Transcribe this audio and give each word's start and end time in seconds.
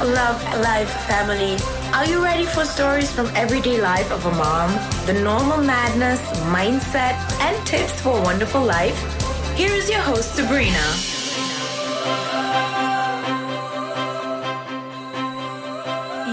love 0.00 0.42
life 0.60 0.90
family. 1.06 1.56
Are 1.92 2.06
you 2.06 2.22
ready 2.22 2.44
for 2.44 2.64
stories 2.64 3.12
from 3.12 3.26
everyday 3.36 3.80
life 3.80 4.10
of 4.10 4.24
a 4.26 4.32
mom? 4.32 4.70
The 5.06 5.12
normal 5.12 5.58
madness, 5.58 6.20
mindset, 6.50 7.16
and 7.40 7.66
tips 7.66 8.00
for 8.00 8.18
a 8.18 8.22
wonderful 8.22 8.62
life? 8.62 8.96
Here 9.56 9.72
is 9.72 9.90
your 9.90 10.00
host, 10.00 10.34
Sabrina. 10.34 10.82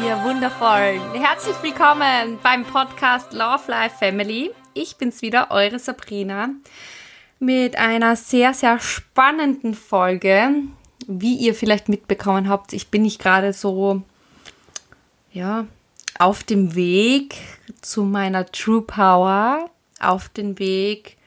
Ihr 0.01 0.23
wundervollen. 0.23 1.01
Herzlich 1.13 1.61
willkommen 1.61 2.39
beim 2.41 2.63
Podcast 2.63 3.33
Love 3.33 3.69
Life 3.69 3.97
Family. 3.99 4.51
Ich 4.73 4.95
bin's 4.95 5.21
wieder, 5.21 5.51
eure 5.51 5.77
Sabrina, 5.77 6.49
mit 7.39 7.77
einer 7.77 8.15
sehr, 8.15 8.53
sehr 8.53 8.79
spannenden 8.79 9.73
Folge. 9.73 10.69
Wie 11.11 11.37
ihr 11.37 11.55
vielleicht 11.55 11.89
mitbekommen 11.89 12.49
habt, 12.49 12.71
ich 12.71 12.89
bin 12.89 13.01
nicht 13.01 13.19
gerade 13.19 13.51
so, 13.51 14.03
ja, 15.33 15.65
auf 16.19 16.43
dem 16.43 16.75
Weg 16.75 17.35
zu 17.81 18.03
meiner 18.03 18.45
True 18.45 18.83
Power, 18.83 19.71
auf 19.99 20.29
dem 20.29 20.59
Weg, 20.59 21.17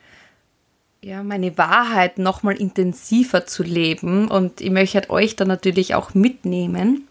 ja, 1.01 1.25
meine 1.25 1.59
Wahrheit 1.59 2.19
nochmal 2.19 2.55
intensiver 2.59 3.45
zu 3.45 3.65
leben. 3.65 4.29
Und 4.29 4.61
ich 4.61 4.71
möchte 4.71 5.11
euch 5.11 5.35
da 5.35 5.45
natürlich 5.45 5.97
auch 5.97 6.15
mitnehmen. 6.15 7.09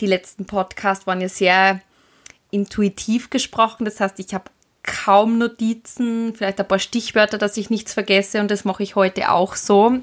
Die 0.00 0.06
letzten 0.06 0.46
Podcasts 0.46 1.06
waren 1.06 1.20
ja 1.20 1.28
sehr 1.28 1.82
intuitiv 2.50 3.28
gesprochen. 3.28 3.84
Das 3.84 4.00
heißt, 4.00 4.18
ich 4.20 4.32
habe 4.32 4.44
kaum 4.82 5.36
Notizen, 5.36 6.34
vielleicht 6.34 6.60
ein 6.60 6.68
paar 6.68 6.78
Stichwörter, 6.78 7.36
dass 7.36 7.58
ich 7.58 7.68
nichts 7.68 7.92
vergesse 7.92 8.40
und 8.40 8.50
das 8.50 8.64
mache 8.64 8.82
ich 8.82 8.96
heute 8.96 9.30
auch 9.30 9.54
so. 9.54 9.98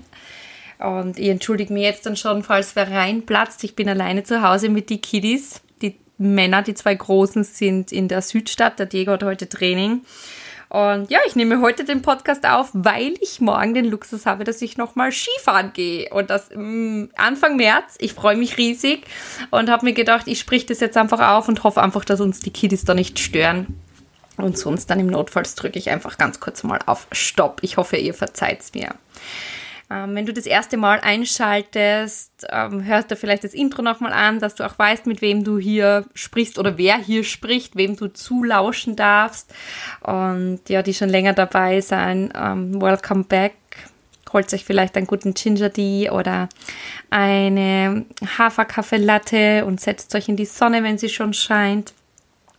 Und 0.79 1.19
ich 1.19 1.27
entschuldige 1.27 1.73
mich 1.73 1.83
jetzt 1.83 2.05
dann 2.05 2.15
schon, 2.15 2.41
falls 2.43 2.75
wer 2.75 2.89
reinplatzt. 2.89 3.63
Ich 3.63 3.75
bin 3.75 3.89
alleine 3.89 4.23
zu 4.23 4.41
Hause 4.41 4.69
mit 4.69 4.89
den 4.89 5.01
Kiddies. 5.01 5.61
Die 5.81 5.97
Männer, 6.17 6.61
die 6.61 6.73
zwei 6.73 6.95
Großen, 6.95 7.43
sind 7.43 7.91
in 7.91 8.07
der 8.07 8.21
Südstadt. 8.21 8.79
Der 8.79 8.85
Diego 8.85 9.11
hat 9.11 9.23
heute 9.23 9.49
Training. 9.49 10.01
Und 10.69 11.09
ja, 11.09 11.19
ich 11.25 11.35
nehme 11.35 11.61
heute 11.61 11.83
den 11.83 12.01
Podcast 12.01 12.47
auf, 12.47 12.69
weil 12.73 13.15
ich 13.21 13.41
morgen 13.41 13.73
den 13.73 13.85
Luxus 13.85 14.27
habe, 14.27 14.43
dass 14.43 14.61
ich 14.61 14.77
nochmal 14.77 15.11
Skifahren 15.11 15.73
gehe. 15.73 16.09
Und 16.11 16.29
das 16.29 16.49
mh, 16.55 17.09
Anfang 17.17 17.57
März. 17.57 17.95
Ich 17.99 18.13
freue 18.13 18.37
mich 18.37 18.57
riesig 18.57 19.03
und 19.49 19.69
habe 19.69 19.85
mir 19.85 19.93
gedacht, 19.93 20.27
ich 20.27 20.39
sprich 20.39 20.65
das 20.65 20.79
jetzt 20.79 20.95
einfach 20.95 21.35
auf 21.35 21.49
und 21.49 21.63
hoffe 21.63 21.81
einfach, 21.81 22.05
dass 22.05 22.21
uns 22.21 22.39
die 22.39 22.51
Kiddies 22.51 22.85
da 22.85 22.93
nicht 22.93 23.19
stören. 23.19 23.79
Und 24.37 24.57
sonst 24.57 24.85
dann 24.85 25.01
im 25.01 25.07
Notfall 25.07 25.43
drücke 25.53 25.77
ich 25.77 25.89
einfach 25.89 26.17
ganz 26.17 26.39
kurz 26.39 26.63
mal 26.63 26.79
auf 26.85 27.07
Stopp. 27.11 27.59
Ich 27.63 27.75
hoffe, 27.75 27.97
ihr 27.97 28.13
verzeiht 28.13 28.61
es 28.61 28.73
mir. 28.73 28.95
Ähm, 29.91 30.13
wenn 30.13 30.25
du 30.25 30.33
das 30.33 30.45
erste 30.45 30.77
Mal 30.77 30.99
einschaltest, 30.99 32.45
ähm, 32.49 32.85
hörst 32.85 33.09
du 33.09 33.15
vielleicht 33.15 33.43
das 33.43 33.55
Intro 33.55 33.81
nochmal 33.81 34.13
an, 34.13 34.39
dass 34.39 34.55
du 34.55 34.63
auch 34.63 34.77
weißt, 34.77 35.07
mit 35.07 35.21
wem 35.21 35.43
du 35.43 35.57
hier 35.57 36.05
sprichst 36.13 36.59
oder 36.59 36.77
wer 36.77 36.97
hier 36.97 37.23
spricht, 37.23 37.75
wem 37.75 37.95
du 37.95 38.07
zulauschen 38.07 38.95
darfst. 38.95 39.51
Und 40.01 40.61
ja, 40.67 40.83
die 40.83 40.93
schon 40.93 41.09
länger 41.09 41.33
dabei 41.33 41.81
sein, 41.81 42.31
ähm, 42.35 42.79
welcome 42.79 43.23
back. 43.23 43.55
Holt 44.31 44.53
euch 44.53 44.63
vielleicht 44.63 44.95
einen 44.95 45.07
guten 45.07 45.33
Ginger 45.33 45.73
Tea 45.73 46.11
oder 46.11 46.49
eine 47.09 48.05
Haferkaffee-Latte 48.37 49.65
und 49.65 49.81
setzt 49.81 50.13
euch 50.13 50.29
in 50.29 50.35
die 50.35 50.45
Sonne, 50.45 50.83
wenn 50.83 50.99
sie 50.99 51.09
schon 51.09 51.33
scheint 51.33 51.93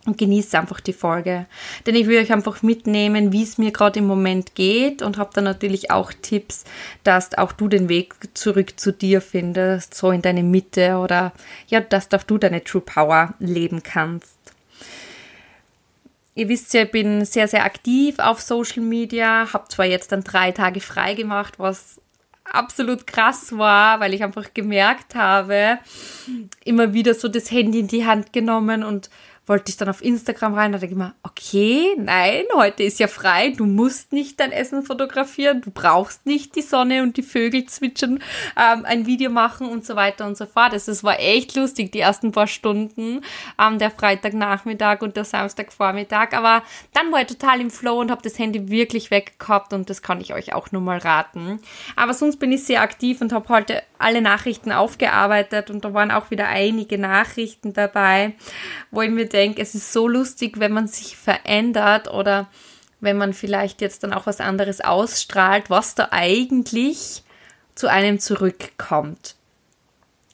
und 0.05 0.17
genießt 0.17 0.55
einfach 0.55 0.79
die 0.79 0.93
Folge. 0.93 1.45
Denn 1.85 1.95
ich 1.95 2.07
will 2.07 2.19
euch 2.19 2.31
einfach 2.31 2.61
mitnehmen, 2.63 3.31
wie 3.31 3.43
es 3.43 3.57
mir 3.57 3.71
gerade 3.71 3.99
im 3.99 4.07
Moment 4.07 4.55
geht 4.55 5.01
und 5.01 5.17
habe 5.17 5.31
dann 5.33 5.43
natürlich 5.43 5.91
auch 5.91 6.11
Tipps, 6.21 6.63
dass 7.03 7.37
auch 7.37 7.51
du 7.51 7.67
den 7.67 7.89
Weg 7.89 8.15
zurück 8.33 8.79
zu 8.79 8.91
dir 8.91 9.21
findest, 9.21 9.93
so 9.93 10.11
in 10.11 10.21
deine 10.21 10.43
Mitte 10.43 10.97
oder 10.97 11.33
ja, 11.67 11.81
dass 11.81 12.11
auch 12.13 12.23
du 12.23 12.37
deine 12.37 12.63
True 12.63 12.81
Power 12.81 13.33
leben 13.39 13.83
kannst. 13.83 14.37
Ihr 16.33 16.47
wisst 16.47 16.73
ja, 16.73 16.83
ich 16.83 16.91
bin 16.91 17.25
sehr, 17.25 17.47
sehr 17.47 17.65
aktiv 17.65 18.17
auf 18.19 18.41
Social 18.41 18.81
Media, 18.81 19.51
habe 19.53 19.67
zwar 19.67 19.85
jetzt 19.85 20.11
dann 20.11 20.23
drei 20.23 20.51
Tage 20.51 20.79
frei 20.79 21.13
gemacht, 21.13 21.59
was 21.59 21.99
absolut 22.45 23.07
krass 23.07 23.57
war, 23.57 23.99
weil 23.99 24.13
ich 24.13 24.23
einfach 24.23 24.53
gemerkt 24.53 25.15
habe, 25.15 25.79
immer 26.63 26.93
wieder 26.93 27.13
so 27.13 27.27
das 27.27 27.51
Handy 27.51 27.79
in 27.79 27.87
die 27.87 28.05
Hand 28.05 28.33
genommen 28.33 28.83
und 28.83 29.09
wollte 29.51 29.69
ich 29.69 29.75
dann 29.75 29.89
auf 29.89 30.01
Instagram 30.01 30.53
rein, 30.53 30.71
da 30.71 30.77
denke 30.77 30.93
ich 30.93 30.97
mir, 30.97 31.13
okay, 31.23 31.93
nein, 31.97 32.43
heute 32.55 32.83
ist 32.83 33.01
ja 33.01 33.07
frei, 33.07 33.49
du 33.49 33.65
musst 33.65 34.13
nicht 34.13 34.39
dein 34.39 34.53
Essen 34.53 34.81
fotografieren, 34.81 35.59
du 35.59 35.71
brauchst 35.71 36.25
nicht 36.25 36.55
die 36.55 36.61
Sonne 36.61 37.03
und 37.03 37.17
die 37.17 37.21
Vögel 37.21 37.65
zwitschern, 37.65 38.23
ähm, 38.55 38.85
ein 38.85 39.07
Video 39.07 39.29
machen 39.29 39.67
und 39.67 39.85
so 39.85 39.97
weiter 39.97 40.25
und 40.25 40.37
so 40.37 40.45
fort. 40.45 40.71
Es 40.71 41.03
war 41.03 41.19
echt 41.19 41.57
lustig, 41.57 41.91
die 41.91 41.99
ersten 41.99 42.31
paar 42.31 42.47
Stunden, 42.47 43.25
ähm, 43.61 43.77
der 43.77 43.91
Freitagnachmittag 43.91 45.01
und 45.01 45.17
der 45.17 45.25
Samstagvormittag, 45.25 46.31
aber 46.31 46.63
dann 46.93 47.11
war 47.11 47.19
ich 47.19 47.27
total 47.27 47.59
im 47.59 47.71
Flow 47.71 47.99
und 47.99 48.09
habe 48.09 48.21
das 48.21 48.39
Handy 48.39 48.69
wirklich 48.69 49.11
weggehabt 49.11 49.73
und 49.73 49.89
das 49.89 50.01
kann 50.01 50.21
ich 50.21 50.33
euch 50.33 50.53
auch 50.53 50.71
nur 50.71 50.81
mal 50.81 50.99
raten. 50.99 51.59
Aber 51.97 52.13
sonst 52.13 52.37
bin 52.37 52.53
ich 52.53 52.63
sehr 52.63 52.81
aktiv 52.81 53.19
und 53.19 53.33
habe 53.33 53.49
heute 53.49 53.83
alle 53.99 54.21
Nachrichten 54.21 54.71
aufgearbeitet 54.71 55.69
und 55.69 55.83
da 55.83 55.93
waren 55.93 56.09
auch 56.09 56.31
wieder 56.31 56.47
einige 56.47 56.97
Nachrichten 56.97 57.73
dabei, 57.73 58.33
wo 58.91 59.01
ich 59.01 59.11
mir 59.11 59.25
denke, 59.25 59.40
denke, 59.41 59.61
es 59.61 59.75
ist 59.75 59.91
so 59.91 60.07
lustig, 60.07 60.59
wenn 60.59 60.71
man 60.71 60.87
sich 60.87 61.17
verändert 61.17 62.07
oder 62.07 62.47
wenn 62.99 63.17
man 63.17 63.33
vielleicht 63.33 63.81
jetzt 63.81 64.03
dann 64.03 64.13
auch 64.13 64.27
was 64.27 64.39
anderes 64.39 64.81
ausstrahlt, 64.81 65.69
was 65.69 65.95
da 65.95 66.09
eigentlich 66.11 67.23
zu 67.73 67.89
einem 67.89 68.19
zurückkommt. 68.19 69.35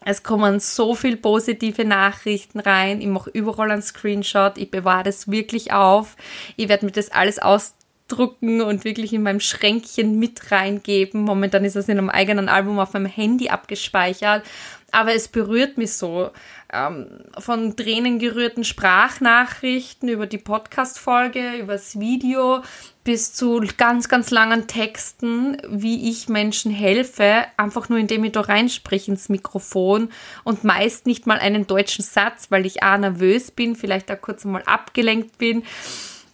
Es 0.04 0.24
kommen 0.24 0.60
so 0.60 0.96
viele 0.96 1.18
positive 1.18 1.86
Nachrichten 1.86 2.60
rein. 2.60 3.02
Ich 3.02 3.08
mache 3.08 3.30
überall 3.30 3.72
einen 3.72 3.82
Screenshot. 3.82 4.58
Ich 4.58 4.72
bewahre 4.72 5.04
das 5.04 5.30
wirklich 5.30 5.74
auf. 5.74 6.16
Ich 6.56 6.70
werde 6.70 6.86
mir 6.86 6.92
das 6.92 7.12
alles 7.12 7.40
ausdrucken 7.40 8.62
und 8.62 8.86
wirklich 8.86 9.12
in 9.14 9.24
meinem 9.24 9.40
Schränkchen 9.40 10.20
mit 10.20 10.52
reingeben. 10.52 11.22
Momentan 11.22 11.66
ist 11.66 11.76
das 11.76 11.90
in 11.90 11.98
einem 11.98 12.10
eigenen 12.10 12.48
Album 12.48 12.80
auf 12.80 12.94
meinem 12.94 13.08
Handy 13.08 13.50
abgespeichert. 13.50 14.44
Aber 14.92 15.14
es 15.14 15.28
berührt 15.28 15.78
mich 15.78 15.94
so 15.94 16.32
ähm, 16.74 17.08
von 17.38 17.76
Tränen 17.76 18.20
gerührten 18.20 18.64
Sprachnachrichten 18.64 20.10
über 20.10 20.28
die 20.28 20.38
Podcast-Folge, 20.38 21.56
über 21.58 21.74
das 21.74 22.00
Video 22.00 22.62
bis 23.04 23.34
zu 23.34 23.64
ganz, 23.78 24.10
ganz 24.10 24.32
langen 24.32 24.68
Texten, 24.68 25.58
wie 25.70 26.10
ich 26.10 26.28
Menschen 26.28 26.72
helfe, 26.72 27.46
einfach 27.56 27.88
nur 27.88 28.00
indem 28.00 28.26
ich 28.26 28.34
da 28.34 28.42
reinspreche 28.42 29.12
ins 29.12 29.30
Mikrofon 29.30 30.10
und 30.44 30.66
meist 30.66 31.06
nicht 31.06 31.26
mal 31.26 31.40
einen 31.40 31.68
deutschen 31.68 32.04
Satz, 32.04 32.48
weil 32.50 32.66
ich 32.66 32.84
A 32.84 32.98
nervös 32.98 33.52
bin, 33.52 33.78
vielleicht 33.78 34.12
auch 34.12 34.20
kurz 34.20 34.44
mal 34.44 34.64
abgelenkt 34.64 35.38
bin. 35.38 35.64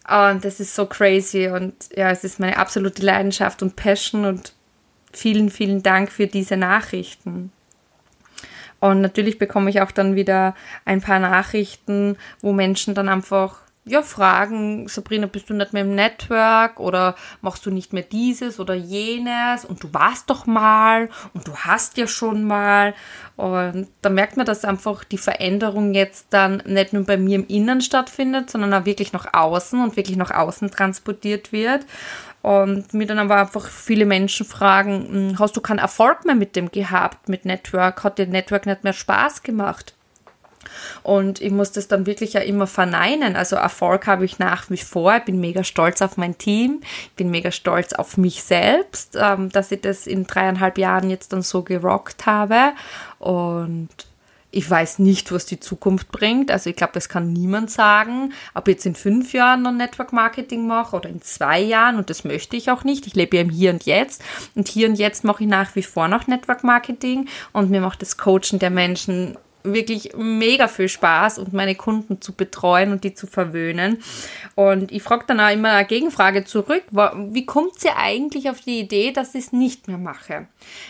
Und 0.10 0.44
das 0.44 0.60
ist 0.60 0.74
so 0.74 0.88
crazy 0.88 1.48
und 1.48 1.76
ja, 1.96 2.10
es 2.10 2.24
ist 2.24 2.40
meine 2.40 2.58
absolute 2.58 3.06
Leidenschaft 3.06 3.62
und 3.62 3.76
Passion 3.76 4.26
und 4.26 4.54
vielen, 5.14 5.50
vielen 5.52 5.84
Dank 5.84 6.12
für 6.12 6.26
diese 6.26 6.58
Nachrichten. 6.58 7.52
Und 8.84 9.00
natürlich 9.00 9.40
bekomme 9.40 9.70
ich 9.70 9.80
auch 9.80 9.92
dann 9.92 10.18
wieder 10.18 10.56
ein 10.84 11.00
paar 11.00 11.20
Nachrichten, 11.20 12.18
wo 12.42 12.52
Menschen 12.52 12.94
dann 12.94 13.08
einfach 13.08 13.62
ja, 13.86 14.02
fragen, 14.02 14.90
Sabrina, 14.90 15.26
bist 15.28 15.50
du 15.50 15.54
nicht 15.54 15.72
mehr 15.72 15.84
im 15.84 15.96
Network 15.96 16.82
oder 16.82 17.16
machst 17.40 17.66
du 17.66 17.72
nicht 17.72 17.94
mehr 17.94 18.04
dieses 18.04 18.60
oder 18.60 18.74
jenes 18.74 19.64
und 19.64 19.84
du 19.84 19.94
warst 19.94 20.30
doch 20.30 20.46
mal 20.46 21.10
und 21.34 21.48
du 21.48 21.56
hast 21.56 21.98
ja 21.98 22.08
schon 22.08 22.44
mal. 22.44 22.94
Und 23.38 23.88
da 24.02 24.10
merkt 24.10 24.36
man, 24.36 24.46
dass 24.46 24.66
einfach 24.66 25.06
die 25.06 25.18
Veränderung 25.18 25.94
jetzt 25.94 26.28
dann 26.32 26.62
nicht 26.66 26.92
nur 26.92 27.06
bei 27.06 27.16
mir 27.16 27.36
im 27.36 27.48
Innern 27.48 27.80
stattfindet, 27.80 28.50
sondern 28.50 28.74
auch 28.74 28.86
wirklich 28.86 29.14
nach 29.14 29.34
außen 29.34 29.82
und 29.82 29.96
wirklich 29.96 30.18
nach 30.18 30.32
außen 30.32 30.72
transportiert 30.72 31.54
wird. 31.54 31.86
Und 32.44 32.94
mir 32.94 33.08
dann 33.08 33.20
aber 33.20 33.38
einfach 33.38 33.68
viele 33.68 34.06
Menschen 34.06 34.46
fragen, 34.46 35.08
hm, 35.10 35.40
hast 35.40 35.56
du 35.56 35.62
keinen 35.62 35.80
Erfolg 35.80 36.26
mehr 36.26 36.36
mit 36.36 36.58
dem 36.58 36.70
gehabt, 36.70 37.30
mit 37.30 37.46
Network? 37.46 38.04
Hat 38.04 38.18
dir 38.18 38.28
Network 38.28 38.66
nicht 38.66 38.84
mehr 38.84 38.94
Spaß 38.94 39.44
gemacht? 39.44 39.96
Und 41.04 41.42
ich 41.42 41.52
muss 41.52 41.72
das 41.72 41.88
dann 41.88 42.06
wirklich 42.06 42.34
ja 42.34 42.42
immer 42.42 42.68
verneinen. 42.68 43.38
Also 43.38 43.56
Erfolg 43.56 44.08
habe 44.08 44.26
ich 44.26 44.40
nach 44.40 44.70
wie 44.70 44.78
vor. 44.78 45.16
Ich 45.16 45.24
bin 45.24 45.40
mega 45.40 45.64
stolz 45.64 46.02
auf 46.02 46.18
mein 46.18 46.38
Team. 46.38 46.82
Ich 47.06 47.14
bin 47.14 47.32
mega 47.32 47.52
stolz 47.52 47.94
auf 47.94 48.18
mich 48.18 48.44
selbst, 48.44 49.18
ähm, 49.20 49.50
dass 49.50 49.72
ich 49.72 49.80
das 49.80 50.06
in 50.06 50.28
dreieinhalb 50.28 50.78
Jahren 50.78 51.10
jetzt 51.10 51.32
dann 51.32 51.44
so 51.44 51.62
gerockt 51.62 52.26
habe. 52.26 52.74
Und 53.20 53.90
ich 54.56 54.70
weiß 54.70 55.00
nicht, 55.00 55.32
was 55.32 55.48
die 55.48 55.60
Zukunft 55.60 56.12
bringt. 56.12 56.52
Also 56.52 56.70
ich 56.70 56.76
glaube, 56.76 56.94
das 56.94 57.10
kann 57.10 57.34
niemand 57.34 57.72
sagen, 57.72 58.34
ob 58.54 58.68
ich 58.68 58.76
jetzt 58.76 58.86
in 58.86 58.94
fünf 58.94 59.34
Jahren 59.34 59.64
noch 59.64 59.72
Network 59.72 60.14
Marketing 60.14 60.68
mache 60.68 60.96
oder 60.96 61.10
in 61.10 61.24
zwei 61.24 61.60
Jahren 61.60 61.96
und 61.96 62.12
das 62.12 62.24
möchte 62.24 62.56
ich 62.56 62.70
auch 62.70 62.84
nicht. 62.84 63.08
Ich 63.08 63.16
lebe 63.16 63.36
ja 63.36 63.42
im 63.42 63.50
Hier 63.50 63.72
und 63.72 63.84
Jetzt 63.86 64.24
und 64.54 64.68
hier 64.68 64.88
und 64.88 64.96
jetzt 64.96 65.24
mache 65.24 65.44
ich 65.44 65.50
nach 65.50 65.76
wie 65.76 65.82
vor 65.82 66.08
noch 66.08 66.28
Network 66.28 66.64
Marketing 66.64 67.28
und 67.52 67.72
mir 67.72 67.82
macht 67.82 68.04
das 68.04 68.18
Coachen 68.18 68.60
der 68.60 68.70
Menschen 68.70 69.38
wirklich 69.64 70.14
mega 70.16 70.68
viel 70.68 70.90
Spaß 70.90 71.40
und 71.40 71.54
meine 71.54 71.76
Kunden 71.76 72.22
zu 72.22 72.34
betreuen 72.34 72.92
und 72.92 73.04
die 73.04 73.14
zu 73.14 73.28
verwöhnen. 73.28 74.04
Und 74.56 74.92
ich 74.92 75.04
frage 75.04 75.26
dann 75.28 75.40
auch 75.40 75.52
immer 75.52 75.72
eine 75.72 75.88
Gegenfrage 75.88 76.44
zurück, 76.44 76.84
wie 76.92 77.46
kommt 77.46 77.80
sie 77.80 77.90
eigentlich 77.90 78.50
auf 78.50 78.62
die 78.62 78.80
Idee, 78.80 79.12
dass 79.12 79.36
ich 79.36 79.46
es 79.46 79.54
nicht 79.54 79.88
mehr 79.88 79.98
mache? 79.98 80.48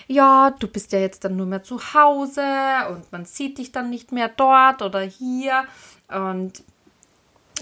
Ja, 0.08 0.54
du 0.58 0.68
bist 0.68 0.92
ja 0.92 1.00
jetzt 1.00 1.24
dann 1.24 1.36
nur 1.36 1.46
mehr 1.46 1.64
zu 1.64 1.80
Hause 1.94 2.44
und 2.90 3.12
man 3.12 3.26
sieht 3.26 3.58
dich 3.58 3.72
dann 3.72 3.90
nicht 3.90 4.12
mehr 4.12 4.30
dort 4.30 4.82
oder 4.82 5.02
hier. 5.02 5.66
Und 6.10 6.64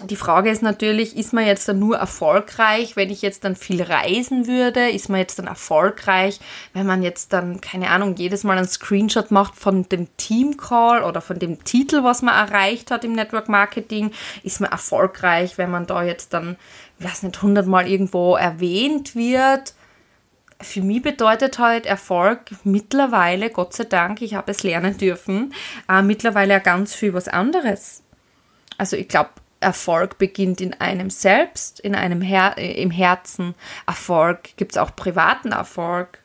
die 0.04 0.16
Frage 0.16 0.50
ist 0.50 0.62
natürlich, 0.62 1.16
ist 1.16 1.34
man 1.34 1.46
jetzt 1.46 1.68
dann 1.68 1.80
nur 1.80 1.98
erfolgreich, 1.98 2.96
wenn 2.96 3.10
ich 3.10 3.22
jetzt 3.22 3.44
dann 3.44 3.56
viel 3.56 3.82
reisen 3.82 4.48
würde? 4.48 4.90
Ist 4.90 5.10
man 5.10 5.20
jetzt 5.20 5.40
dann 5.40 5.48
erfolgreich, 5.48 6.40
wenn 6.74 6.86
man 6.86 7.04
jetzt 7.04 7.34
dann, 7.34 7.62
keine 7.62 7.90
Ahnung, 7.90 8.16
jedes 8.16 8.44
Mal 8.44 8.58
einen 8.58 8.68
Screenshot 8.68 9.32
macht 9.32 9.56
von 9.56 9.88
dem 9.90 10.08
Teamcall 10.18 11.04
oder 11.04 11.22
von 11.22 11.40
dem 11.40 11.64
Titel, 11.64 12.04
was 12.04 12.22
man 12.22 12.36
erreicht 12.36 12.92
hat 12.92 13.04
im 13.04 13.14
Network 13.14 13.50
Marketing? 13.50 14.12
Ist 14.44 14.62
man 14.62 14.72
erfolgreich, 14.72 15.58
wenn 15.58 15.72
man 15.72 15.86
da 15.86 16.04
jetzt 16.04 16.34
dann, 16.34 16.58
ich 17.00 17.06
weiß 17.06 17.24
nicht, 17.24 17.42
hundertmal 17.42 17.88
irgendwo 17.88 18.36
erwähnt 18.36 19.16
wird? 19.16 19.74
Für 20.62 20.82
mich 20.82 21.02
bedeutet 21.02 21.60
halt 21.60 21.86
Erfolg 21.86 22.52
mittlerweile, 22.64 23.50
Gott 23.50 23.74
sei 23.74 23.86
Dank, 23.86 24.22
ich 24.22 24.36
habe 24.36 24.52
es 24.52 24.64
lernen 24.64 24.98
dürfen, 24.98 25.54
äh, 25.90 26.02
mittlerweile 26.02 26.60
ganz 26.60 26.94
viel 26.94 27.14
was 27.14 27.28
anderes. 27.28 28.04
Also 28.78 28.96
ich 28.96 29.08
glaube, 29.08 29.30
Erfolg 29.62 30.18
beginnt 30.18 30.60
in 30.60 30.74
einem 30.74 31.10
selbst, 31.10 31.80
in 31.80 31.96
einem 31.96 32.22
Her 32.22 32.56
äh, 32.58 32.82
im 32.82 32.92
Herzen. 32.92 33.56
Erfolg 33.88 34.58
gibt 34.58 34.74
es 34.74 34.78
auch 34.78 34.96
privaten 34.96 35.52
Erfolg, 35.52 36.20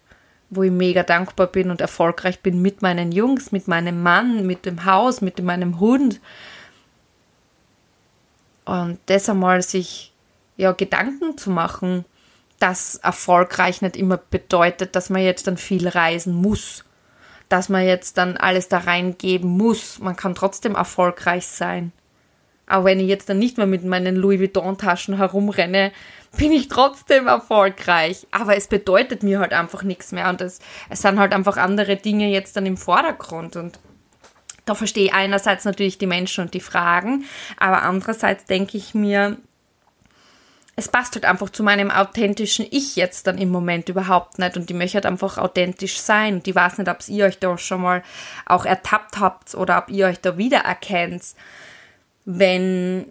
wo 0.50 0.62
ich 0.62 0.72
mega 0.72 1.02
dankbar 1.02 1.46
bin 1.46 1.70
und 1.70 1.80
erfolgreich 1.80 2.40
bin 2.40 2.62
mit 2.62 2.82
meinen 2.82 3.12
Jungs, 3.12 3.52
mit 3.52 3.68
meinem 3.68 4.02
Mann, 4.02 4.46
mit 4.46 4.64
dem 4.64 4.84
Haus, 4.84 5.20
mit 5.20 5.40
meinem 5.42 5.78
Hund. 5.78 6.20
Und 8.64 8.98
das 9.06 9.28
einmal 9.28 9.62
sich 9.62 10.12
ja 10.56 10.72
Gedanken 10.72 11.36
zu 11.36 11.50
machen, 11.50 12.04
dass 12.58 12.96
erfolgreich 12.96 13.82
nicht 13.82 13.96
immer 13.96 14.16
bedeutet, 14.16 14.96
dass 14.96 15.10
man 15.10 15.22
jetzt 15.22 15.46
dann 15.46 15.58
viel 15.58 15.88
reisen 15.88 16.34
muss, 16.34 16.84
dass 17.50 17.68
man 17.68 17.84
jetzt 17.84 18.16
dann 18.16 18.38
alles 18.38 18.68
da 18.68 18.78
reingeben 18.78 19.50
muss. 19.50 19.98
Man 19.98 20.16
kann 20.16 20.34
trotzdem 20.34 20.74
erfolgreich 20.74 21.46
sein. 21.46 21.92
Auch 22.68 22.84
wenn 22.84 22.98
ich 22.98 23.06
jetzt 23.06 23.28
dann 23.28 23.38
nicht 23.38 23.58
mehr 23.58 23.66
mit 23.66 23.84
meinen 23.84 24.16
Louis 24.16 24.40
Vuitton-Taschen 24.40 25.16
herumrenne, 25.16 25.92
bin 26.36 26.52
ich 26.52 26.68
trotzdem 26.68 27.28
erfolgreich. 27.28 28.26
Aber 28.32 28.56
es 28.56 28.66
bedeutet 28.66 29.22
mir 29.22 29.38
halt 29.38 29.52
einfach 29.52 29.82
nichts 29.82 30.12
mehr. 30.12 30.28
Und 30.28 30.40
es, 30.40 30.58
es 30.90 31.02
sind 31.02 31.18
halt 31.18 31.32
einfach 31.32 31.56
andere 31.56 31.96
Dinge 31.96 32.28
jetzt 32.28 32.56
dann 32.56 32.66
im 32.66 32.76
Vordergrund. 32.76 33.56
Und 33.56 33.78
da 34.64 34.74
verstehe 34.74 35.06
ich 35.06 35.14
einerseits 35.14 35.64
natürlich 35.64 35.98
die 35.98 36.08
Menschen 36.08 36.44
und 36.44 36.54
die 36.54 36.60
Fragen, 36.60 37.24
aber 37.56 37.82
andererseits 37.82 38.46
denke 38.46 38.76
ich 38.76 38.94
mir, 38.94 39.36
es 40.78 40.88
passt 40.88 41.14
halt 41.14 41.24
einfach 41.24 41.48
zu 41.48 41.62
meinem 41.62 41.90
authentischen 41.90 42.66
Ich 42.70 42.96
jetzt 42.96 43.26
dann 43.26 43.38
im 43.38 43.48
Moment 43.48 43.88
überhaupt 43.88 44.38
nicht. 44.38 44.58
Und 44.58 44.70
ich 44.70 44.76
möchte 44.76 44.96
halt 44.96 45.06
einfach 45.06 45.38
authentisch 45.38 45.98
sein. 45.98 46.34
Und 46.34 46.48
ich 46.48 46.54
weiß 46.54 46.76
nicht, 46.76 46.90
ob 46.90 46.98
ihr 47.08 47.24
euch 47.24 47.38
da 47.38 47.56
schon 47.56 47.80
mal 47.80 48.02
auch 48.44 48.66
ertappt 48.66 49.18
habt 49.18 49.54
oder 49.54 49.78
ob 49.78 49.88
ihr 49.88 50.06
euch 50.06 50.20
da 50.20 50.36
wiedererkennt 50.36 51.22
wenn 52.26 53.06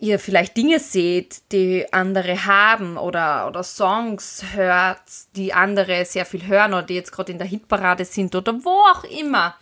ihr 0.00 0.18
vielleicht 0.18 0.56
Dinge 0.56 0.78
seht, 0.80 1.52
die 1.52 1.86
andere 1.92 2.46
haben 2.46 2.96
oder, 2.96 3.46
oder 3.46 3.62
Songs 3.62 4.44
hört, 4.52 5.00
die 5.36 5.54
andere 5.54 6.04
sehr 6.04 6.26
viel 6.26 6.46
hören 6.46 6.72
oder 6.72 6.82
die 6.82 6.94
jetzt 6.94 7.12
gerade 7.12 7.32
in 7.32 7.38
der 7.38 7.46
Hitparade 7.46 8.04
sind 8.04 8.34
oder 8.34 8.52
wo 8.64 8.70
auch 8.92 9.04
immer 9.04 9.54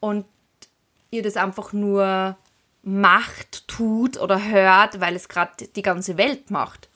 und 0.00 0.26
ihr 1.10 1.22
das 1.22 1.36
einfach 1.36 1.72
nur 1.72 2.36
macht, 2.82 3.68
tut 3.68 4.18
oder 4.18 4.42
hört, 4.42 5.00
weil 5.00 5.14
es 5.16 5.28
gerade 5.28 5.66
die 5.68 5.82
ganze 5.82 6.16
Welt 6.16 6.50
macht. 6.50 6.88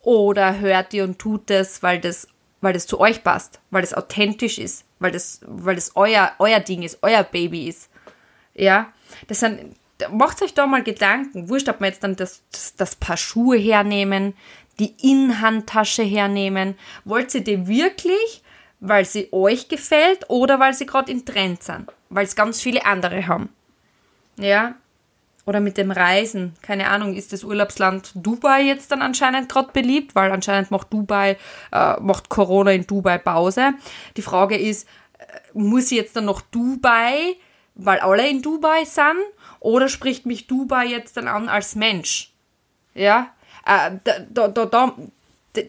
Oder 0.00 0.58
hört 0.60 0.94
ihr 0.94 1.04
und 1.04 1.18
tut 1.18 1.50
es, 1.50 1.82
weil 1.82 2.00
das, 2.00 2.28
weil 2.60 2.72
das 2.72 2.86
zu 2.86 2.98
euch 3.00 3.22
passt, 3.22 3.60
weil 3.70 3.82
das 3.82 3.92
authentisch 3.92 4.58
ist, 4.58 4.84
weil 4.98 5.12
das, 5.12 5.40
weil 5.42 5.74
das 5.74 5.92
euer, 5.96 6.32
euer 6.38 6.60
Ding 6.60 6.82
ist, 6.82 6.98
euer 7.02 7.22
Baby 7.22 7.68
ist. 7.68 7.90
Ja, 8.54 8.92
das 9.26 9.40
sind 9.40 9.76
macht 10.10 10.42
euch 10.42 10.54
da 10.54 10.66
mal 10.66 10.82
Gedanken. 10.82 11.48
Wurscht, 11.48 11.68
ob 11.68 11.80
wir 11.80 11.88
jetzt 11.88 12.02
dann 12.02 12.16
das, 12.16 12.42
das, 12.52 12.76
das 12.76 12.96
Paar 12.96 13.16
Schuhe 13.16 13.56
hernehmen, 13.56 14.34
die 14.78 14.94
Innenhandtasche 15.02 16.02
hernehmen. 16.02 16.76
Wollt 17.04 17.34
ihr 17.34 17.42
die 17.42 17.66
wirklich, 17.66 18.42
weil 18.80 19.04
sie 19.04 19.28
euch 19.32 19.68
gefällt 19.68 20.28
oder 20.28 20.60
weil 20.60 20.74
sie 20.74 20.86
gerade 20.86 21.10
in 21.10 21.24
Trend 21.24 21.62
sind? 21.62 21.90
Weil 22.10 22.24
es 22.24 22.36
ganz 22.36 22.60
viele 22.60 22.86
andere 22.86 23.26
haben. 23.26 23.48
Ja? 24.38 24.74
Oder 25.46 25.60
mit 25.60 25.78
dem 25.78 25.90
Reisen. 25.90 26.54
Keine 26.62 26.90
Ahnung, 26.90 27.14
ist 27.14 27.32
das 27.32 27.42
Urlaubsland 27.42 28.12
Dubai 28.14 28.62
jetzt 28.62 28.92
dann 28.92 29.02
anscheinend 29.02 29.48
gerade 29.48 29.72
beliebt? 29.72 30.14
Weil 30.14 30.30
anscheinend 30.30 30.70
macht 30.70 30.92
Dubai, 30.92 31.38
äh, 31.72 32.00
macht 32.00 32.28
Corona 32.28 32.70
in 32.72 32.86
Dubai 32.86 33.18
Pause. 33.18 33.72
Die 34.16 34.22
Frage 34.22 34.56
ist, 34.56 34.86
äh, 35.18 35.24
muss 35.54 35.90
ich 35.90 35.96
jetzt 35.96 36.14
dann 36.16 36.26
noch 36.26 36.42
Dubai, 36.42 37.36
weil 37.74 37.98
alle 38.00 38.28
in 38.28 38.42
Dubai 38.42 38.84
sind? 38.84 39.24
Oder 39.60 39.88
spricht 39.88 40.26
mich 40.26 40.46
Dubai 40.46 40.86
jetzt 40.86 41.16
dann 41.16 41.28
an 41.28 41.48
als 41.48 41.74
Mensch? 41.74 42.32
Ja, 42.94 43.34
äh, 43.66 43.92
da, 44.30 44.48
da, 44.48 44.66
da, 44.66 44.94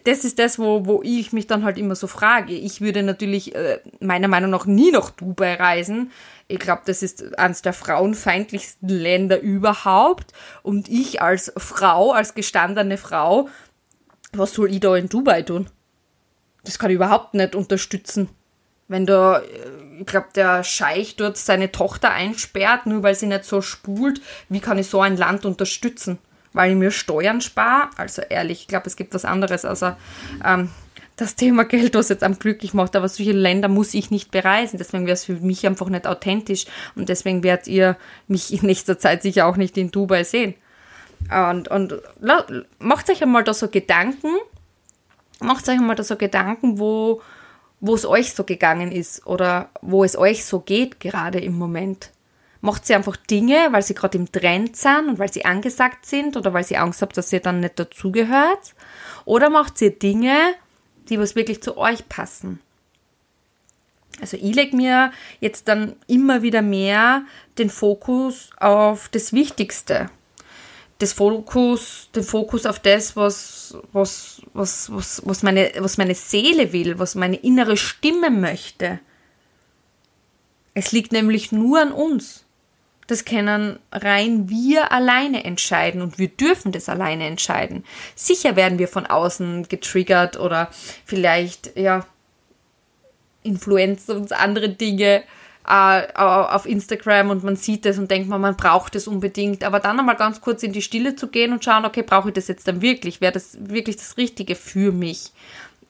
das 0.04 0.24
ist 0.24 0.38
das, 0.38 0.58
wo, 0.58 0.86
wo 0.86 1.02
ich 1.02 1.32
mich 1.32 1.46
dann 1.46 1.64
halt 1.64 1.78
immer 1.78 1.94
so 1.94 2.06
frage. 2.06 2.52
Ich 2.52 2.80
würde 2.80 3.02
natürlich 3.02 3.54
äh, 3.54 3.80
meiner 4.00 4.28
Meinung 4.28 4.50
nach 4.50 4.66
nie 4.66 4.90
nach 4.90 5.10
Dubai 5.10 5.54
reisen. 5.54 6.12
Ich 6.48 6.58
glaube, 6.58 6.82
das 6.86 7.02
ist 7.02 7.38
eines 7.38 7.62
der 7.62 7.72
frauenfeindlichsten 7.72 8.88
Länder 8.88 9.40
überhaupt. 9.40 10.32
Und 10.62 10.88
ich 10.88 11.22
als 11.22 11.52
Frau, 11.56 12.12
als 12.12 12.34
gestandene 12.34 12.98
Frau, 12.98 13.48
was 14.32 14.52
soll 14.52 14.72
ich 14.72 14.80
da 14.80 14.96
in 14.96 15.08
Dubai 15.08 15.42
tun? 15.42 15.68
Das 16.64 16.78
kann 16.78 16.90
ich 16.90 16.96
überhaupt 16.96 17.34
nicht 17.34 17.54
unterstützen. 17.54 18.28
Wenn 18.90 19.06
da, 19.06 19.38
äh, 19.38 20.00
ich 20.00 20.06
glaube, 20.06 20.26
der 20.34 20.64
Scheich 20.64 21.14
dort 21.14 21.36
seine 21.36 21.70
Tochter 21.70 22.10
einsperrt, 22.10 22.86
nur 22.86 23.04
weil 23.04 23.14
sie 23.14 23.26
nicht 23.26 23.44
so 23.44 23.62
spult, 23.62 24.20
wie 24.48 24.58
kann 24.58 24.78
ich 24.78 24.88
so 24.88 25.00
ein 25.00 25.16
Land 25.16 25.46
unterstützen? 25.46 26.18
Weil 26.52 26.72
ich 26.72 26.76
mir 26.76 26.90
Steuern 26.90 27.40
spare? 27.40 27.90
Also 27.96 28.22
ehrlich, 28.22 28.62
ich 28.62 28.66
glaube, 28.66 28.88
es 28.88 28.96
gibt 28.96 29.14
was 29.14 29.24
anderes 29.24 29.64
außer 29.64 29.96
ähm, 30.44 30.70
das 31.14 31.36
Thema 31.36 31.64
Geld, 31.64 31.94
was 31.94 32.08
jetzt 32.08 32.24
am 32.24 32.40
glücklich 32.40 32.74
macht. 32.74 32.96
Aber 32.96 33.08
solche 33.08 33.30
Länder 33.30 33.68
muss 33.68 33.94
ich 33.94 34.10
nicht 34.10 34.32
bereisen. 34.32 34.78
Deswegen 34.78 35.06
wäre 35.06 35.14
es 35.14 35.26
für 35.26 35.34
mich 35.34 35.64
einfach 35.64 35.88
nicht 35.88 36.08
authentisch. 36.08 36.66
Und 36.96 37.08
deswegen 37.08 37.44
werdet 37.44 37.68
ihr 37.68 37.96
mich 38.26 38.52
in 38.52 38.66
nächster 38.66 38.98
Zeit 38.98 39.22
sicher 39.22 39.46
auch 39.46 39.56
nicht 39.56 39.76
in 39.78 39.92
Dubai 39.92 40.24
sehen. 40.24 40.54
Und, 41.30 41.68
und 41.68 41.94
macht 42.80 43.08
euch 43.08 43.22
einmal 43.22 43.44
da 43.44 43.54
so 43.54 43.68
Gedanken. 43.68 44.34
Macht 45.38 45.68
euch 45.68 45.78
einmal 45.78 45.94
da 45.94 46.02
so 46.02 46.16
Gedanken, 46.16 46.80
wo 46.80 47.22
wo 47.80 47.94
es 47.94 48.06
euch 48.06 48.34
so 48.34 48.44
gegangen 48.44 48.92
ist 48.92 49.26
oder 49.26 49.70
wo 49.80 50.04
es 50.04 50.16
euch 50.16 50.44
so 50.44 50.60
geht 50.60 51.00
gerade 51.00 51.40
im 51.40 51.56
Moment. 51.58 52.10
Macht 52.60 52.86
sie 52.86 52.94
einfach 52.94 53.16
Dinge, 53.16 53.68
weil 53.70 53.82
sie 53.82 53.94
gerade 53.94 54.18
im 54.18 54.30
Trend 54.30 54.76
sind 54.76 55.08
und 55.08 55.18
weil 55.18 55.32
sie 55.32 55.46
angesagt 55.46 56.04
sind 56.04 56.36
oder 56.36 56.52
weil 56.52 56.64
sie 56.64 56.76
Angst 56.76 57.00
habt, 57.00 57.16
dass 57.16 57.32
ihr 57.32 57.40
dann 57.40 57.60
nicht 57.60 57.78
dazugehört? 57.78 58.74
Oder 59.24 59.48
macht 59.48 59.78
sie 59.78 59.98
Dinge, 59.98 60.36
die 61.08 61.18
was 61.18 61.36
wirklich 61.36 61.62
zu 61.62 61.78
euch 61.78 62.06
passen? 62.10 62.60
Also 64.20 64.36
ich 64.36 64.54
lege 64.54 64.76
mir 64.76 65.12
jetzt 65.40 65.68
dann 65.68 65.96
immer 66.06 66.42
wieder 66.42 66.60
mehr 66.60 67.22
den 67.56 67.70
Fokus 67.70 68.50
auf 68.58 69.08
das 69.08 69.32
Wichtigste 69.32 70.10
das 71.00 71.14
Fokus, 71.14 72.10
den 72.14 72.22
Fokus 72.22 72.66
auf 72.66 72.78
das, 72.78 73.16
was, 73.16 73.76
was, 73.92 74.42
was, 74.52 74.92
was, 74.92 75.22
was, 75.24 75.42
meine, 75.42 75.72
was 75.78 75.96
meine 75.96 76.14
Seele 76.14 76.72
will, 76.72 76.98
was 76.98 77.14
meine 77.14 77.36
innere 77.36 77.76
Stimme 77.76 78.30
möchte. 78.30 79.00
Es 80.74 80.92
liegt 80.92 81.12
nämlich 81.12 81.52
nur 81.52 81.80
an 81.80 81.92
uns. 81.92 82.44
Das 83.06 83.24
können 83.24 83.80
rein 83.90 84.48
wir 84.50 84.92
alleine 84.92 85.42
entscheiden 85.44 86.02
und 86.02 86.18
wir 86.18 86.28
dürfen 86.28 86.70
das 86.70 86.88
alleine 86.88 87.26
entscheiden. 87.26 87.84
Sicher 88.14 88.54
werden 88.54 88.78
wir 88.78 88.86
von 88.86 89.06
außen 89.06 89.68
getriggert 89.68 90.38
oder 90.38 90.70
vielleicht, 91.04 91.76
ja, 91.76 92.06
Influencer 93.42 94.16
und 94.16 94.32
andere 94.32 94.68
Dinge 94.68 95.24
äh, 95.66 96.12
auf 96.16 96.66
Instagram 96.66 97.30
und 97.30 97.44
man 97.44 97.56
sieht 97.56 97.86
es 97.86 97.98
und 97.98 98.10
denkt 98.10 98.28
man, 98.28 98.40
man 98.40 98.56
braucht 98.56 98.96
es 98.96 99.06
unbedingt. 99.06 99.64
Aber 99.64 99.80
dann 99.80 99.98
einmal 99.98 100.16
ganz 100.16 100.40
kurz 100.40 100.62
in 100.62 100.72
die 100.72 100.82
Stille 100.82 101.16
zu 101.16 101.28
gehen 101.28 101.52
und 101.52 101.64
schauen, 101.64 101.84
okay, 101.84 102.02
brauche 102.02 102.28
ich 102.28 102.34
das 102.34 102.48
jetzt 102.48 102.66
dann 102.66 102.82
wirklich? 102.82 103.20
Wäre 103.20 103.32
das 103.32 103.56
wirklich 103.60 103.96
das 103.96 104.16
Richtige 104.16 104.54
für 104.56 104.92
mich? 104.92 105.32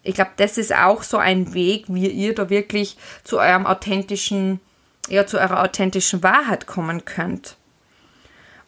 Ich 0.03 0.15
glaube, 0.15 0.33
das 0.37 0.59
ist 0.59 0.75
auch 0.75 1.03
so 1.03 1.19
ein 1.19 1.55
Weg, 1.55 1.85
wie 1.89 2.09
ihr 2.09 2.35
da 2.35 2.50
wirklich 2.50 2.97
zu 3.23 3.39
eurem 3.39 3.67
authentischen, 3.67 4.61
ja, 5.09 5.27
zu 5.27 5.39
eurer 5.39 5.62
authentischen 5.62 6.23
Wahrheit 6.23 6.67
kommen 6.67 7.05
könnt. 7.05 7.57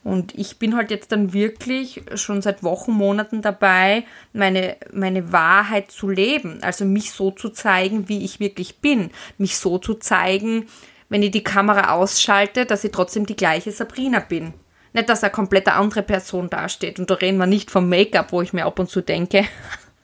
Und 0.03 0.37
ich 0.37 0.59
bin 0.59 0.75
halt 0.75 0.91
jetzt 0.91 1.11
dann 1.13 1.31
wirklich 1.31 2.03
schon 2.15 2.41
seit 2.41 2.61
Wochen, 2.61 2.91
Monaten 2.91 3.41
dabei, 3.41 4.03
meine, 4.33 4.75
meine 4.91 5.31
Wahrheit 5.31 5.91
zu 5.91 6.09
leben. 6.09 6.59
Also 6.61 6.83
mich 6.83 7.11
so 7.11 7.31
zu 7.31 7.49
zeigen, 7.49 8.09
wie 8.09 8.25
ich 8.25 8.41
wirklich 8.41 8.79
bin. 8.79 9.11
Mich 9.37 9.57
so 9.57 9.77
zu 9.77 9.93
zeigen, 9.93 10.67
wenn 11.09 11.23
ich 11.23 11.31
die 11.31 11.43
Kamera 11.43 11.91
ausschalte, 11.91 12.65
dass 12.65 12.83
ich 12.83 12.91
trotzdem 12.91 13.25
die 13.25 13.35
gleiche 13.35 13.71
Sabrina 13.71 14.19
bin. 14.19 14.53
Nicht, 14.93 15.09
dass 15.09 15.23
eine 15.23 15.31
komplett 15.31 15.67
andere 15.67 16.03
Person 16.03 16.49
dasteht. 16.49 16.99
Und 16.99 17.09
da 17.09 17.15
reden 17.15 17.37
wir 17.37 17.47
nicht 17.47 17.71
vom 17.71 17.89
Make-up, 17.89 18.31
wo 18.31 18.41
ich 18.41 18.53
mir 18.53 18.65
ab 18.65 18.79
und 18.79 18.89
zu 18.89 19.01
denke, 19.01 19.45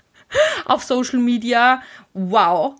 auf 0.65 0.83
Social 0.83 1.19
Media, 1.19 1.81
wow. 2.13 2.75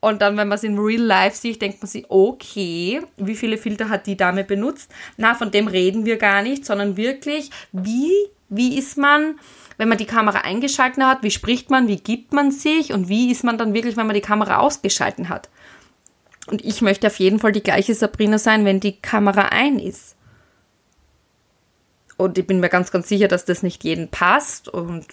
Und 0.00 0.22
dann, 0.22 0.36
wenn 0.36 0.46
man 0.46 0.56
es 0.56 0.62
in 0.62 0.78
Real 0.78 1.02
Life 1.02 1.36
sieht, 1.36 1.60
denkt 1.60 1.82
man 1.82 1.88
sich, 1.88 2.04
okay, 2.08 3.02
wie 3.16 3.34
viele 3.34 3.58
Filter 3.58 3.88
hat 3.88 4.06
die 4.06 4.16
Dame 4.16 4.44
benutzt? 4.44 4.92
Na, 5.16 5.34
von 5.34 5.50
dem 5.50 5.66
reden 5.66 6.04
wir 6.04 6.16
gar 6.16 6.42
nicht, 6.42 6.64
sondern 6.64 6.96
wirklich, 6.96 7.50
wie, 7.72 8.12
wie 8.48 8.78
ist 8.78 8.96
man, 8.98 9.40
wenn 9.78 9.88
man 9.88 9.98
die 9.98 10.06
Kamera 10.06 10.40
eingeschaltet 10.40 11.02
hat, 11.02 11.22
wie 11.24 11.30
spricht 11.32 11.70
man, 11.70 11.88
wie 11.88 11.96
gibt 11.96 12.32
man 12.32 12.52
sich 12.52 12.92
und 12.92 13.08
wie 13.08 13.32
ist 13.32 13.42
man 13.42 13.58
dann 13.58 13.74
wirklich, 13.74 13.96
wenn 13.96 14.06
man 14.06 14.14
die 14.14 14.20
Kamera 14.20 14.58
ausgeschalten 14.58 15.28
hat? 15.28 15.48
Und 16.46 16.64
ich 16.64 16.80
möchte 16.80 17.08
auf 17.08 17.18
jeden 17.18 17.38
Fall 17.38 17.52
die 17.52 17.62
gleiche 17.62 17.94
Sabrina 17.94 18.38
sein, 18.38 18.64
wenn 18.64 18.80
die 18.80 19.00
Kamera 19.00 19.46
ein 19.50 19.78
ist. 19.78 20.16
Und 22.16 22.38
ich 22.38 22.46
bin 22.46 22.60
mir 22.60 22.68
ganz, 22.68 22.90
ganz 22.90 23.08
sicher, 23.08 23.28
dass 23.28 23.44
das 23.44 23.62
nicht 23.62 23.84
jedem 23.84 24.08
passt. 24.08 24.68
Und 24.68 25.06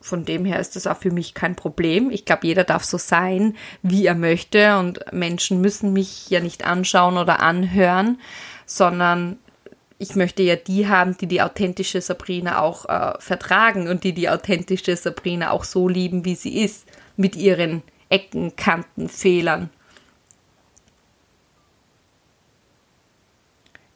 von 0.00 0.24
dem 0.24 0.44
her 0.44 0.60
ist 0.60 0.76
das 0.76 0.86
auch 0.86 0.96
für 0.96 1.10
mich 1.10 1.34
kein 1.34 1.56
Problem. 1.56 2.10
Ich 2.10 2.24
glaube, 2.24 2.46
jeder 2.46 2.64
darf 2.64 2.84
so 2.84 2.98
sein, 2.98 3.56
wie 3.82 4.06
er 4.06 4.14
möchte. 4.14 4.78
Und 4.78 5.00
Menschen 5.12 5.60
müssen 5.60 5.92
mich 5.92 6.30
ja 6.30 6.40
nicht 6.40 6.64
anschauen 6.64 7.18
oder 7.18 7.40
anhören, 7.40 8.20
sondern 8.64 9.38
ich 9.98 10.16
möchte 10.16 10.42
ja 10.42 10.56
die 10.56 10.88
haben, 10.88 11.16
die 11.16 11.26
die 11.26 11.42
authentische 11.42 12.00
Sabrina 12.00 12.60
auch 12.60 12.86
äh, 12.88 13.14
vertragen 13.18 13.88
und 13.88 14.04
die 14.04 14.12
die 14.12 14.28
authentische 14.28 14.96
Sabrina 14.96 15.50
auch 15.50 15.64
so 15.64 15.88
lieben, 15.88 16.24
wie 16.24 16.34
sie 16.34 16.62
ist, 16.62 16.86
mit 17.16 17.36
ihren 17.36 17.82
Ecken, 18.08 18.56
Kanten, 18.56 19.08
Fehlern. 19.08 19.70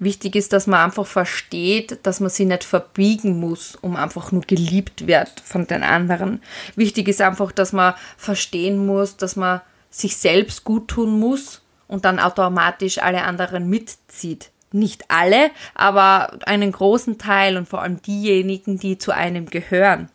Wichtig 0.00 0.36
ist, 0.36 0.52
dass 0.52 0.68
man 0.68 0.80
einfach 0.80 1.06
versteht, 1.06 1.98
dass 2.04 2.20
man 2.20 2.30
sie 2.30 2.44
nicht 2.44 2.62
verbiegen 2.62 3.40
muss, 3.40 3.74
um 3.74 3.96
einfach 3.96 4.30
nur 4.30 4.42
geliebt 4.42 5.08
wird 5.08 5.40
von 5.40 5.66
den 5.66 5.82
anderen. 5.82 6.40
Wichtig 6.76 7.08
ist 7.08 7.20
einfach, 7.20 7.50
dass 7.50 7.72
man 7.72 7.94
verstehen 8.16 8.86
muss, 8.86 9.16
dass 9.16 9.34
man 9.34 9.60
sich 9.90 10.16
selbst 10.16 10.62
gut 10.62 10.86
tun 10.88 11.18
muss 11.18 11.62
und 11.88 12.04
dann 12.04 12.20
automatisch 12.20 12.98
alle 12.98 13.22
anderen 13.22 13.68
mitzieht. 13.68 14.50
Nicht 14.70 15.04
alle, 15.08 15.50
aber 15.74 16.38
einen 16.46 16.70
großen 16.70 17.18
Teil 17.18 17.56
und 17.56 17.68
vor 17.68 17.82
allem 17.82 18.00
diejenigen, 18.02 18.78
die 18.78 18.98
zu 18.98 19.12
einem 19.12 19.46
gehören. 19.46 20.10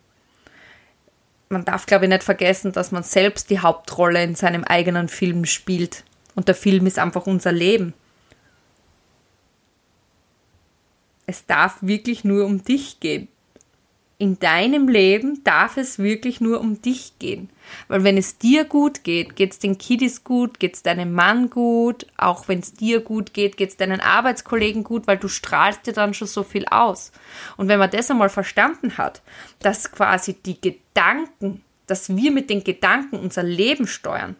Man 1.49 1.65
darf, 1.65 1.87
glaube 1.87 2.05
ich, 2.05 2.09
nicht 2.09 2.23
vergessen, 2.23 2.71
dass 2.71 2.91
man 2.91 3.03
selbst 3.03 3.49
die 3.49 3.59
Hauptrolle 3.59 4.23
in 4.23 4.35
seinem 4.35 4.63
eigenen 4.63 5.09
Film 5.09 5.45
spielt. 5.45 6.03
Und 6.35 6.47
der 6.47 6.55
Film 6.55 6.85
ist 6.85 6.99
einfach 6.99 7.27
unser 7.27 7.51
Leben. 7.51 7.93
Es 11.25 11.45
darf 11.45 11.77
wirklich 11.81 12.23
nur 12.23 12.45
um 12.45 12.63
dich 12.63 12.99
gehen. 12.99 13.27
In 14.19 14.39
deinem 14.39 14.87
Leben 14.87 15.43
darf 15.43 15.75
es 15.75 15.99
wirklich 15.99 16.39
nur 16.39 16.61
um 16.61 16.81
dich 16.81 17.19
gehen. 17.19 17.49
Weil 17.87 18.03
wenn 18.03 18.15
es 18.15 18.37
dir 18.37 18.63
gut 18.63 19.03
geht, 19.03 19.35
geht 19.35 19.51
es 19.51 19.59
den 19.59 19.77
Kiddies 19.77 20.23
gut, 20.23 20.59
geht 20.59 20.75
es 20.75 20.83
deinem 20.83 21.13
Mann 21.13 21.49
gut, 21.49 22.05
auch 22.15 22.47
wenn 22.47 22.59
es 22.59 22.73
dir 22.73 23.01
gut 23.01 23.33
geht, 23.33 23.57
geht 23.57 23.71
es 23.71 23.77
deinen 23.77 23.99
Arbeitskollegen 23.99 24.83
gut, 24.83 25.07
weil 25.07 25.17
du 25.17 25.27
strahlst 25.27 25.85
dir 25.87 25.93
dann 25.93 26.13
schon 26.13 26.27
so 26.27 26.43
viel 26.43 26.65
aus. 26.67 27.11
Und 27.57 27.67
wenn 27.67 27.79
man 27.79 27.89
das 27.89 28.11
einmal 28.11 28.29
verstanden 28.29 28.97
hat, 28.97 29.21
dass 29.59 29.91
quasi 29.91 30.35
die 30.35 30.61
Gedanken, 30.61 31.61
dass 31.87 32.15
wir 32.15 32.31
mit 32.31 32.49
den 32.49 32.63
Gedanken 32.63 33.17
unser 33.17 33.43
Leben 33.43 33.87
steuern, 33.87 34.35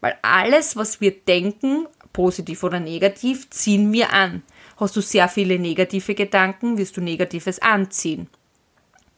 weil 0.00 0.16
alles, 0.22 0.76
was 0.76 1.00
wir 1.00 1.12
denken, 1.12 1.86
positiv 2.12 2.64
oder 2.64 2.80
negativ, 2.80 3.48
ziehen 3.50 3.92
wir 3.92 4.12
an. 4.12 4.42
Hast 4.80 4.96
du 4.96 5.02
sehr 5.02 5.28
viele 5.28 5.58
negative 5.58 6.14
Gedanken, 6.14 6.78
wirst 6.78 6.96
du 6.96 7.02
Negatives 7.02 7.60
anziehen. 7.60 8.28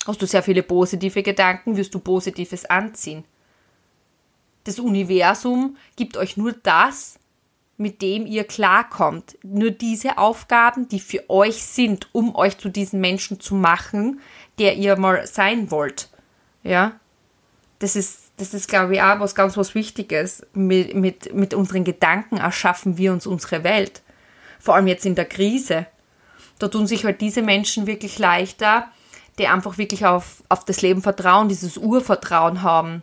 Hast 0.05 0.21
du 0.21 0.27
sehr 0.27 0.43
viele 0.43 0.65
positive 0.65 1.23
Gedanken, 1.23 1.77
wirst 1.77 1.95
du 1.95 2.01
Positives 2.01 2.65
anziehen. 2.65 3.23
Das 4.65 4.81
Universum 4.81 5.77
gibt 5.95 6.17
euch 6.17 6.37
nur 6.37 6.53
das, 6.53 7.21
mit 7.77 8.03
dem 8.03 8.27
ihr 8.27 8.43
klarkommt. 8.43 9.39
Nur 9.45 9.71
diese 9.71 10.19
Aufgaben, 10.19 10.89
die 10.89 10.99
für 10.99 11.31
euch 11.31 11.63
sind, 11.63 12.09
um 12.11 12.35
euch 12.35 12.59
zu 12.59 12.69
diesem 12.69 13.01
Menschen 13.01 13.39
zu 13.39 13.55
machen, 13.55 14.21
der 14.59 14.77
ihr 14.77 14.97
mal 14.97 15.29
sein 15.29 15.71
wollt. 15.71 16.11
Ja? 16.65 16.99
Das 17.79 17.95
ist, 17.95 18.33
das 18.37 18.53
ist, 18.53 18.67
glaube 18.67 18.95
ich, 18.95 19.03
auch 19.03 19.21
was 19.21 19.37
ganz 19.37 19.57
was 19.57 19.77
Wichtiges. 19.77 20.45
Mit, 20.55 20.95
mit, 20.95 21.33
mit 21.33 21.55
unseren 21.55 21.85
Gedanken 21.85 22.39
erschaffen 22.39 22.99
wir 22.99 23.13
uns 23.13 23.29
unsere 23.29 23.63
Welt 23.63 24.03
vor 24.63 24.77
allem 24.77 24.87
jetzt 24.87 25.05
in 25.05 25.17
der 25.17 25.25
Krise. 25.25 25.87
Da 26.61 26.69
tun 26.69 26.87
sich 26.87 27.05
halt 27.05 27.21
diese 27.21 27.43
Menschen 27.43 27.89
wirklich 27.89 28.21
leichter, 28.21 28.89
die 29.39 29.49
einfach 29.49 29.77
wirklich 29.77 30.07
auf, 30.07 30.45
auf 30.49 30.65
das 30.65 30.83
Leben 30.83 31.03
vertrauen, 31.03 31.49
dieses 31.49 31.77
Urvertrauen 31.77 32.63
haben. 32.63 33.03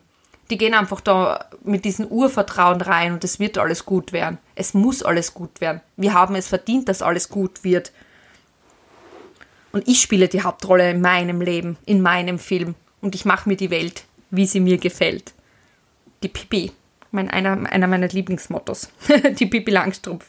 Die 0.50 0.58
gehen 0.58 0.74
einfach 0.74 1.02
da 1.02 1.46
mit 1.64 1.84
diesem 1.84 2.08
Urvertrauen 2.08 2.80
rein 2.80 3.12
und 3.12 3.24
es 3.26 3.40
wird 3.40 3.58
alles 3.58 3.86
gut 3.86 4.14
werden. 4.14 4.38
Es 4.56 4.74
muss 4.74 5.04
alles 5.04 5.34
gut 5.34 5.60
werden. 5.60 5.82
Wir 5.98 6.14
haben 6.14 6.34
es 6.36 6.48
verdient, 6.48 6.88
dass 6.88 7.02
alles 7.02 7.28
gut 7.28 7.64
wird. 7.66 7.92
Und 9.74 9.88
ich 9.88 10.02
spiele 10.02 10.30
die 10.30 10.42
Hauptrolle 10.42 10.90
in 10.90 11.02
meinem 11.02 11.42
Leben, 11.42 11.78
in 11.86 12.02
meinem 12.02 12.40
Film. 12.40 12.76
Und 13.02 13.16
ich 13.16 13.26
mache 13.26 13.50
mir 13.50 13.58
die 13.58 13.70
Welt, 13.70 14.06
wie 14.32 14.48
sie 14.48 14.62
mir 14.62 14.78
gefällt. 14.78 15.34
Die 16.24 16.30
Pipi, 16.30 16.72
mein, 17.12 17.30
einer, 17.30 17.70
einer 17.70 17.88
meiner 17.88 18.08
Lieblingsmottos. 18.08 18.90
die 19.40 19.46
Pipi 19.46 19.72
Langstrumpf. 19.72 20.26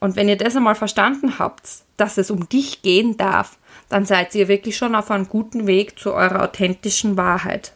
Und 0.00 0.16
wenn 0.16 0.28
ihr 0.28 0.36
das 0.36 0.56
einmal 0.56 0.74
verstanden 0.74 1.38
habt, 1.38 1.68
dass 1.98 2.16
es 2.16 2.30
um 2.30 2.48
dich 2.48 2.82
gehen 2.82 3.18
darf, 3.18 3.58
dann 3.90 4.06
seid 4.06 4.34
ihr 4.34 4.48
wirklich 4.48 4.76
schon 4.76 4.94
auf 4.94 5.10
einem 5.10 5.28
guten 5.28 5.66
Weg 5.66 5.98
zu 5.98 6.14
eurer 6.14 6.42
authentischen 6.42 7.16
Wahrheit. 7.16 7.72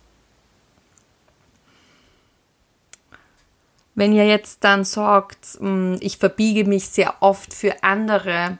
Wenn 3.94 4.12
ihr 4.12 4.26
jetzt 4.26 4.64
dann 4.64 4.84
sagt, 4.84 5.58
hm, 5.58 5.98
ich 6.00 6.16
verbiege 6.16 6.64
mich 6.64 6.88
sehr 6.88 7.14
oft 7.20 7.52
für 7.52 7.82
andere 7.82 8.58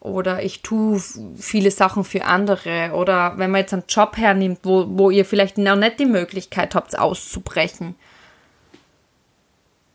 oder 0.00 0.42
ich 0.42 0.62
tue 0.62 1.00
viele 1.38 1.70
Sachen 1.70 2.04
für 2.04 2.24
andere 2.24 2.92
oder 2.92 3.38
wenn 3.38 3.50
man 3.50 3.62
jetzt 3.62 3.72
einen 3.72 3.84
Job 3.88 4.16
hernimmt, 4.16 4.60
wo, 4.64 4.84
wo 4.88 5.10
ihr 5.10 5.24
vielleicht 5.24 5.58
noch 5.58 5.76
nicht 5.76 5.98
die 5.98 6.06
Möglichkeit 6.06 6.74
habt, 6.74 6.98
auszubrechen, 6.98 7.94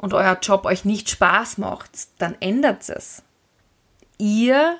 und 0.01 0.15
euer 0.15 0.37
Job 0.41 0.65
euch 0.65 0.83
nicht 0.83 1.09
Spaß 1.09 1.59
macht, 1.59 1.91
dann 2.17 2.35
ändert 2.39 2.89
es. 2.89 3.21
Ihr, 4.17 4.77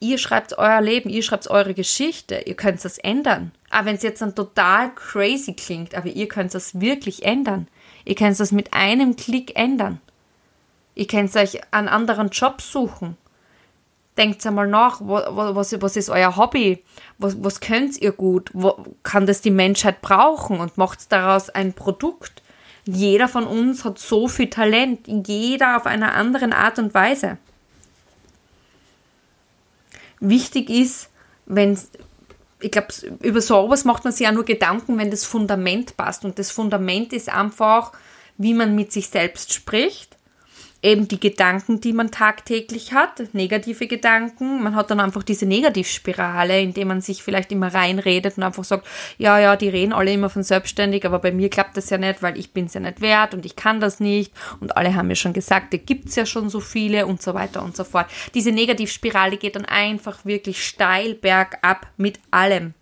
ihr 0.00 0.18
schreibt 0.18 0.58
euer 0.58 0.80
Leben, 0.80 1.08
ihr 1.08 1.22
schreibt 1.22 1.48
eure 1.48 1.74
Geschichte, 1.74 2.42
ihr 2.44 2.56
könnt 2.56 2.84
es 2.84 2.98
ändern. 2.98 3.52
Aber 3.70 3.86
wenn 3.86 3.96
es 3.96 4.02
jetzt 4.02 4.20
dann 4.20 4.34
total 4.34 4.92
crazy 4.94 5.54
klingt, 5.54 5.94
aber 5.94 6.08
ihr 6.08 6.28
könnt 6.28 6.54
es 6.54 6.80
wirklich 6.80 7.24
ändern. 7.24 7.68
Ihr 8.04 8.16
könnt 8.16 8.38
es 8.38 8.52
mit 8.52 8.74
einem 8.74 9.16
Klick 9.16 9.56
ändern. 9.56 10.00
Ihr 10.96 11.06
könnt 11.06 11.34
euch 11.36 11.60
einen 11.72 11.88
anderen 11.88 12.28
Job 12.28 12.60
suchen. 12.60 13.16
Denkt 14.16 14.44
einmal 14.46 14.68
nach, 14.68 15.00
was, 15.00 15.80
was 15.80 15.96
ist 15.96 16.10
euer 16.10 16.36
Hobby? 16.36 16.84
Was, 17.18 17.42
was 17.42 17.60
könnt 17.60 17.96
ihr 18.00 18.12
gut? 18.12 18.50
Wo, 18.52 18.76
kann 19.02 19.26
das 19.26 19.40
die 19.40 19.50
Menschheit 19.50 20.02
brauchen? 20.02 20.60
Und 20.60 20.78
macht 20.78 21.10
daraus 21.10 21.50
ein 21.50 21.72
Produkt? 21.72 22.43
Jeder 22.86 23.28
von 23.28 23.44
uns 23.44 23.84
hat 23.84 23.98
so 23.98 24.28
viel 24.28 24.50
Talent, 24.50 25.06
jeder 25.06 25.76
auf 25.76 25.86
einer 25.86 26.14
anderen 26.14 26.52
Art 26.52 26.78
und 26.78 26.92
Weise. 26.92 27.38
Wichtig 30.20 30.70
ist, 30.70 31.10
wenn 31.46 31.78
ich 32.60 32.70
glaube, 32.70 32.88
über 33.20 33.42
sowas 33.42 33.84
macht 33.84 34.04
man 34.04 34.12
sich 34.12 34.24
ja 34.24 34.32
nur 34.32 34.44
Gedanken, 34.44 34.96
wenn 34.96 35.10
das 35.10 35.24
Fundament 35.24 35.98
passt. 35.98 36.24
Und 36.24 36.38
das 36.38 36.50
Fundament 36.50 37.12
ist 37.12 37.28
einfach, 37.28 37.92
wie 38.38 38.54
man 38.54 38.74
mit 38.74 38.90
sich 38.90 39.08
selbst 39.08 39.52
spricht, 39.52 40.13
eben 40.84 41.08
die 41.08 41.18
Gedanken, 41.18 41.80
die 41.80 41.94
man 41.94 42.10
tagtäglich 42.10 42.92
hat, 42.92 43.32
negative 43.32 43.86
Gedanken. 43.86 44.62
Man 44.62 44.76
hat 44.76 44.90
dann 44.90 45.00
einfach 45.00 45.22
diese 45.22 45.46
Negativspirale, 45.46 46.60
in 46.60 46.74
der 46.74 46.84
man 46.84 47.00
sich 47.00 47.22
vielleicht 47.22 47.50
immer 47.52 47.72
reinredet 47.72 48.36
und 48.36 48.42
einfach 48.42 48.64
sagt, 48.64 48.86
ja, 49.16 49.38
ja, 49.38 49.56
die 49.56 49.70
reden 49.70 49.94
alle 49.94 50.12
immer 50.12 50.28
von 50.28 50.42
selbstständig, 50.42 51.06
aber 51.06 51.20
bei 51.20 51.32
mir 51.32 51.48
klappt 51.48 51.78
das 51.78 51.88
ja 51.88 51.96
nicht, 51.96 52.22
weil 52.22 52.38
ich 52.38 52.52
bin 52.52 52.66
es 52.66 52.74
ja 52.74 52.80
nicht 52.80 53.00
wert 53.00 53.32
und 53.32 53.46
ich 53.46 53.56
kann 53.56 53.80
das 53.80 53.98
nicht 53.98 54.32
und 54.60 54.76
alle 54.76 54.94
haben 54.94 55.08
mir 55.08 55.16
schon 55.16 55.32
gesagt, 55.32 55.72
da 55.72 55.78
gibt 55.78 56.08
es 56.08 56.16
ja 56.16 56.26
schon 56.26 56.50
so 56.50 56.60
viele 56.60 57.06
und 57.06 57.22
so 57.22 57.32
weiter 57.32 57.62
und 57.62 57.74
so 57.74 57.84
fort. 57.84 58.06
Diese 58.34 58.52
Negativspirale 58.52 59.38
geht 59.38 59.56
dann 59.56 59.64
einfach 59.64 60.26
wirklich 60.26 60.66
steil 60.66 61.14
bergab 61.14 61.86
mit 61.96 62.20
allem. 62.30 62.74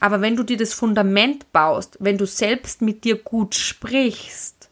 Aber 0.00 0.22
wenn 0.22 0.36
du 0.36 0.42
dir 0.42 0.56
das 0.56 0.72
Fundament 0.72 1.52
baust, 1.52 1.98
wenn 2.00 2.16
du 2.16 2.26
selbst 2.26 2.80
mit 2.80 3.04
dir 3.04 3.16
gut 3.16 3.54
sprichst, 3.54 4.70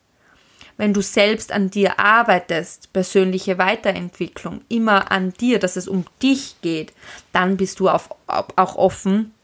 wenn 0.81 0.95
du 0.95 1.03
selbst 1.03 1.53
an 1.53 1.69
dir 1.69 2.01
arbeitest, 2.01 2.91
persönliche 2.95 3.59
Weiterentwicklung, 3.59 4.63
immer 4.71 5.13
an 5.13 5.35
dir, 5.35 5.59
dass 5.59 5.77
es 5.77 5.87
um 5.87 6.07
dich 6.23 6.57
geht, 6.63 6.95
dann 7.35 7.59
bist 7.59 7.81
du 7.81 7.91
auf, 7.91 8.09
auch 8.27 8.77
offen 8.77 9.35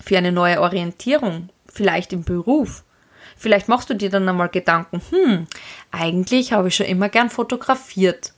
für 0.00 0.16
eine 0.16 0.30
neue 0.30 0.60
Orientierung, 0.60 1.48
vielleicht 1.66 2.12
im 2.12 2.22
Beruf. 2.22 2.84
Vielleicht 3.36 3.66
machst 3.66 3.90
du 3.90 3.94
dir 3.94 4.08
dann 4.08 4.28
einmal 4.28 4.50
Gedanken, 4.50 5.02
hm, 5.10 5.48
eigentlich 5.90 6.52
habe 6.52 6.68
ich 6.68 6.76
schon 6.76 6.86
immer 6.86 7.08
gern 7.08 7.28
fotografiert. 7.28 8.32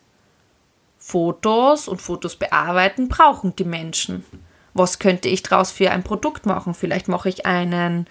Fotos 0.99 1.89
und 1.89 2.01
Fotos 2.01 2.37
bearbeiten 2.37 3.09
brauchen 3.09 3.55
die 3.55 3.65
Menschen. 3.65 4.25
Was 4.73 4.99
könnte 4.99 5.29
ich 5.29 5.43
daraus 5.43 5.73
für 5.73 5.91
ein 5.91 6.05
Produkt 6.05 6.47
machen? 6.47 6.73
Vielleicht 6.73 7.09
mache 7.09 7.29
ich 7.29 7.45
einen 7.45 8.07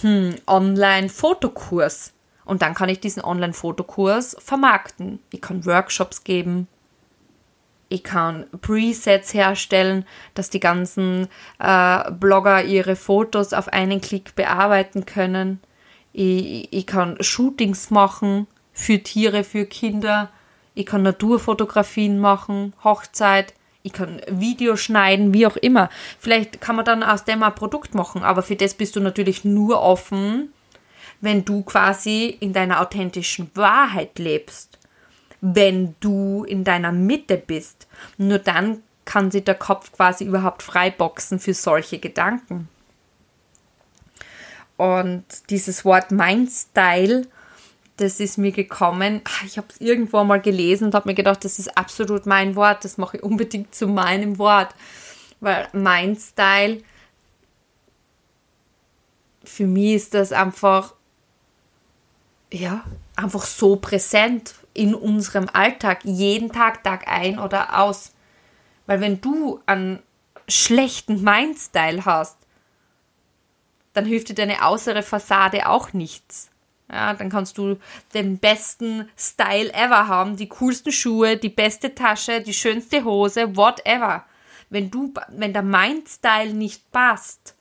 hm, 0.00 0.34
Online-Fotokurs. 0.48 2.13
Und 2.44 2.62
dann 2.62 2.74
kann 2.74 2.88
ich 2.88 3.00
diesen 3.00 3.24
Online-Fotokurs 3.24 4.36
vermarkten. 4.38 5.18
Ich 5.30 5.40
kann 5.40 5.64
Workshops 5.64 6.24
geben, 6.24 6.68
ich 7.88 8.02
kann 8.02 8.46
Presets 8.60 9.34
herstellen, 9.34 10.04
dass 10.34 10.50
die 10.50 10.60
ganzen 10.60 11.28
äh, 11.58 12.10
Blogger 12.10 12.64
ihre 12.64 12.96
Fotos 12.96 13.52
auf 13.52 13.68
einen 13.68 14.00
Klick 14.00 14.34
bearbeiten 14.34 15.06
können. 15.06 15.60
Ich, 16.12 16.72
ich 16.72 16.86
kann 16.86 17.16
Shootings 17.20 17.90
machen 17.90 18.46
für 18.72 19.00
Tiere, 19.00 19.44
für 19.44 19.66
Kinder. 19.66 20.30
Ich 20.74 20.86
kann 20.86 21.02
Naturfotografien 21.02 22.18
machen, 22.18 22.72
Hochzeit. 22.82 23.54
Ich 23.82 23.92
kann 23.92 24.20
Videos 24.28 24.80
schneiden, 24.80 25.34
wie 25.34 25.46
auch 25.46 25.56
immer. 25.56 25.90
Vielleicht 26.18 26.60
kann 26.60 26.74
man 26.74 26.86
dann 26.86 27.02
aus 27.02 27.24
dem 27.24 27.42
ein 27.42 27.54
Produkt 27.54 27.94
machen, 27.94 28.22
aber 28.22 28.42
für 28.42 28.56
das 28.56 28.74
bist 28.74 28.96
du 28.96 29.00
natürlich 29.00 29.44
nur 29.44 29.80
offen, 29.80 30.52
wenn 31.20 31.44
du 31.44 31.62
quasi 31.62 32.36
in 32.40 32.52
deiner 32.52 32.80
authentischen 32.80 33.50
Wahrheit 33.54 34.18
lebst 34.18 34.78
wenn 35.46 35.94
du 36.00 36.44
in 36.44 36.64
deiner 36.64 36.90
Mitte 36.90 37.36
bist. 37.36 37.86
Nur 38.16 38.38
dann 38.38 38.82
kann 39.04 39.30
sich 39.30 39.44
der 39.44 39.54
Kopf 39.54 39.92
quasi 39.92 40.24
überhaupt 40.24 40.62
freiboxen 40.62 41.38
für 41.38 41.52
solche 41.52 41.98
Gedanken. 41.98 42.68
Und 44.78 45.24
dieses 45.50 45.84
Wort 45.84 46.10
Mindstyle, 46.10 47.26
das 47.98 48.20
ist 48.20 48.38
mir 48.38 48.52
gekommen. 48.52 49.20
Ah, 49.24 49.44
ich 49.44 49.58
habe 49.58 49.66
es 49.68 49.82
irgendwo 49.82 50.24
mal 50.24 50.40
gelesen 50.40 50.86
und 50.86 50.94
habe 50.94 51.10
mir 51.10 51.14
gedacht, 51.14 51.44
das 51.44 51.58
ist 51.58 51.76
absolut 51.76 52.24
mein 52.24 52.56
Wort. 52.56 52.82
Das 52.82 52.96
mache 52.96 53.18
ich 53.18 53.22
unbedingt 53.22 53.74
zu 53.74 53.86
meinem 53.86 54.38
Wort. 54.38 54.74
Weil 55.40 55.68
Mindstyle, 55.74 56.80
für 59.44 59.66
mich 59.66 59.94
ist 59.96 60.14
das 60.14 60.32
einfach, 60.32 60.94
ja, 62.54 62.84
einfach 63.16 63.44
so 63.44 63.76
präsent 63.76 64.54
in 64.74 64.94
unserem 64.94 65.48
Alltag, 65.52 66.04
jeden 66.04 66.52
Tag, 66.52 66.84
Tag 66.84 67.08
ein 67.08 67.38
oder 67.38 67.80
aus. 67.80 68.12
Weil 68.86 69.00
wenn 69.00 69.20
du 69.20 69.60
einen 69.66 70.02
schlechten 70.48 71.22
Mindstyle 71.22 72.04
hast, 72.04 72.38
dann 73.92 74.04
hilft 74.04 74.28
dir 74.28 74.34
deine 74.34 74.58
äußere 74.62 75.02
Fassade 75.02 75.68
auch 75.68 75.92
nichts. 75.92 76.50
Ja, 76.90 77.14
dann 77.14 77.30
kannst 77.30 77.58
du 77.58 77.78
den 78.12 78.38
besten 78.38 79.08
Style 79.16 79.72
ever 79.72 80.06
haben, 80.06 80.36
die 80.36 80.48
coolsten 80.48 80.92
Schuhe, 80.92 81.36
die 81.36 81.48
beste 81.48 81.94
Tasche, 81.94 82.40
die 82.40 82.52
schönste 82.52 83.04
Hose, 83.04 83.56
whatever. 83.56 84.24
Wenn 84.68 84.90
du, 84.90 85.12
wenn 85.28 85.52
der 85.52 85.62
Mindstyle 85.62 86.52
nicht 86.52 86.90
passt, 86.92 87.54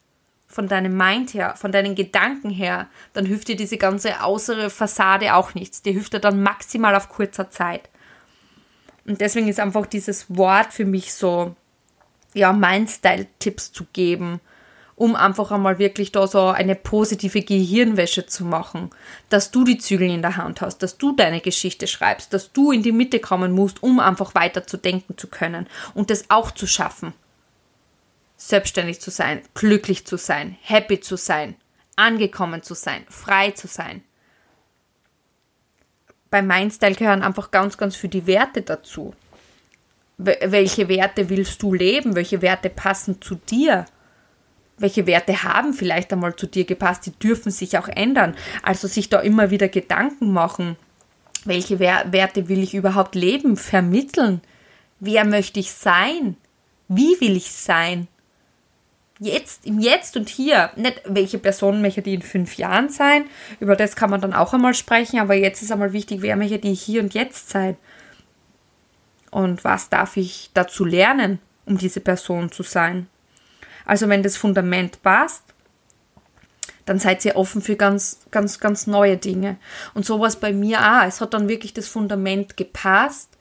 von 0.53 0.67
deinem 0.67 0.95
Mind 0.95 1.33
her, 1.33 1.55
von 1.57 1.71
deinen 1.71 1.95
Gedanken 1.95 2.51
her, 2.51 2.87
dann 3.13 3.25
hilft 3.25 3.47
dir 3.47 3.55
diese 3.55 3.77
ganze 3.77 4.13
äußere 4.23 4.69
Fassade 4.69 5.33
auch 5.33 5.55
nichts. 5.55 5.81
Die 5.81 5.91
hilft 5.91 6.13
dir 6.13 6.19
dann 6.19 6.43
maximal 6.43 6.95
auf 6.95 7.09
kurzer 7.09 7.49
Zeit. 7.49 7.89
Und 9.05 9.19
deswegen 9.19 9.47
ist 9.47 9.59
einfach 9.59 9.87
dieses 9.87 10.37
Wort 10.37 10.71
für 10.71 10.85
mich 10.85 11.13
so, 11.13 11.55
ja, 12.35 12.53
Mind-Style-Tipps 12.53 13.71
zu 13.71 13.85
geben, 13.93 14.39
um 14.95 15.15
einfach 15.15 15.51
einmal 15.51 15.79
wirklich 15.79 16.11
da 16.11 16.27
so 16.27 16.47
eine 16.47 16.75
positive 16.75 17.41
Gehirnwäsche 17.41 18.27
zu 18.27 18.45
machen, 18.45 18.91
dass 19.29 19.49
du 19.49 19.63
die 19.63 19.79
Zügel 19.79 20.09
in 20.11 20.21
der 20.21 20.37
Hand 20.37 20.61
hast, 20.61 20.83
dass 20.83 20.99
du 20.99 21.15
deine 21.15 21.41
Geschichte 21.41 21.87
schreibst, 21.87 22.31
dass 22.31 22.53
du 22.53 22.71
in 22.71 22.83
die 22.83 22.91
Mitte 22.91 23.19
kommen 23.19 23.53
musst, 23.53 23.81
um 23.81 23.99
einfach 23.99 24.35
weiter 24.35 24.67
zu 24.67 24.77
denken 24.77 25.17
zu 25.17 25.27
können 25.27 25.67
und 25.95 26.11
das 26.11 26.29
auch 26.29 26.51
zu 26.51 26.67
schaffen 26.67 27.13
selbstständig 28.37 28.99
zu 28.99 29.11
sein, 29.11 29.41
glücklich 29.53 30.05
zu 30.05 30.17
sein, 30.17 30.57
happy 30.61 30.99
zu 30.99 31.15
sein, 31.15 31.55
angekommen 31.95 32.63
zu 32.63 32.73
sein, 32.73 33.05
frei 33.09 33.51
zu 33.51 33.67
sein. 33.67 34.03
Bei 36.29 36.41
Mindstyle 36.41 36.95
gehören 36.95 37.21
einfach 37.21 37.51
ganz, 37.51 37.77
ganz 37.77 37.95
viele 37.95 38.11
die 38.11 38.27
Werte 38.27 38.63
dazu. 38.63 39.13
Welche 40.17 40.87
Werte 40.89 41.29
willst 41.29 41.61
du 41.61 41.73
leben? 41.73 42.15
Welche 42.15 42.41
Werte 42.41 42.69
passen 42.69 43.21
zu 43.21 43.35
dir? 43.35 43.85
Welche 44.77 45.05
Werte 45.05 45.43
haben 45.43 45.73
vielleicht 45.73 46.11
einmal 46.11 46.35
zu 46.35 46.47
dir 46.47 46.65
gepasst? 46.65 47.05
Die 47.05 47.11
dürfen 47.11 47.51
sich 47.51 47.77
auch 47.77 47.87
ändern. 47.87 48.35
Also 48.63 48.87
sich 48.87 49.09
da 49.09 49.19
immer 49.19 49.51
wieder 49.51 49.67
Gedanken 49.67 50.33
machen. 50.33 50.75
Welche 51.45 51.79
Werte 51.79 52.47
will 52.47 52.63
ich 52.63 52.73
überhaupt 52.73 53.15
leben, 53.15 53.55
vermitteln? 53.55 54.41
Wer 54.99 55.25
möchte 55.25 55.59
ich 55.59 55.71
sein? 55.71 56.37
Wie 56.87 57.19
will 57.19 57.35
ich 57.35 57.51
sein? 57.51 58.07
Jetzt, 59.23 59.65
im 59.65 59.79
Jetzt 59.79 60.17
und 60.17 60.29
Hier, 60.29 60.71
nicht 60.75 61.01
welche 61.05 61.39
Person 61.39 61.81
möchte 61.81 62.01
die 62.01 62.15
in 62.15 62.21
fünf 62.21 62.57
Jahren 62.57 62.89
sein, 62.89 63.25
über 63.59 63.75
das 63.75 63.95
kann 63.95 64.09
man 64.09 64.21
dann 64.21 64.33
auch 64.33 64.53
einmal 64.53 64.73
sprechen, 64.73 65.19
aber 65.19 65.33
jetzt 65.33 65.61
ist 65.61 65.71
einmal 65.71 65.93
wichtig, 65.93 66.21
wer 66.21 66.35
möchte 66.35 66.59
die 66.59 66.73
hier 66.73 67.01
und 67.01 67.13
jetzt 67.13 67.49
sein? 67.49 67.77
Und 69.31 69.63
was 69.63 69.89
darf 69.89 70.17
ich 70.17 70.51
dazu 70.53 70.85
lernen, 70.85 71.39
um 71.65 71.77
diese 71.77 71.99
Person 71.99 72.51
zu 72.51 72.63
sein? 72.63 73.07
Also 73.85 74.07
wenn 74.09 74.23
das 74.23 74.37
Fundament 74.37 75.01
passt, 75.01 75.43
dann 76.85 76.99
seid 76.99 77.23
ihr 77.25 77.35
offen 77.35 77.61
für 77.61 77.75
ganz, 77.75 78.19
ganz, 78.29 78.59
ganz 78.59 78.87
neue 78.87 79.17
Dinge. 79.17 79.57
Und 79.93 80.05
sowas 80.05 80.39
bei 80.39 80.53
mir 80.53 80.79
auch. 80.79 81.07
Es 81.07 81.21
hat 81.21 81.33
dann 81.33 81.47
wirklich 81.47 81.73
das 81.73 81.87
Fundament 81.87 82.57
gepasst 82.57 83.32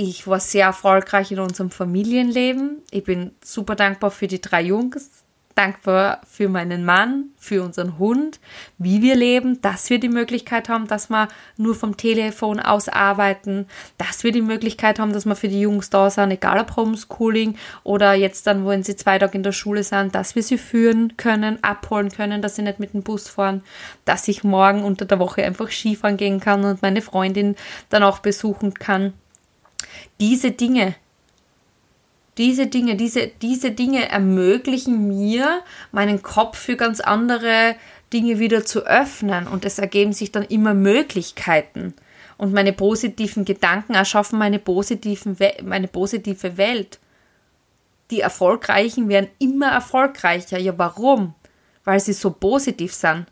ich 0.00 0.26
war 0.26 0.40
sehr 0.40 0.64
erfolgreich 0.64 1.30
in 1.30 1.40
unserem 1.40 1.70
Familienleben. 1.70 2.78
Ich 2.90 3.04
bin 3.04 3.32
super 3.44 3.74
dankbar 3.74 4.10
für 4.10 4.28
die 4.28 4.40
drei 4.40 4.62
Jungs, 4.62 5.10
dankbar 5.54 6.22
für 6.26 6.48
meinen 6.48 6.86
Mann, 6.86 7.32
für 7.36 7.62
unseren 7.62 7.98
Hund, 7.98 8.40
wie 8.78 9.02
wir 9.02 9.14
leben, 9.14 9.60
dass 9.60 9.90
wir 9.90 10.00
die 10.00 10.08
Möglichkeit 10.08 10.70
haben, 10.70 10.86
dass 10.86 11.10
wir 11.10 11.28
nur 11.58 11.74
vom 11.74 11.98
Telefon 11.98 12.60
aus 12.60 12.88
arbeiten, 12.88 13.66
dass 13.98 14.24
wir 14.24 14.32
die 14.32 14.40
Möglichkeit 14.40 14.98
haben, 14.98 15.12
dass 15.12 15.26
wir 15.26 15.36
für 15.36 15.48
die 15.48 15.60
Jungs 15.60 15.90
da 15.90 16.08
sind, 16.08 16.30
egal 16.30 16.60
ob 16.60 16.76
Homeschooling 16.76 17.56
oder 17.84 18.14
jetzt 18.14 18.46
dann, 18.46 18.66
wenn 18.66 18.82
sie 18.82 18.96
zwei 18.96 19.18
Tage 19.18 19.36
in 19.36 19.42
der 19.42 19.52
Schule 19.52 19.82
sind, 19.82 20.14
dass 20.14 20.34
wir 20.34 20.42
sie 20.42 20.56
führen 20.56 21.18
können, 21.18 21.62
abholen 21.62 22.10
können, 22.10 22.40
dass 22.40 22.56
sie 22.56 22.62
nicht 22.62 22.80
mit 22.80 22.94
dem 22.94 23.02
Bus 23.02 23.28
fahren, 23.28 23.62
dass 24.06 24.28
ich 24.28 24.44
morgen 24.44 24.82
unter 24.82 25.04
der 25.04 25.18
Woche 25.18 25.44
einfach 25.44 25.70
Skifahren 25.70 26.16
gehen 26.16 26.40
kann 26.40 26.64
und 26.64 26.80
meine 26.80 27.02
Freundin 27.02 27.54
dann 27.90 28.02
auch 28.02 28.20
besuchen 28.20 28.72
kann 28.72 29.12
diese 30.20 30.52
Dinge, 30.52 30.94
diese 32.38 32.66
Dinge, 32.66 32.96
diese, 32.96 33.28
diese 33.28 33.72
Dinge 33.72 34.08
ermöglichen 34.08 35.08
mir, 35.08 35.62
meinen 35.92 36.22
Kopf 36.22 36.58
für 36.58 36.76
ganz 36.76 37.00
andere 37.00 37.74
Dinge 38.12 38.38
wieder 38.38 38.64
zu 38.64 38.86
öffnen 38.86 39.46
und 39.46 39.64
es 39.64 39.78
ergeben 39.78 40.12
sich 40.12 40.32
dann 40.32 40.44
immer 40.44 40.74
Möglichkeiten. 40.74 41.94
Und 42.36 42.52
meine 42.52 42.72
positiven 42.72 43.44
Gedanken 43.44 43.94
erschaffen 43.94 44.38
meine, 44.38 44.58
positiven 44.58 45.36
meine 45.62 45.88
positive 45.88 46.56
Welt. 46.56 46.98
Die 48.10 48.20
Erfolgreichen 48.20 49.08
werden 49.08 49.28
immer 49.38 49.68
erfolgreicher. 49.68 50.58
Ja, 50.58 50.76
warum? 50.78 51.34
Weil 51.84 52.00
sie 52.00 52.14
so 52.14 52.30
positiv 52.30 52.94
sind 52.94 53.26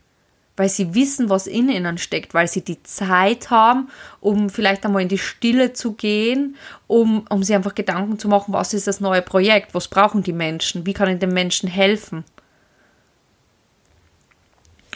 weil 0.59 0.67
sie 0.67 0.93
wissen, 0.93 1.29
was 1.29 1.47
in 1.47 1.69
ihnen 1.69 1.97
steckt, 1.97 2.33
weil 2.33 2.49
sie 2.49 2.61
die 2.61 2.83
Zeit 2.83 3.49
haben, 3.49 3.87
um 4.19 4.49
vielleicht 4.49 4.85
einmal 4.85 5.03
in 5.03 5.07
die 5.07 5.17
Stille 5.17 5.71
zu 5.71 5.93
gehen, 5.93 6.57
um, 6.85 7.25
um 7.29 7.43
sich 7.43 7.55
einfach 7.55 7.75
Gedanken 7.75 8.19
zu 8.19 8.27
machen, 8.27 8.53
was 8.53 8.73
ist 8.73 8.85
das 8.85 8.99
neue 8.99 9.21
Projekt, 9.21 9.73
was 9.73 9.87
brauchen 9.87 10.21
die 10.21 10.33
Menschen, 10.33 10.85
wie 10.85 10.91
kann 10.91 11.07
ich 11.07 11.17
den 11.17 11.33
Menschen 11.33 11.69
helfen. 11.69 12.25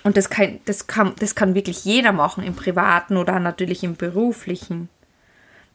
Und 0.04 0.17
das 0.17 0.30
kann, 0.30 0.60
das, 0.65 0.88
kann, 0.88 1.13
das 1.19 1.34
kann 1.34 1.56
wirklich 1.56 1.86
jeder 1.86 2.12
machen, 2.12 2.43
im 2.43 2.56
privaten 2.56 3.15
oder 3.15 3.39
natürlich 3.39 3.86
im 3.86 3.95
beruflichen. 3.95 4.89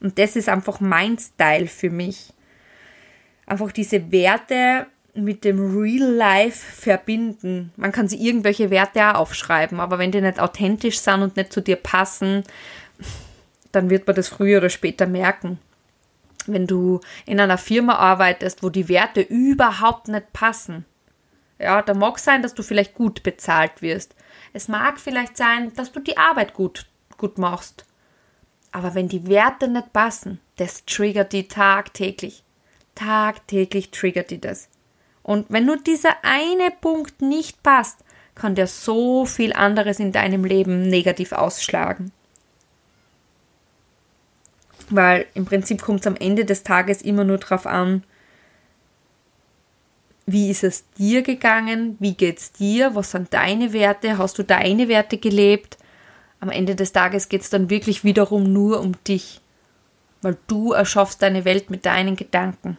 Und 0.00 0.18
das 0.18 0.36
ist 0.36 0.50
einfach 0.50 0.80
mein 0.80 1.16
Style 1.18 1.66
für 1.66 1.88
mich. 1.88 2.34
Einfach 3.46 3.72
diese 3.72 4.12
Werte 4.12 4.86
mit 5.24 5.44
dem 5.44 5.78
Real 5.78 6.10
Life 6.10 6.58
verbinden. 6.58 7.72
Man 7.76 7.92
kann 7.92 8.08
sie 8.08 8.24
irgendwelche 8.24 8.70
Werte 8.70 9.10
auch 9.10 9.20
aufschreiben, 9.20 9.80
aber 9.80 9.98
wenn 9.98 10.12
die 10.12 10.20
nicht 10.20 10.40
authentisch 10.40 10.98
sind 11.00 11.22
und 11.22 11.36
nicht 11.36 11.52
zu 11.52 11.60
dir 11.60 11.76
passen, 11.76 12.44
dann 13.72 13.90
wird 13.90 14.06
man 14.06 14.16
das 14.16 14.28
früher 14.28 14.58
oder 14.58 14.70
später 14.70 15.06
merken. 15.06 15.58
Wenn 16.46 16.66
du 16.66 17.00
in 17.26 17.40
einer 17.40 17.58
Firma 17.58 17.96
arbeitest, 17.96 18.62
wo 18.62 18.70
die 18.70 18.88
Werte 18.88 19.20
überhaupt 19.20 20.08
nicht 20.08 20.32
passen, 20.32 20.84
ja, 21.58 21.82
da 21.82 21.92
mag 21.94 22.18
sein, 22.18 22.42
dass 22.42 22.54
du 22.54 22.62
vielleicht 22.62 22.94
gut 22.94 23.22
bezahlt 23.22 23.82
wirst. 23.82 24.14
Es 24.52 24.68
mag 24.68 25.00
vielleicht 25.00 25.36
sein, 25.36 25.72
dass 25.74 25.92
du 25.92 26.00
die 26.00 26.16
Arbeit 26.16 26.54
gut, 26.54 26.86
gut 27.16 27.36
machst. 27.38 27.84
Aber 28.70 28.94
wenn 28.94 29.08
die 29.08 29.26
Werte 29.28 29.68
nicht 29.68 29.92
passen, 29.92 30.40
das 30.56 30.84
triggert 30.84 31.32
die 31.32 31.48
tagtäglich. 31.48 32.44
Tagtäglich 32.94 33.90
triggert 33.90 34.30
die 34.30 34.40
das. 34.40 34.68
Und 35.28 35.44
wenn 35.50 35.66
nur 35.66 35.76
dieser 35.76 36.16
eine 36.22 36.70
Punkt 36.70 37.20
nicht 37.20 37.62
passt, 37.62 37.98
kann 38.34 38.54
dir 38.54 38.66
so 38.66 39.26
viel 39.26 39.52
anderes 39.52 40.00
in 40.00 40.10
deinem 40.10 40.42
Leben 40.42 40.88
negativ 40.88 41.32
ausschlagen. 41.32 42.12
Weil 44.88 45.26
im 45.34 45.44
Prinzip 45.44 45.82
kommt 45.82 46.00
es 46.00 46.06
am 46.06 46.16
Ende 46.16 46.46
des 46.46 46.62
Tages 46.62 47.02
immer 47.02 47.24
nur 47.24 47.36
darauf 47.36 47.66
an, 47.66 48.04
wie 50.24 50.48
ist 50.48 50.64
es 50.64 50.90
dir 50.92 51.20
gegangen, 51.20 51.98
wie 52.00 52.14
geht 52.14 52.38
es 52.38 52.52
dir, 52.52 52.94
was 52.94 53.10
sind 53.10 53.34
deine 53.34 53.74
Werte, 53.74 54.16
hast 54.16 54.38
du 54.38 54.44
deine 54.44 54.88
Werte 54.88 55.18
gelebt. 55.18 55.76
Am 56.40 56.48
Ende 56.48 56.74
des 56.74 56.92
Tages 56.92 57.28
geht 57.28 57.42
es 57.42 57.50
dann 57.50 57.68
wirklich 57.68 58.02
wiederum 58.02 58.50
nur 58.50 58.80
um 58.80 58.92
dich, 59.06 59.42
weil 60.22 60.38
du 60.46 60.72
erschaffst 60.72 61.20
deine 61.20 61.44
Welt 61.44 61.68
mit 61.68 61.84
deinen 61.84 62.16
Gedanken. 62.16 62.78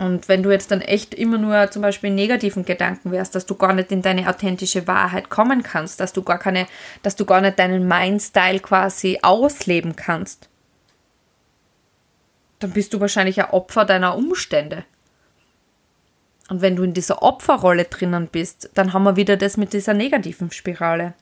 Und 0.00 0.28
wenn 0.28 0.42
du 0.42 0.50
jetzt 0.50 0.70
dann 0.70 0.80
echt 0.80 1.12
immer 1.12 1.36
nur 1.36 1.70
zum 1.70 1.82
Beispiel 1.82 2.08
negativen 2.08 2.64
Gedanken 2.64 3.12
wärst, 3.12 3.34
dass 3.34 3.44
du 3.44 3.54
gar 3.54 3.74
nicht 3.74 3.92
in 3.92 4.00
deine 4.00 4.30
authentische 4.30 4.86
Wahrheit 4.86 5.28
kommen 5.28 5.62
kannst, 5.62 6.00
dass 6.00 6.14
du 6.14 6.22
gar 6.22 6.38
keine, 6.38 6.66
dass 7.02 7.16
du 7.16 7.26
gar 7.26 7.42
nicht 7.42 7.58
deinen 7.58 7.86
Mindstyle 7.86 8.60
quasi 8.60 9.18
ausleben 9.20 9.96
kannst, 9.96 10.48
dann 12.60 12.70
bist 12.70 12.94
du 12.94 13.00
wahrscheinlich 13.00 13.42
ein 13.42 13.50
Opfer 13.50 13.84
deiner 13.84 14.16
Umstände. 14.16 14.84
Und 16.48 16.62
wenn 16.62 16.76
du 16.76 16.82
in 16.82 16.94
dieser 16.94 17.22
Opferrolle 17.22 17.84
drinnen 17.84 18.26
bist, 18.26 18.70
dann 18.72 18.94
haben 18.94 19.02
wir 19.02 19.16
wieder 19.16 19.36
das 19.36 19.58
mit 19.58 19.74
dieser 19.74 19.92
negativen 19.92 20.50
Spirale. 20.50 21.12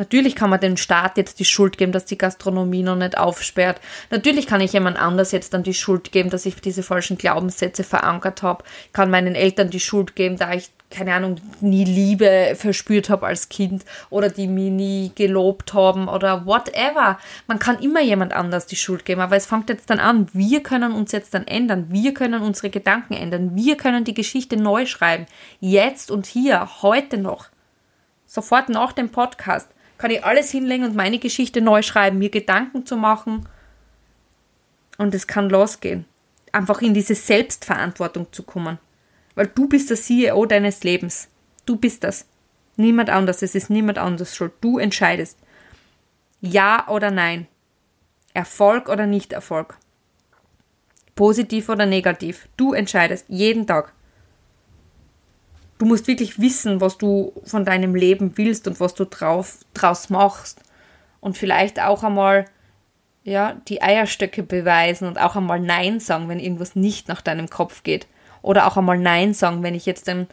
Natürlich 0.00 0.34
kann 0.34 0.48
man 0.48 0.60
dem 0.60 0.78
Staat 0.78 1.18
jetzt 1.18 1.40
die 1.40 1.44
Schuld 1.44 1.76
geben, 1.76 1.92
dass 1.92 2.06
die 2.06 2.16
Gastronomie 2.16 2.82
noch 2.82 2.96
nicht 2.96 3.18
aufsperrt. 3.18 3.82
Natürlich 4.08 4.46
kann 4.46 4.62
ich 4.62 4.72
jemand 4.72 4.98
anders 4.98 5.30
jetzt 5.30 5.52
dann 5.52 5.62
die 5.62 5.74
Schuld 5.74 6.10
geben, 6.10 6.30
dass 6.30 6.46
ich 6.46 6.58
diese 6.58 6.82
falschen 6.82 7.18
Glaubenssätze 7.18 7.84
verankert 7.84 8.42
habe. 8.42 8.64
Ich 8.86 8.94
kann 8.94 9.10
meinen 9.10 9.34
Eltern 9.34 9.68
die 9.68 9.78
Schuld 9.78 10.16
geben, 10.16 10.38
da 10.38 10.54
ich, 10.54 10.70
keine 10.88 11.12
Ahnung, 11.12 11.36
nie 11.60 11.84
Liebe 11.84 12.54
verspürt 12.56 13.10
habe 13.10 13.26
als 13.26 13.50
Kind 13.50 13.84
oder 14.08 14.30
die 14.30 14.46
mich 14.46 14.70
nie 14.70 15.12
gelobt 15.14 15.74
haben 15.74 16.08
oder 16.08 16.46
whatever. 16.46 17.18
Man 17.46 17.58
kann 17.58 17.78
immer 17.80 18.00
jemand 18.00 18.32
anders 18.32 18.66
die 18.66 18.76
Schuld 18.76 19.04
geben, 19.04 19.20
aber 19.20 19.36
es 19.36 19.44
fängt 19.44 19.68
jetzt 19.68 19.90
dann 19.90 20.00
an. 20.00 20.28
Wir 20.32 20.62
können 20.62 20.92
uns 20.92 21.12
jetzt 21.12 21.34
dann 21.34 21.46
ändern. 21.46 21.88
Wir 21.90 22.14
können 22.14 22.40
unsere 22.40 22.70
Gedanken 22.70 23.12
ändern. 23.12 23.50
Wir 23.54 23.76
können 23.76 24.04
die 24.04 24.14
Geschichte 24.14 24.56
neu 24.56 24.86
schreiben. 24.86 25.26
Jetzt 25.60 26.10
und 26.10 26.24
hier, 26.24 26.70
heute 26.80 27.18
noch. 27.18 27.48
Sofort 28.24 28.70
nach 28.70 28.92
dem 28.92 29.10
Podcast 29.10 29.68
kann 30.00 30.10
ich 30.10 30.24
alles 30.24 30.50
hinlegen 30.50 30.84
und 30.84 30.96
meine 30.96 31.18
Geschichte 31.18 31.60
neu 31.60 31.82
schreiben, 31.82 32.16
mir 32.16 32.30
Gedanken 32.30 32.86
zu 32.86 32.96
machen. 32.96 33.46
Und 34.96 35.14
es 35.14 35.26
kann 35.26 35.50
losgehen. 35.50 36.06
Einfach 36.52 36.80
in 36.80 36.94
diese 36.94 37.14
Selbstverantwortung 37.14 38.32
zu 38.32 38.42
kommen. 38.42 38.78
Weil 39.34 39.48
du 39.48 39.68
bist 39.68 39.90
der 39.90 39.98
CEO 39.98 40.46
deines 40.46 40.84
Lebens. 40.84 41.28
Du 41.66 41.76
bist 41.76 42.02
das. 42.02 42.24
Niemand 42.76 43.10
anders. 43.10 43.42
Es 43.42 43.54
ist 43.54 43.68
niemand 43.68 43.98
anders 43.98 44.34
schuld. 44.34 44.52
Du 44.62 44.78
entscheidest. 44.78 45.36
Ja 46.40 46.88
oder 46.88 47.10
nein. 47.10 47.46
Erfolg 48.32 48.88
oder 48.88 49.04
nicht 49.04 49.34
Erfolg. 49.34 49.76
Positiv 51.14 51.68
oder 51.68 51.84
negativ. 51.84 52.48
Du 52.56 52.72
entscheidest 52.72 53.26
jeden 53.28 53.66
Tag. 53.66 53.92
Du 55.80 55.86
musst 55.86 56.08
wirklich 56.08 56.38
wissen, 56.38 56.82
was 56.82 56.98
du 56.98 57.32
von 57.42 57.64
deinem 57.64 57.94
Leben 57.94 58.36
willst 58.36 58.68
und 58.68 58.80
was 58.80 58.94
du 58.94 59.06
drauf, 59.06 59.60
draus 59.72 60.10
machst. 60.10 60.60
Und 61.20 61.38
vielleicht 61.38 61.80
auch 61.80 62.04
einmal 62.04 62.44
ja, 63.24 63.54
die 63.66 63.80
Eierstöcke 63.80 64.42
beweisen 64.42 65.08
und 65.08 65.18
auch 65.18 65.36
einmal 65.36 65.58
Nein 65.58 65.98
sagen, 65.98 66.28
wenn 66.28 66.38
irgendwas 66.38 66.76
nicht 66.76 67.08
nach 67.08 67.22
deinem 67.22 67.48
Kopf 67.48 67.82
geht. 67.82 68.06
Oder 68.42 68.66
auch 68.66 68.76
einmal 68.76 68.98
Nein 68.98 69.32
sagen, 69.32 69.62
wenn 69.62 69.74
ich 69.74 69.86
jetzt 69.86 70.06
dann, 70.06 70.26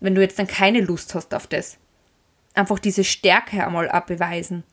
wenn 0.00 0.14
du 0.14 0.22
jetzt 0.22 0.38
dann 0.38 0.46
keine 0.46 0.80
Lust 0.80 1.14
hast 1.14 1.34
auf 1.34 1.46
das. 1.48 1.76
Einfach 2.54 2.78
diese 2.78 3.04
Stärke 3.04 3.66
einmal 3.66 3.90
abbeweisen. 3.90 4.64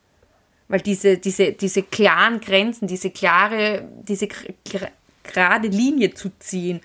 Weil 0.66 0.80
diese, 0.80 1.18
diese, 1.18 1.52
diese 1.52 1.82
klaren 1.82 2.40
Grenzen, 2.40 2.88
diese 2.88 3.10
klare, 3.10 3.86
diese 4.08 4.28
gerade 5.24 5.68
Linie 5.68 6.14
zu 6.14 6.30
ziehen, 6.38 6.80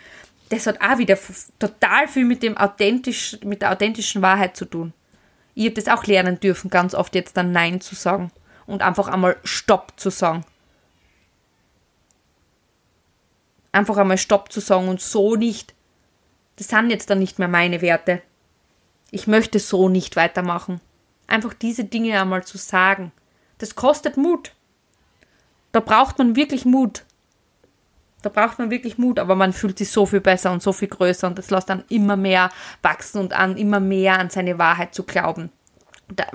das 0.50 0.68
hat 0.68 0.82
auch 0.82 0.98
wieder 0.98 1.18
total 1.60 2.08
viel 2.08 2.26
mit 2.26 2.44
dem 2.44 2.58
authentisch, 2.58 3.38
mit 3.44 3.62
der 3.62 3.72
authentischen 3.72 4.22
Wahrheit 4.22 4.56
zu 4.56 4.66
tun. 4.66 4.94
Ich 5.56 5.66
habe 5.66 5.76
das 5.76 5.88
auch 5.88 6.06
lernen 6.06 6.40
dürfen, 6.40 6.70
ganz 6.70 6.94
oft 6.94 7.16
jetzt 7.16 7.36
dann 7.36 7.52
Nein 7.52 7.82
zu 7.82 7.96
sagen 7.96 8.32
und 8.66 8.82
einfach 8.82 9.08
einmal 9.08 9.38
Stopp 9.44 9.94
zu 9.98 10.10
sagen. 10.10 10.46
Einfach 13.72 13.98
einmal 13.98 14.18
Stopp 14.18 14.52
zu 14.52 14.60
sagen 14.60 14.88
und 14.88 15.02
so 15.02 15.36
nicht. 15.36 15.74
Das 16.58 16.68
sind 16.70 16.90
jetzt 16.90 17.10
dann 17.10 17.20
nicht 17.20 17.40
mehr 17.40 17.48
meine 17.48 17.82
Werte. 17.82 18.22
Ich 19.12 19.28
möchte 19.28 19.60
so 19.60 19.90
nicht 19.90 20.16
weitermachen. 20.16 20.82
Einfach 21.28 21.54
diese 21.54 21.84
Dinge 21.84 22.20
einmal 22.20 22.44
zu 22.44 22.58
sagen. 22.58 23.12
Das 23.58 23.76
kostet 23.76 24.18
Mut. 24.18 24.54
Da 25.72 25.80
braucht 25.80 26.18
man 26.18 26.36
wirklich 26.36 26.66
Mut. 26.66 27.04
Da 28.22 28.30
braucht 28.30 28.58
man 28.60 28.72
wirklich 28.72 28.98
Mut, 28.98 29.20
aber 29.20 29.36
man 29.36 29.54
fühlt 29.54 29.78
sich 29.78 29.92
so 29.92 30.06
viel 30.06 30.22
besser 30.22 30.52
und 30.52 30.64
so 30.64 30.74
viel 30.74 30.88
größer 30.88 31.28
und 31.28 31.38
das 31.38 31.52
lässt 31.52 31.70
dann 31.70 31.84
immer 31.90 32.18
mehr 32.18 32.50
wachsen 32.82 33.20
und 33.20 33.34
an 33.34 33.58
immer 33.58 33.80
mehr 33.80 34.20
an 34.20 34.30
seine 34.30 34.58
Wahrheit 34.58 34.94
zu 34.96 35.04
glauben. 35.04 35.52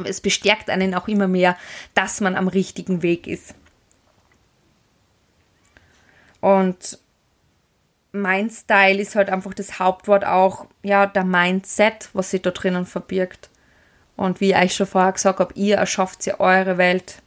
Es 0.04 0.20
bestärkt 0.20 0.70
einen 0.70 0.94
auch 0.94 1.08
immer 1.08 1.28
mehr, 1.28 1.56
dass 1.94 2.20
man 2.20 2.36
am 2.36 2.48
richtigen 2.48 3.02
Weg 3.02 3.26
ist. 3.26 3.54
Und 6.40 6.98
mein 8.12 8.50
Style 8.50 9.00
ist 9.00 9.16
halt 9.16 9.30
einfach 9.30 9.54
das 9.54 9.78
Hauptwort 9.78 10.24
auch, 10.24 10.66
ja, 10.82 11.06
der 11.06 11.24
Mindset, 11.24 12.10
was 12.12 12.30
sich 12.30 12.42
da 12.42 12.50
drinnen 12.50 12.84
verbirgt. 12.84 13.48
Und 14.16 14.40
wie 14.40 14.52
ich 14.52 14.74
schon 14.74 14.86
vorher 14.86 15.12
gesagt 15.12 15.40
habe, 15.40 15.54
ihr 15.54 15.76
erschafft 15.76 16.22
sie 16.22 16.38
eure 16.38 16.78
Welt. 16.78 17.22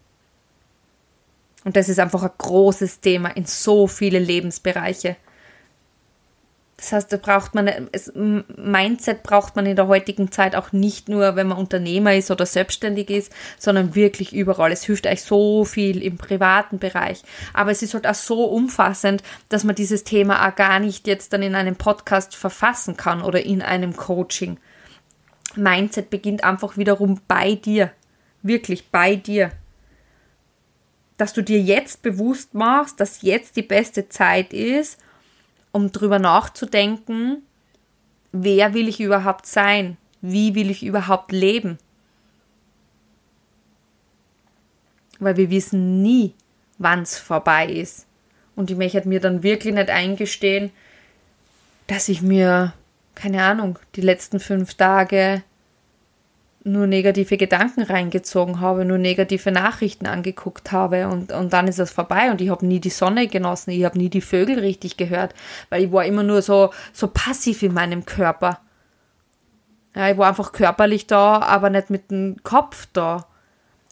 Und 1.66 1.76
das 1.76 1.90
ist 1.90 2.00
einfach 2.00 2.24
ein 2.24 2.30
großes 2.38 3.02
Thema 3.02 3.30
in 3.30 3.46
so 3.46 3.88
viele 3.88 4.20
Lebensbereiche. 4.20 5.18
Das 6.78 6.92
heißt, 6.92 7.12
da 7.12 7.18
braucht 7.18 7.56
man, 7.56 7.68
es, 7.92 8.12
Mindset 8.14 9.24
braucht 9.24 9.56
man 9.56 9.66
in 9.66 9.76
der 9.76 9.88
heutigen 9.88 10.32
Zeit 10.32 10.56
auch 10.56 10.74
nicht 10.74 11.10
nur, 11.10 11.36
wenn 11.36 11.48
man 11.48 11.58
Unternehmer 11.58 12.14
ist 12.14 12.30
oder 12.30 12.46
selbstständig 12.46 13.10
ist, 13.10 13.32
sondern 13.58 13.96
wirklich 13.96 14.34
überall. 14.34 14.72
Es 14.72 14.84
hilft 14.84 15.08
euch 15.08 15.24
so 15.24 15.66
viel 15.66 16.04
im 16.04 16.18
privaten 16.18 16.78
Bereich. 16.78 17.24
Aber 17.54 17.72
es 17.72 17.82
ist 17.82 17.96
halt 17.96 18.06
auch 18.06 18.14
so 18.14 18.44
umfassend, 18.44 19.24
dass 19.50 19.64
man 19.64 19.74
dieses 19.74 20.04
Thema 20.04 20.48
auch 20.48 20.56
gar 20.56 20.80
nicht 20.80 21.08
jetzt 21.08 21.34
dann 21.34 21.42
in 21.42 21.56
einem 21.56 21.78
Podcast 21.78 22.36
verfassen 22.36 22.96
kann 22.96 23.24
oder 23.24 23.44
in 23.44 23.64
einem 23.64 23.96
Coaching. 23.96 24.60
Mindset 25.56 26.12
beginnt 26.12 26.44
einfach 26.44 26.78
wiederum 26.78 27.22
bei 27.28 27.56
dir. 27.56 27.92
Wirklich 28.44 28.92
bei 28.92 29.16
dir 29.16 29.52
dass 31.18 31.34
du 31.34 31.42
dir 31.42 31.62
jetzt 31.62 32.02
bewusst 32.02 32.54
machst, 32.54 33.00
dass 33.00 33.22
jetzt 33.22 33.56
die 33.56 33.62
beste 33.62 34.10
Zeit 34.10 34.54
ist, 34.54 35.00
um 35.72 35.92
drüber 35.92 36.20
nachzudenken, 36.20 37.44
wer 38.32 38.74
will 38.74 38.88
ich 38.88 39.00
überhaupt 39.00 39.46
sein? 39.46 39.98
Wie 40.22 40.56
will 40.56 40.70
ich 40.70 40.84
überhaupt 40.84 41.32
leben? 41.32 41.78
Weil 45.20 45.38
wir 45.38 45.50
wissen 45.50 46.02
nie, 46.02 46.34
wann 46.78 47.04
es 47.04 47.18
vorbei 47.18 47.68
ist. 47.68 48.06
Und 48.56 48.72
ich 48.72 48.78
möchte 48.78 49.08
mir 49.08 49.20
dann 49.20 49.44
wirklich 49.44 49.74
nicht 49.74 49.90
eingestehen, 49.90 50.72
dass 51.88 52.10
ich 52.10 52.22
mir, 52.22 52.74
keine 53.14 53.44
Ahnung, 53.44 53.80
die 53.96 54.02
letzten 54.02 54.40
fünf 54.40 54.74
Tage 54.74 55.44
nur 56.66 56.88
negative 56.88 57.38
Gedanken 57.38 57.84
reingezogen 57.84 58.60
habe, 58.60 58.86
nur 58.86 58.98
negative 58.98 59.52
Nachrichten 59.52 60.08
angeguckt 60.08 60.72
habe 60.72 61.08
und, 61.08 61.32
und 61.32 61.54
dann 61.54 61.68
ist 61.68 61.80
es 61.80 61.92
vorbei 61.92 62.32
und 62.32 62.42
ich 62.42 62.50
habe 62.50 62.66
nie 62.66 62.80
die 62.80 62.90
Sonne 62.90 63.28
genossen, 63.28 63.70
ich 63.70 63.86
habe 63.86 63.98
nie 63.98 64.10
die 64.10 64.22
Vögel 64.22 64.60
richtig 64.60 64.98
gehört, 64.98 65.36
weil 65.70 65.84
ich 65.84 65.92
war 65.92 66.06
immer 66.06 66.24
nur 66.24 66.42
so, 66.42 66.72
so 66.92 67.08
passiv 67.08 67.62
in 67.62 67.74
meinem 67.74 68.06
Körper. 68.06 68.60
Ja, 69.96 70.10
ich 70.10 70.18
war 70.18 70.28
einfach 70.28 70.52
körperlich 70.52 71.06
da, 71.06 71.40
aber 71.40 71.70
nicht 71.70 71.92
mit 71.92 72.10
dem 72.10 72.38
Kopf 72.44 72.88
da. 72.94 73.28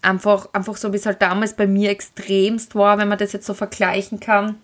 Einfach, 0.01 0.49
einfach 0.51 0.75
so, 0.75 0.91
wie 0.91 0.97
es 0.97 1.05
halt 1.05 1.21
damals 1.21 1.55
bei 1.55 1.67
mir 1.67 1.91
extremst 1.91 2.75
war, 2.75 2.97
wenn 2.97 3.07
man 3.07 3.19
das 3.19 3.31
jetzt 3.33 3.45
so 3.45 3.53
vergleichen 3.53 4.19
kann 4.19 4.57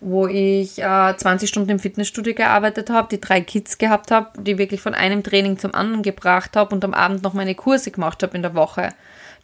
wo 0.00 0.26
ich 0.26 0.78
äh, 0.78 1.16
20 1.16 1.48
Stunden 1.48 1.70
im 1.70 1.78
Fitnessstudio 1.78 2.34
gearbeitet 2.34 2.88
habe, 2.88 3.08
die 3.08 3.20
drei 3.20 3.42
Kids 3.42 3.76
gehabt 3.76 4.10
habe, 4.10 4.42
die 4.42 4.56
wirklich 4.56 4.80
von 4.80 4.94
einem 4.94 5.22
Training 5.22 5.58
zum 5.58 5.74
anderen 5.74 6.02
gebracht 6.02 6.56
habe 6.56 6.74
und 6.74 6.84
am 6.84 6.94
Abend 6.94 7.22
noch 7.22 7.34
meine 7.34 7.54
Kurse 7.54 7.90
gemacht 7.90 8.22
habe 8.22 8.34
in 8.34 8.42
der 8.42 8.54
Woche. 8.54 8.90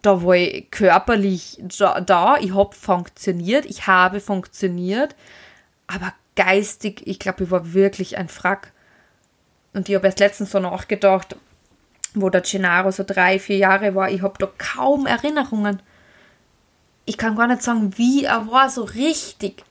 Da 0.00 0.22
war 0.22 0.34
ich 0.34 0.70
körperlich 0.70 1.58
da, 1.78 2.00
da 2.00 2.36
ich 2.38 2.54
habe 2.54 2.74
funktioniert, 2.74 3.66
ich 3.66 3.86
habe 3.86 4.20
funktioniert, 4.20 5.14
aber 5.86 6.12
geistig, 6.36 7.02
ich 7.06 7.18
glaube, 7.18 7.44
ich 7.44 7.50
war 7.50 7.74
wirklich 7.74 8.16
ein 8.16 8.28
Frack. 8.28 8.72
Und 9.74 9.88
ich 9.90 9.94
habe 9.94 10.06
erst 10.06 10.20
letztens 10.20 10.52
so 10.52 10.58
nachgedacht, 10.58 11.36
wo 12.14 12.30
der 12.30 12.40
Gennaro 12.40 12.90
so 12.92 13.04
drei, 13.06 13.38
vier 13.38 13.58
Jahre 13.58 13.94
war, 13.94 14.10
ich 14.10 14.22
habe 14.22 14.38
da 14.38 14.48
kaum 14.56 15.06
Erinnerungen. 15.06 15.82
Ich 17.04 17.18
kann 17.18 17.36
gar 17.36 17.46
nicht 17.46 17.62
sagen, 17.62 17.92
wie 17.98 18.24
er 18.24 18.50
war, 18.50 18.70
so 18.70 18.84
richtig 18.84 19.62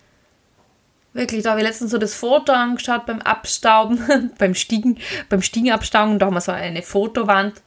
Wirklich, 1.15 1.43
da 1.43 1.51
habe 1.51 1.61
ich 1.61 1.65
letztens 1.65 1.91
so 1.91 1.97
das 1.97 2.13
Foto 2.13 2.51
angeschaut 2.51 3.05
beim 3.05 3.21
Abstauben, 3.21 4.31
beim 4.37 4.53
Stiegen, 4.53 4.99
beim 5.29 5.41
Stiegenabstauben. 5.41 6.19
Da 6.19 6.25
haben 6.25 6.33
wir 6.33 6.41
so 6.41 6.51
eine 6.51 6.81
Fotowand 6.81 7.61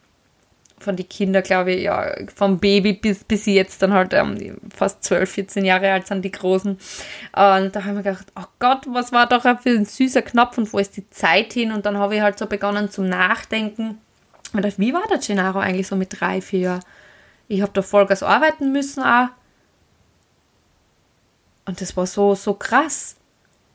von 0.78 0.96
den 0.96 1.08
Kindern, 1.08 1.42
glaube 1.42 1.72
ich, 1.72 1.84
ja, 1.84 2.14
vom 2.34 2.58
Baby 2.58 2.92
bis, 2.92 3.24
bis 3.24 3.46
jetzt 3.46 3.80
dann 3.80 3.94
halt 3.94 4.12
ähm, 4.12 4.58
fast 4.68 5.02
12, 5.02 5.30
14 5.30 5.64
Jahre 5.64 5.90
alt 5.90 6.06
sind, 6.06 6.26
die 6.26 6.30
Großen. 6.30 6.72
Und 6.72 6.78
da 7.32 7.84
haben 7.84 7.94
wir 7.94 8.02
gedacht, 8.02 8.26
oh 8.38 8.44
Gott, 8.58 8.82
was 8.86 9.12
war 9.12 9.26
doch 9.26 9.44
für 9.62 9.70
ein 9.70 9.86
süßer 9.86 10.20
Knopf 10.20 10.58
und 10.58 10.70
wo 10.74 10.78
ist 10.78 10.98
die 10.98 11.08
Zeit 11.08 11.54
hin? 11.54 11.72
Und 11.72 11.86
dann 11.86 11.96
habe 11.96 12.16
ich 12.16 12.20
halt 12.20 12.38
so 12.38 12.44
begonnen 12.44 12.90
zum 12.90 13.08
Nachdenken. 13.08 13.96
Und 14.52 14.62
dachte, 14.62 14.76
wie 14.76 14.92
war 14.92 15.04
der 15.10 15.20
Gennaro 15.20 15.58
eigentlich 15.58 15.86
so 15.86 15.96
mit 15.96 16.20
drei, 16.20 16.42
vier 16.42 16.60
Jahren? 16.60 16.84
Ich 17.48 17.62
habe 17.62 17.72
da 17.72 17.80
Vollgas 17.80 18.22
arbeiten 18.22 18.72
müssen 18.72 19.02
auch. 19.02 19.28
Und 21.64 21.80
das 21.80 21.96
war 21.96 22.06
so, 22.06 22.34
so 22.34 22.52
krass. 22.52 23.17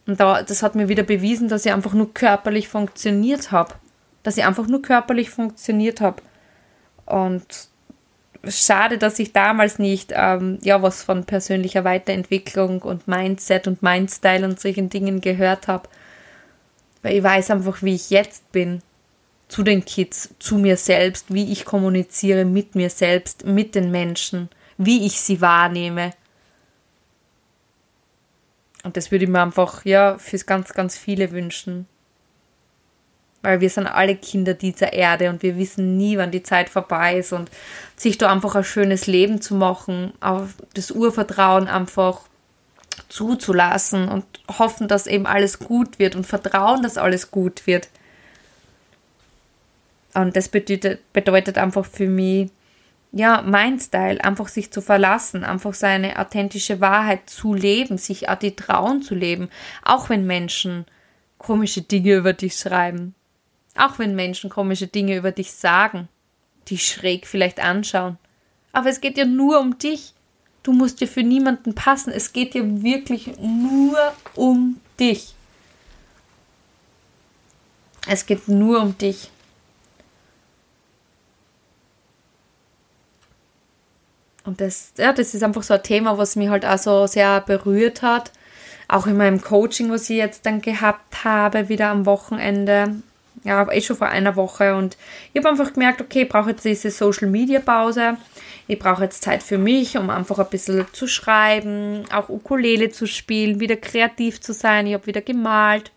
Und 0.05 0.19
da, 0.19 0.43
das 0.43 0.63
hat 0.63 0.75
mir 0.75 0.89
wieder 0.89 1.03
bewiesen, 1.03 1.47
dass 1.47 1.65
ich 1.65 1.71
einfach 1.71 1.93
nur 1.93 2.13
körperlich 2.13 2.67
funktioniert 2.67 3.51
habe. 3.51 3.73
Dass 4.23 4.37
ich 4.37 4.45
einfach 4.45 4.67
nur 4.67 4.81
körperlich 4.81 5.29
funktioniert 5.29 6.01
habe. 6.01 6.21
Und 7.05 7.69
schade, 8.47 8.97
dass 8.97 9.19
ich 9.19 9.31
damals 9.33 9.79
nicht 9.79 10.11
ähm, 10.13 10.59
ja 10.61 10.81
was 10.81 11.03
von 11.03 11.23
persönlicher 11.23 11.83
Weiterentwicklung 11.83 12.81
und 12.81 13.07
Mindset 13.07 13.67
und 13.67 13.81
Mindstyle 13.81 14.45
und 14.45 14.59
solchen 14.59 14.89
Dingen 14.89 15.21
gehört 15.21 15.67
habe. 15.67 15.87
Weil 17.01 17.17
ich 17.17 17.23
weiß 17.23 17.51
einfach, 17.51 17.81
wie 17.81 17.95
ich 17.95 18.09
jetzt 18.09 18.51
bin. 18.51 18.81
Zu 19.49 19.63
den 19.63 19.85
Kids, 19.85 20.33
zu 20.39 20.57
mir 20.57 20.77
selbst, 20.77 21.31
wie 21.31 21.51
ich 21.51 21.65
kommuniziere 21.65 22.43
mit 22.43 22.75
mir 22.75 22.89
selbst, 22.89 23.45
mit 23.45 23.75
den 23.75 23.91
Menschen, 23.91 24.49
wie 24.77 25.05
ich 25.05 25.21
sie 25.21 25.41
wahrnehme. 25.41 26.13
Und 28.83 28.97
das 28.97 29.11
würde 29.11 29.25
ich 29.25 29.31
mir 29.31 29.41
einfach, 29.41 29.85
ja, 29.85 30.17
fürs 30.17 30.45
ganz, 30.45 30.73
ganz 30.73 30.97
viele 30.97 31.31
wünschen. 31.31 31.87
Weil 33.41 33.61
wir 33.61 33.69
sind 33.69 33.87
alle 33.87 34.15
Kinder 34.15 34.53
dieser 34.53 34.93
Erde 34.93 35.29
und 35.29 35.41
wir 35.41 35.57
wissen 35.57 35.97
nie, 35.97 36.17
wann 36.17 36.31
die 36.31 36.43
Zeit 36.43 36.69
vorbei 36.69 37.17
ist 37.17 37.33
und 37.33 37.49
sich 37.95 38.17
da 38.17 38.31
einfach 38.31 38.55
ein 38.55 38.63
schönes 38.63 39.07
Leben 39.07 39.41
zu 39.41 39.55
machen, 39.55 40.13
auf 40.21 40.55
das 40.73 40.91
Urvertrauen 40.91 41.67
einfach 41.67 42.21
zuzulassen 43.09 44.07
und 44.07 44.25
hoffen, 44.59 44.87
dass 44.87 45.07
eben 45.07 45.25
alles 45.25 45.59
gut 45.59 45.99
wird 45.99 46.15
und 46.15 46.25
vertrauen, 46.25 46.83
dass 46.83 46.97
alles 46.97 47.31
gut 47.31 47.67
wird. 47.67 47.89
Und 50.13 50.35
das 50.35 50.47
bedeutet, 50.49 51.01
bedeutet 51.11 51.57
einfach 51.57 51.85
für 51.85 52.07
mich, 52.07 52.51
ja, 53.13 53.43
mein 53.45 53.79
Style, 53.79 54.23
einfach 54.23 54.47
sich 54.47 54.71
zu 54.71 54.81
verlassen, 54.81 55.43
einfach 55.43 55.75
seine 55.75 56.17
authentische 56.17 56.81
Wahrheit 56.81 57.29
zu 57.29 57.53
leben, 57.53 57.99
sich 57.99 58.27
auch 58.27 58.39
die 58.39 58.55
trauen 58.55 59.03
zu 59.03 59.13
leben, 59.13 59.49
auch 59.83 60.09
wenn 60.09 60.25
Menschen 60.25 60.85
komische 61.37 61.83
Dinge 61.83 62.15
über 62.15 62.33
dich 62.33 62.55
schreiben, 62.55 63.13
auch 63.77 63.99
wenn 63.99 64.15
Menschen 64.15 64.49
komische 64.49 64.87
Dinge 64.87 65.15
über 65.15 65.31
dich 65.31 65.53
sagen, 65.53 66.09
dich 66.67 66.87
schräg 66.87 67.27
vielleicht 67.27 67.59
anschauen. 67.59 68.17
Aber 68.71 68.89
es 68.89 68.99
geht 68.99 69.17
ja 69.17 69.25
nur 69.25 69.59
um 69.59 69.77
dich. 69.77 70.13
Du 70.63 70.71
musst 70.71 70.99
dir 70.99 71.07
für 71.07 71.21
niemanden 71.21 71.75
passen. 71.75 72.11
Es 72.11 72.33
geht 72.33 72.55
dir 72.55 72.81
wirklich 72.81 73.37
nur 73.37 73.97
um 74.33 74.79
dich. 74.99 75.35
Es 78.07 78.25
geht 78.25 78.47
nur 78.47 78.81
um 78.81 78.97
dich. 78.97 79.29
Und 84.45 84.59
das, 84.61 84.93
ja, 84.97 85.13
das 85.13 85.33
ist 85.33 85.43
einfach 85.43 85.63
so 85.63 85.73
ein 85.73 85.83
Thema, 85.83 86.17
was 86.17 86.35
mich 86.35 86.49
halt 86.49 86.65
auch 86.65 86.77
so 86.77 87.07
sehr 87.07 87.41
berührt 87.41 88.01
hat. 88.01 88.31
Auch 88.87 89.07
in 89.07 89.17
meinem 89.17 89.41
Coaching, 89.41 89.89
was 89.89 90.09
ich 90.09 90.17
jetzt 90.17 90.45
dann 90.45 90.61
gehabt 90.61 91.23
habe, 91.23 91.69
wieder 91.69 91.89
am 91.89 92.05
Wochenende. 92.05 92.95
Ja, 93.43 93.69
eh 93.71 93.81
schon 93.81 93.97
vor 93.97 94.07
einer 94.07 94.35
Woche. 94.35 94.75
Und 94.75 94.97
ich 95.33 95.39
habe 95.39 95.49
einfach 95.49 95.73
gemerkt, 95.73 96.01
okay, 96.01 96.23
ich 96.23 96.29
brauche 96.29 96.51
jetzt 96.51 96.65
diese 96.65 96.91
Social 96.91 97.29
Media 97.29 97.59
Pause. 97.59 98.17
Ich 98.67 98.79
brauche 98.79 99.03
jetzt 99.03 99.23
Zeit 99.23 99.43
für 99.43 99.57
mich, 99.57 99.97
um 99.97 100.09
einfach 100.09 100.39
ein 100.39 100.49
bisschen 100.49 100.85
zu 100.93 101.07
schreiben, 101.07 102.05
auch 102.13 102.29
Ukulele 102.29 102.89
zu 102.89 103.05
spielen, 103.05 103.59
wieder 103.59 103.75
kreativ 103.75 104.39
zu 104.39 104.53
sein. 104.53 104.87
Ich 104.87 104.93
habe 104.93 105.05
wieder 105.07 105.21
gemalt 105.21 105.91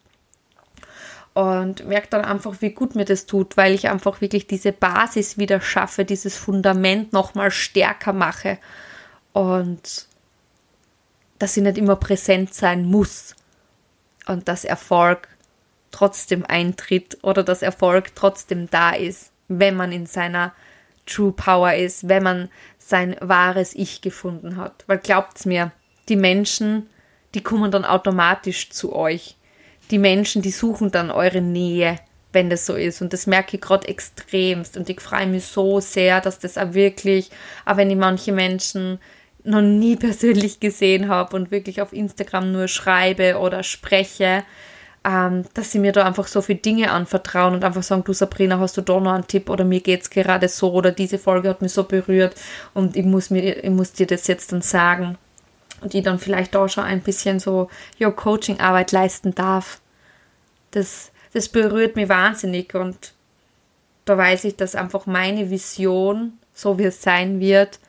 und 1.36 1.86
merke 1.86 2.08
dann 2.08 2.24
einfach, 2.24 2.62
wie 2.62 2.70
gut 2.70 2.94
mir 2.94 3.04
das 3.04 3.26
tut, 3.26 3.58
weil 3.58 3.74
ich 3.74 3.90
einfach 3.90 4.22
wirklich 4.22 4.46
diese 4.46 4.72
Basis 4.72 5.36
wieder 5.36 5.60
schaffe, 5.60 6.06
dieses 6.06 6.38
Fundament 6.38 7.12
nochmal 7.12 7.50
stärker 7.50 8.14
mache 8.14 8.56
und 9.34 10.06
dass 11.38 11.54
ich 11.58 11.62
nicht 11.62 11.76
immer 11.76 11.96
präsent 11.96 12.54
sein 12.54 12.86
muss 12.86 13.36
und 14.26 14.48
dass 14.48 14.64
Erfolg 14.64 15.28
trotzdem 15.90 16.42
eintritt 16.46 17.18
oder 17.20 17.42
dass 17.42 17.60
Erfolg 17.60 18.14
trotzdem 18.14 18.70
da 18.70 18.92
ist, 18.92 19.30
wenn 19.48 19.76
man 19.76 19.92
in 19.92 20.06
seiner 20.06 20.54
True 21.04 21.32
Power 21.32 21.74
ist, 21.74 22.08
wenn 22.08 22.22
man 22.22 22.48
sein 22.78 23.14
wahres 23.20 23.74
Ich 23.74 24.00
gefunden 24.00 24.56
hat. 24.56 24.84
Weil 24.86 25.00
glaubt's 25.00 25.44
mir, 25.44 25.70
die 26.08 26.16
Menschen, 26.16 26.88
die 27.34 27.42
kommen 27.42 27.70
dann 27.70 27.84
automatisch 27.84 28.70
zu 28.70 28.96
euch 28.96 29.36
die 29.90 29.98
Menschen, 29.98 30.42
die 30.42 30.50
suchen 30.50 30.90
dann 30.90 31.10
eure 31.10 31.40
Nähe, 31.40 31.96
wenn 32.32 32.50
das 32.50 32.66
so 32.66 32.74
ist. 32.74 33.02
Und 33.02 33.12
das 33.12 33.26
merke 33.26 33.56
ich 33.56 33.62
gerade 33.62 33.88
extremst. 33.88 34.76
Und 34.76 34.88
ich 34.88 35.00
freue 35.00 35.26
mich 35.26 35.44
so 35.44 35.80
sehr, 35.80 36.20
dass 36.20 36.38
das 36.38 36.58
auch 36.58 36.74
wirklich, 36.74 37.30
auch 37.64 37.76
wenn 37.76 37.90
ich 37.90 37.96
manche 37.96 38.32
Menschen 38.32 38.98
noch 39.44 39.62
nie 39.62 39.96
persönlich 40.06 40.60
gesehen 40.60 41.08
habe 41.08 41.36
und 41.36 41.50
wirklich 41.50 41.80
auf 41.80 41.92
Instagram 41.92 42.52
nur 42.52 42.68
schreibe 42.68 43.38
oder 43.38 43.62
spreche, 43.62 44.44
ähm, 45.04 45.44
dass 45.54 45.70
sie 45.70 45.78
mir 45.78 45.92
da 45.92 46.04
einfach 46.04 46.26
so 46.26 46.42
viele 46.42 46.58
Dinge 46.58 46.90
anvertrauen 46.90 47.54
und 47.54 47.64
einfach 47.64 47.84
sagen, 47.84 48.02
du 48.04 48.12
Sabrina, 48.12 48.58
hast 48.58 48.76
du 48.76 48.80
da 48.80 48.98
noch 48.98 49.12
einen 49.12 49.28
Tipp 49.28 49.48
oder 49.48 49.64
mir 49.64 49.80
geht 49.80 50.02
es 50.02 50.10
gerade 50.10 50.48
so 50.48 50.72
oder 50.72 50.90
diese 50.90 51.18
Folge 51.18 51.48
hat 51.48 51.62
mich 51.62 51.72
so 51.72 51.84
berührt 51.84 52.34
und 52.74 52.96
ich 52.96 53.04
muss, 53.04 53.30
mir, 53.30 53.64
ich 53.64 53.70
muss 53.70 53.92
dir 53.92 54.06
das 54.06 54.26
jetzt 54.26 54.52
dann 54.52 54.62
sagen 54.62 55.16
die 55.84 56.02
dann 56.02 56.18
vielleicht 56.18 56.56
auch 56.56 56.68
schon 56.68 56.84
ein 56.84 57.00
bisschen 57.00 57.40
so 57.40 57.68
ja, 57.98 58.10
Coaching-Arbeit 58.10 58.92
leisten 58.92 59.34
darf. 59.34 59.80
Das, 60.70 61.10
das 61.32 61.48
berührt 61.48 61.96
mich 61.96 62.08
wahnsinnig 62.08 62.74
und 62.74 63.12
da 64.04 64.16
weiß 64.16 64.44
ich, 64.44 64.56
dass 64.56 64.74
einfach 64.74 65.06
meine 65.06 65.50
Vision, 65.50 66.38
so 66.54 66.78
wie 66.78 66.84
es 66.84 67.02
sein 67.02 67.40
wird, 67.40 67.80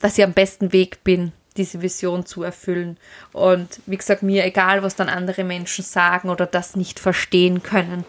dass 0.00 0.18
ich 0.18 0.24
am 0.24 0.32
besten 0.32 0.72
Weg 0.72 1.02
bin, 1.04 1.32
diese 1.56 1.82
Vision 1.82 2.26
zu 2.26 2.42
erfüllen. 2.42 2.96
Und 3.32 3.80
wie 3.86 3.96
gesagt, 3.96 4.22
mir 4.22 4.44
egal, 4.44 4.82
was 4.82 4.96
dann 4.96 5.08
andere 5.08 5.44
Menschen 5.44 5.84
sagen 5.84 6.30
oder 6.30 6.46
das 6.46 6.76
nicht 6.76 7.00
verstehen 7.00 7.62
können 7.62 8.04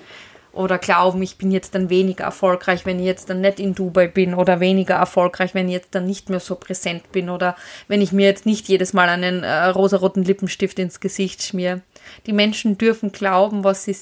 oder 0.56 0.78
glauben, 0.78 1.22
ich 1.22 1.38
bin 1.38 1.52
jetzt 1.52 1.76
dann 1.76 1.90
weniger 1.90 2.24
erfolgreich, 2.24 2.86
wenn 2.86 3.00
ich 3.00 3.06
jetzt 3.06 3.30
dann 3.30 3.42
nicht 3.42 3.60
in 3.60 3.76
Dubai 3.76 4.08
bin 4.08 4.34
oder 4.34 4.60
weniger 4.60 4.96
erfolgreich, 4.96 5.54
wenn 5.54 5.68
ich 5.68 5.74
jetzt 5.74 5.94
dann 5.94 6.08
nicht 6.08 6.30
mehr 6.30 6.40
so 6.40 6.56
präsent 6.56 7.12
bin 7.12 7.30
oder 7.30 7.56
wenn 7.88 8.02
ich 8.02 8.14
mir 8.14 8.26
jetzt 8.26 8.46
nicht 8.46 8.68
jedes 8.70 8.94
Mal 8.94 9.10
einen 9.10 9.44
äh, 9.44 9.66
rosaroten 9.66 10.24
Lippenstift 10.24 10.80
ins 10.80 11.02
Gesicht 11.02 11.44
schmier. 11.44 11.82
Die 12.26 12.34
Menschen 12.34 12.78
dürfen 12.78 13.12
glauben, 13.12 13.64
was, 13.64 13.84
sie, 13.84 13.96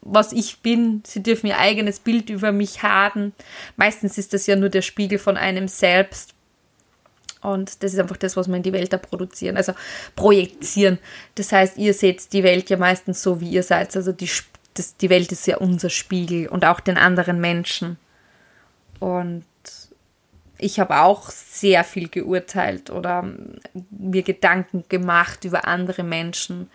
was 0.00 0.32
ich 0.32 0.60
bin. 0.60 1.02
Sie 1.06 1.22
dürfen 1.22 1.46
ihr 1.46 1.58
eigenes 1.58 2.00
Bild 2.00 2.30
über 2.30 2.52
mich 2.52 2.82
haben. 2.82 3.34
Meistens 3.76 4.16
ist 4.16 4.32
das 4.32 4.46
ja 4.46 4.56
nur 4.56 4.70
der 4.70 4.82
Spiegel 4.82 5.18
von 5.18 5.36
einem 5.36 5.68
selbst. 5.68 6.34
Und 7.42 7.82
das 7.82 7.92
ist 7.92 7.98
einfach 7.98 8.16
das, 8.16 8.36
was 8.36 8.48
wir 8.48 8.56
in 8.56 8.62
die 8.62 8.72
Welt 8.72 8.92
da 8.92 8.98
produzieren, 8.98 9.56
also 9.56 9.72
projizieren. 10.14 10.98
Das 11.34 11.50
heißt, 11.50 11.76
ihr 11.76 11.92
seht 11.92 12.32
die 12.32 12.44
Welt 12.44 12.70
ja 12.70 12.76
meistens 12.76 13.20
so, 13.20 13.40
wie 13.40 13.50
ihr 13.50 13.64
seid. 13.64 13.94
Also 13.96 14.12
die 14.12 14.28
das, 14.74 14.96
die 14.96 15.10
Welt 15.10 15.32
ist 15.32 15.46
ja 15.46 15.58
unser 15.58 15.90
Spiegel 15.90 16.48
und 16.48 16.64
auch 16.64 16.80
den 16.80 16.96
anderen 16.96 17.40
Menschen. 17.40 17.98
Und 19.00 19.44
ich 20.58 20.78
habe 20.78 21.00
auch 21.00 21.30
sehr 21.30 21.84
viel 21.84 22.08
geurteilt 22.08 22.90
oder 22.90 23.28
mir 23.90 24.22
Gedanken 24.22 24.84
gemacht 24.88 25.44
über 25.44 25.66
andere 25.66 26.04
Menschen, 26.04 26.70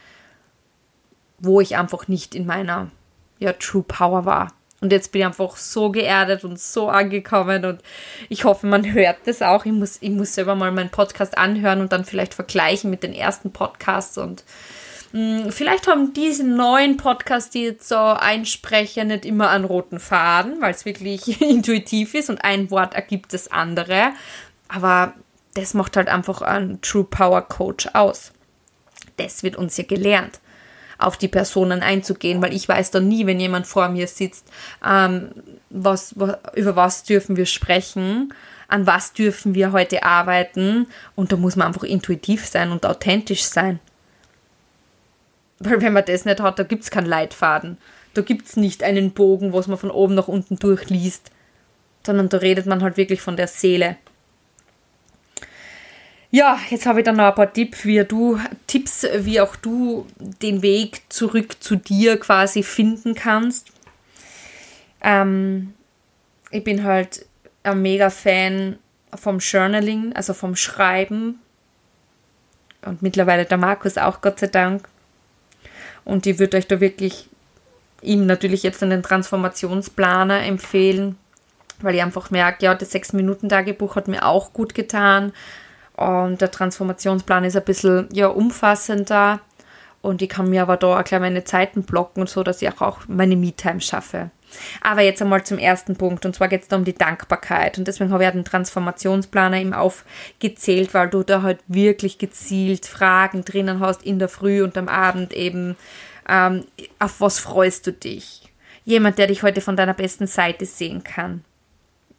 wo 1.39 1.61
ich 1.61 1.77
einfach 1.77 2.07
nicht 2.07 2.35
in 2.35 2.45
meiner 2.45 2.91
ja, 3.39 3.53
True 3.53 3.85
Power 3.87 4.25
war. 4.25 4.51
Und 4.79 4.91
jetzt 4.91 5.11
bin 5.11 5.21
ich 5.21 5.27
einfach 5.27 5.55
so 5.55 5.89
geerdet 5.91 6.43
und 6.43 6.59
so 6.59 6.89
angekommen 6.89 7.65
und 7.65 7.81
ich 8.29 8.43
hoffe, 8.43 8.67
man 8.67 8.93
hört 8.93 9.17
das 9.25 9.41
auch. 9.41 9.65
Ich 9.65 9.71
muss, 9.71 9.97
ich 10.01 10.11
muss 10.11 10.35
selber 10.35 10.53
mal 10.53 10.71
meinen 10.71 10.91
Podcast 10.91 11.37
anhören 11.37 11.81
und 11.81 11.91
dann 11.91 12.05
vielleicht 12.05 12.35
vergleichen 12.35 12.91
mit 12.91 13.01
den 13.01 13.13
ersten 13.13 13.51
Podcasts 13.51 14.19
und 14.19 14.43
vielleicht 15.11 15.87
haben 15.87 16.13
diese 16.13 16.43
neuen 16.43 16.97
Podcasts, 16.97 17.49
die 17.49 17.63
jetzt 17.63 17.87
so 17.87 17.95
einsprechen, 17.95 19.07
nicht 19.07 19.25
immer 19.25 19.49
einen 19.49 19.65
roten 19.65 19.99
Faden, 19.99 20.61
weil 20.61 20.71
es 20.71 20.85
wirklich 20.85 21.41
intuitiv 21.41 22.13
ist 22.13 22.29
und 22.29 22.43
ein 22.43 22.69
Wort 22.71 22.93
ergibt 22.93 23.33
das 23.33 23.51
andere. 23.51 24.11
Aber 24.67 25.13
das 25.53 25.73
macht 25.73 25.97
halt 25.97 26.07
einfach 26.07 26.41
einen 26.41 26.81
True 26.81 27.05
Power 27.05 27.41
Coach 27.41 27.87
aus. 27.93 28.31
Das 29.17 29.43
wird 29.43 29.55
uns 29.55 29.77
ja 29.77 29.83
gelernt, 29.83 30.39
auf 30.97 31.17
die 31.17 31.27
Personen 31.27 31.81
einzugehen, 31.81 32.41
weil 32.41 32.53
ich 32.53 32.67
weiß 32.67 32.91
dann 32.91 33.07
nie, 33.07 33.25
wenn 33.25 33.39
jemand 33.39 33.65
vor 33.65 33.89
mir 33.89 34.07
sitzt, 34.07 34.51
ähm, 34.85 35.31
was, 35.69 36.13
was, 36.19 36.37
über 36.55 36.75
was 36.75 37.03
dürfen 37.03 37.37
wir 37.37 37.45
sprechen, 37.45 38.33
an 38.67 38.85
was 38.85 39.13
dürfen 39.13 39.55
wir 39.55 39.71
heute 39.71 40.03
arbeiten 40.03 40.87
und 41.15 41.31
da 41.31 41.37
muss 41.37 41.55
man 41.55 41.67
einfach 41.67 41.83
intuitiv 41.83 42.45
sein 42.45 42.71
und 42.71 42.85
authentisch 42.85 43.43
sein. 43.43 43.79
Weil 45.59 45.81
wenn 45.81 45.93
man 45.93 46.05
das 46.05 46.25
nicht 46.25 46.41
hat, 46.41 46.59
da 46.59 46.63
gibt 46.63 46.83
es 46.83 46.91
keinen 46.91 47.07
Leitfaden. 47.07 47.77
Da 48.13 48.21
gibt 48.21 48.47
es 48.47 48.57
nicht 48.57 48.83
einen 48.83 49.11
Bogen, 49.11 49.53
was 49.53 49.67
man 49.67 49.77
von 49.77 49.91
oben 49.91 50.15
nach 50.15 50.27
unten 50.27 50.57
durchliest, 50.57 51.31
sondern 52.05 52.29
da 52.29 52.37
redet 52.37 52.65
man 52.65 52.81
halt 52.81 52.97
wirklich 52.97 53.21
von 53.21 53.37
der 53.37 53.47
Seele. 53.47 53.97
Ja, 56.29 56.59
jetzt 56.69 56.85
habe 56.85 56.99
ich 56.99 57.05
dann 57.05 57.15
noch 57.15 57.25
ein 57.25 57.35
paar 57.35 57.53
Tipps, 57.53 57.85
wie 57.85 58.03
du, 58.03 58.39
Tipps, 58.67 59.07
wie 59.19 59.39
auch 59.39 59.55
du 59.55 60.05
den 60.17 60.61
Weg 60.61 61.01
zurück 61.09 61.55
zu 61.61 61.77
dir 61.77 62.19
quasi 62.19 62.63
finden 62.63 63.15
kannst. 63.15 63.71
Ähm, 65.01 65.73
ich 66.51 66.63
bin 66.63 66.83
halt 66.83 67.25
ein 67.63 67.81
mega 67.81 68.09
Fan 68.09 68.77
vom 69.15 69.39
Journaling, 69.39 70.13
also 70.13 70.33
vom 70.33 70.55
Schreiben. 70.55 71.39
Und 72.83 73.01
mittlerweile 73.01 73.45
der 73.45 73.57
Markus 73.57 73.97
auch, 73.97 74.21
Gott 74.21 74.39
sei 74.39 74.47
Dank. 74.47 74.87
Und 76.07 76.25
ich 76.25 76.39
würde 76.39 76.55
euch 76.55 76.67
da 76.67 76.79
wirklich 76.79 77.27
ihm 78.01 78.25
natürlich 78.25 78.63
jetzt 78.63 78.81
einen 78.81 79.03
Transformationsplaner 79.03 80.41
empfehlen, 80.45 81.17
weil 81.81 81.95
ich 81.95 82.01
einfach 82.01 82.31
merke, 82.31 82.63
ja, 82.63 82.75
das 82.75 82.95
6-Minuten-Tagebuch 82.95 83.97
hat 83.97 84.07
mir 84.07 84.25
auch 84.25 84.53
gut 84.53 84.73
getan. 84.73 85.33
Und 85.97 86.39
der 86.39 86.49
Transformationsplan 86.49 87.43
ist 87.43 87.57
ein 87.57 87.65
bisschen 87.65 88.07
ja, 88.13 88.27
umfassender. 88.27 89.41
Und 90.01 90.21
ich 90.21 90.29
kann 90.29 90.49
mir 90.49 90.61
aber 90.61 90.77
da 90.77 90.97
auch 90.97 91.03
gleich 91.03 91.19
meine 91.19 91.43
Zeiten 91.43 91.83
blocken, 91.83 92.25
so 92.25 92.41
dass 92.41 92.61
ich 92.61 92.79
auch 92.79 92.99
meine 93.09 93.35
Me-Time 93.35 93.81
schaffe. 93.81 94.29
Aber 94.81 95.01
jetzt 95.01 95.21
einmal 95.21 95.43
zum 95.43 95.57
ersten 95.57 95.95
Punkt. 95.95 96.25
Und 96.25 96.35
zwar 96.35 96.47
geht 96.47 96.63
es 96.63 96.67
da 96.67 96.75
um 96.75 96.85
die 96.85 96.95
Dankbarkeit. 96.95 97.77
Und 97.77 97.87
deswegen 97.87 98.11
habe 98.11 98.23
ich 98.23 98.27
ja 98.27 98.31
den 98.31 98.45
Transformationsplaner 98.45 99.57
eben 99.59 99.73
aufgezählt, 99.73 100.93
weil 100.93 101.09
du 101.09 101.23
da 101.23 101.41
halt 101.41 101.59
wirklich 101.67 102.17
gezielt 102.17 102.85
Fragen 102.85 103.43
drinnen 103.43 103.79
hast 103.79 104.03
in 104.03 104.19
der 104.19 104.29
Früh 104.29 104.63
und 104.63 104.77
am 104.77 104.87
Abend 104.87 105.33
eben. 105.33 105.75
Ähm, 106.29 106.65
auf 106.99 107.21
was 107.21 107.39
freust 107.39 107.87
du 107.87 107.93
dich? 107.93 108.51
Jemand, 108.83 109.17
der 109.17 109.27
dich 109.27 109.43
heute 109.43 109.61
von 109.61 109.77
deiner 109.77 109.93
besten 109.93 110.27
Seite 110.27 110.65
sehen 110.65 111.03
kann. 111.03 111.43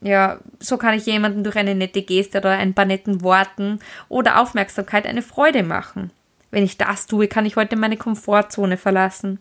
Ja, 0.00 0.38
so 0.60 0.76
kann 0.76 0.94
ich 0.94 1.06
jemanden 1.06 1.42
durch 1.42 1.56
eine 1.56 1.74
nette 1.74 2.02
Geste 2.02 2.38
oder 2.38 2.50
ein 2.50 2.74
paar 2.74 2.84
netten 2.84 3.22
Worten 3.22 3.80
oder 4.08 4.40
Aufmerksamkeit 4.40 5.06
eine 5.06 5.22
Freude 5.22 5.62
machen. 5.62 6.10
Wenn 6.50 6.64
ich 6.64 6.78
das 6.78 7.06
tue, 7.06 7.28
kann 7.28 7.46
ich 7.46 7.56
heute 7.56 7.76
meine 7.76 7.96
Komfortzone 7.96 8.76
verlassen. 8.76 9.40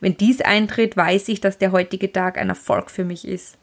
Wenn 0.00 0.16
dies 0.16 0.40
eintritt, 0.40 0.96
weiß 0.96 1.28
ich, 1.28 1.40
dass 1.40 1.58
der 1.58 1.72
heutige 1.72 2.12
Tag 2.12 2.38
ein 2.38 2.48
Erfolg 2.48 2.90
für 2.90 3.04
mich 3.04 3.26
ist. 3.26 3.58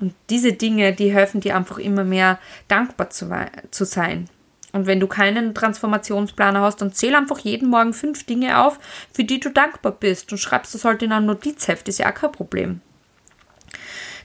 Und 0.00 0.14
diese 0.30 0.52
Dinge, 0.52 0.92
die 0.92 1.12
helfen 1.12 1.40
dir 1.40 1.56
einfach 1.56 1.78
immer 1.78 2.02
mehr 2.02 2.40
dankbar 2.66 3.10
zu, 3.10 3.30
zu 3.70 3.84
sein. 3.84 4.28
Und 4.72 4.86
wenn 4.86 4.98
du 5.00 5.06
keinen 5.06 5.54
Transformationsplaner 5.54 6.60
hast, 6.60 6.80
dann 6.80 6.92
zähl 6.92 7.14
einfach 7.14 7.38
jeden 7.38 7.68
Morgen 7.68 7.92
fünf 7.92 8.24
Dinge 8.24 8.58
auf, 8.58 8.78
für 9.12 9.22
die 9.22 9.38
du 9.38 9.50
dankbar 9.50 9.92
bist 9.92 10.32
und 10.32 10.38
schreibst 10.38 10.74
das 10.74 10.84
halt 10.84 11.02
in 11.02 11.12
ein 11.12 11.26
Notizheft, 11.26 11.88
ist 11.88 11.98
ja 11.98 12.10
auch 12.10 12.14
kein 12.14 12.32
Problem. 12.32 12.80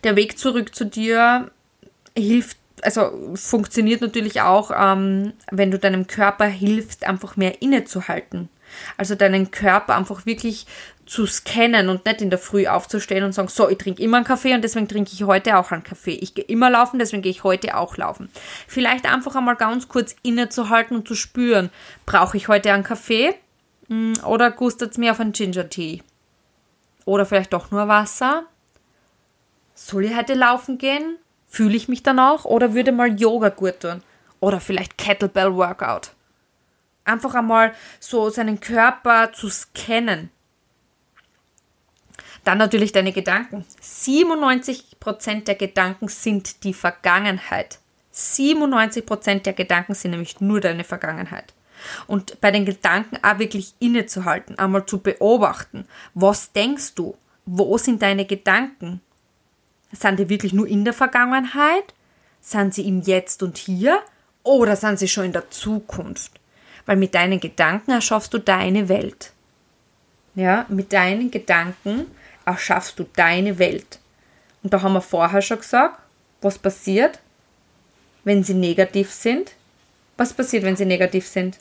Der 0.04 0.16
Weg 0.16 0.40
zurück 0.40 0.74
zu 0.74 0.86
dir 0.86 1.52
hilft 2.18 2.58
also 2.82 3.36
funktioniert 3.36 4.02
natürlich 4.02 4.42
auch, 4.42 4.72
ähm, 4.76 5.34
wenn 5.52 5.72
du 5.72 5.80
deinem 5.80 6.08
Körper 6.08 6.46
hilfst, 6.46 7.06
einfach 7.06 7.36
mehr 7.36 7.62
innezuhalten. 7.62 8.50
Also 8.98 9.16
deinen 9.16 9.52
Körper 9.52 9.96
einfach 9.96 10.26
wirklich 10.26 10.68
zu 11.06 11.26
scannen 11.26 11.88
und 11.90 12.06
nicht 12.06 12.22
in 12.22 12.30
der 12.30 12.40
Früh 12.40 12.68
aufzustehen 12.68 13.24
und 13.24 13.32
sagen, 13.32 13.48
so, 13.48 13.70
ich 13.70 13.78
trinke 13.78 14.04
immer 14.04 14.18
einen 14.18 14.26
Kaffee 14.26 14.54
und 14.54 14.62
deswegen 14.62 14.90
trinke 14.90 15.12
ich 15.14 15.24
heute 15.24 15.58
auch 15.58 15.72
einen 15.72 15.84
Kaffee. 15.84 16.16
Ich 16.16 16.36
gehe 16.36 16.44
immer 16.46 16.70
laufen, 16.70 17.00
deswegen 17.00 17.22
gehe 17.22 17.32
ich 17.32 17.44
heute 17.46 17.78
auch 17.78 17.96
laufen. 17.96 18.30
Vielleicht 18.68 19.06
einfach 19.06 19.36
einmal 19.36 19.56
ganz 19.56 19.88
kurz 19.88 20.16
innezuhalten 20.22 20.98
und 20.98 21.08
zu 21.08 21.16
spüren, 21.16 21.70
brauche 22.06 22.36
ich 22.36 22.50
heute 22.50 22.74
einen 22.74 22.84
Kaffee 22.84 23.34
hm, 23.88 24.14
oder 24.26 24.52
gustet 24.52 24.92
es 24.92 24.98
mir 24.98 25.12
auf 25.12 25.20
einen 25.20 25.32
Ginger 25.32 25.70
Tea? 25.70 26.04
Oder 27.06 27.26
vielleicht 27.26 27.54
doch 27.54 27.72
nur 27.72 27.88
Wasser? 27.88 28.44
Soll 29.76 30.06
ich 30.06 30.16
heute 30.16 30.34
laufen 30.34 30.78
gehen? 30.78 31.18
Fühle 31.48 31.78
ich 31.78 31.88
mich 31.88 32.04
dann 32.04 32.20
auch 32.20 32.46
oder 32.46 32.74
würde 32.74 32.92
mal 32.92 33.20
Yoga 33.20 33.50
gut 33.50 33.80
tun? 33.80 34.04
Oder 34.40 34.60
vielleicht 34.60 34.98
Kettlebell 34.98 35.56
Workout? 35.56 36.12
Einfach 37.06 37.36
einmal 37.36 37.74
so 38.00 38.30
seinen 38.30 38.60
Körper 38.60 39.32
zu 39.34 39.50
scannen. 39.50 40.30
Dann 42.44 42.58
natürlich 42.58 42.92
deine 42.92 43.12
Gedanken. 43.12 43.66
97% 43.82 45.46
der 45.46 45.56
Gedanken 45.56 46.08
sind 46.08 46.64
die 46.64 46.74
Vergangenheit. 46.74 47.80
97% 48.14 49.42
der 49.42 49.54
Gedanken 49.54 49.94
sind 49.94 50.12
nämlich 50.12 50.40
nur 50.42 50.60
deine 50.60 50.84
Vergangenheit. 50.84 51.54
Und 52.08 52.40
bei 52.42 52.52
den 52.52 52.66
Gedanken 52.66 53.18
auch 53.24 53.40
wirklich 53.40 53.74
innezuhalten, 53.80 54.58
einmal 54.58 54.86
zu 54.86 55.00
beobachten. 55.00 55.88
Was 56.14 56.52
denkst 56.52 56.96
du? 56.96 57.16
Wo 57.46 57.78
sind 57.78 58.02
deine 58.02 58.26
Gedanken? 58.26 59.02
Sind 59.92 60.20
die 60.20 60.30
wirklich 60.30 60.54
nur 60.54 60.68
in 60.68 60.84
der 60.84 60.94
Vergangenheit? 60.94 61.94
Sind 62.42 62.74
sie 62.74 62.88
im 62.88 63.02
Jetzt 63.02 63.44
und 63.44 63.58
Hier? 63.58 64.02
Oder 64.44 64.76
sind 64.76 65.00
sie 65.00 65.08
schon 65.08 65.26
in 65.26 65.34
der 65.34 65.50
Zukunft? 65.50 66.32
Weil 66.86 66.98
mit 66.98 67.16
deinen 67.16 67.40
Gedanken 67.40 67.92
erschaffst 67.92 68.34
du 68.34 68.40
deine 68.40 68.90
Welt. 68.90 69.34
Ja, 70.36 70.66
mit 70.70 70.94
deinen 70.94 71.32
Gedanken 71.32 72.06
erschaffst 72.46 73.00
du 73.00 73.06
deine 73.16 73.60
Welt. 73.60 74.00
Und 74.64 74.74
da 74.74 74.82
haben 74.82 74.94
wir 74.94 75.02
vorher 75.02 75.42
schon 75.42 75.60
gesagt, 75.60 76.00
was 76.42 76.58
passiert, 76.58 77.20
wenn 78.24 78.44
sie 78.44 78.54
negativ 78.54 79.12
sind. 79.12 79.54
Was 80.18 80.34
passiert, 80.34 80.64
wenn 80.64 80.76
sie 80.76 80.86
negativ 80.86 81.28
sind? 81.28 81.58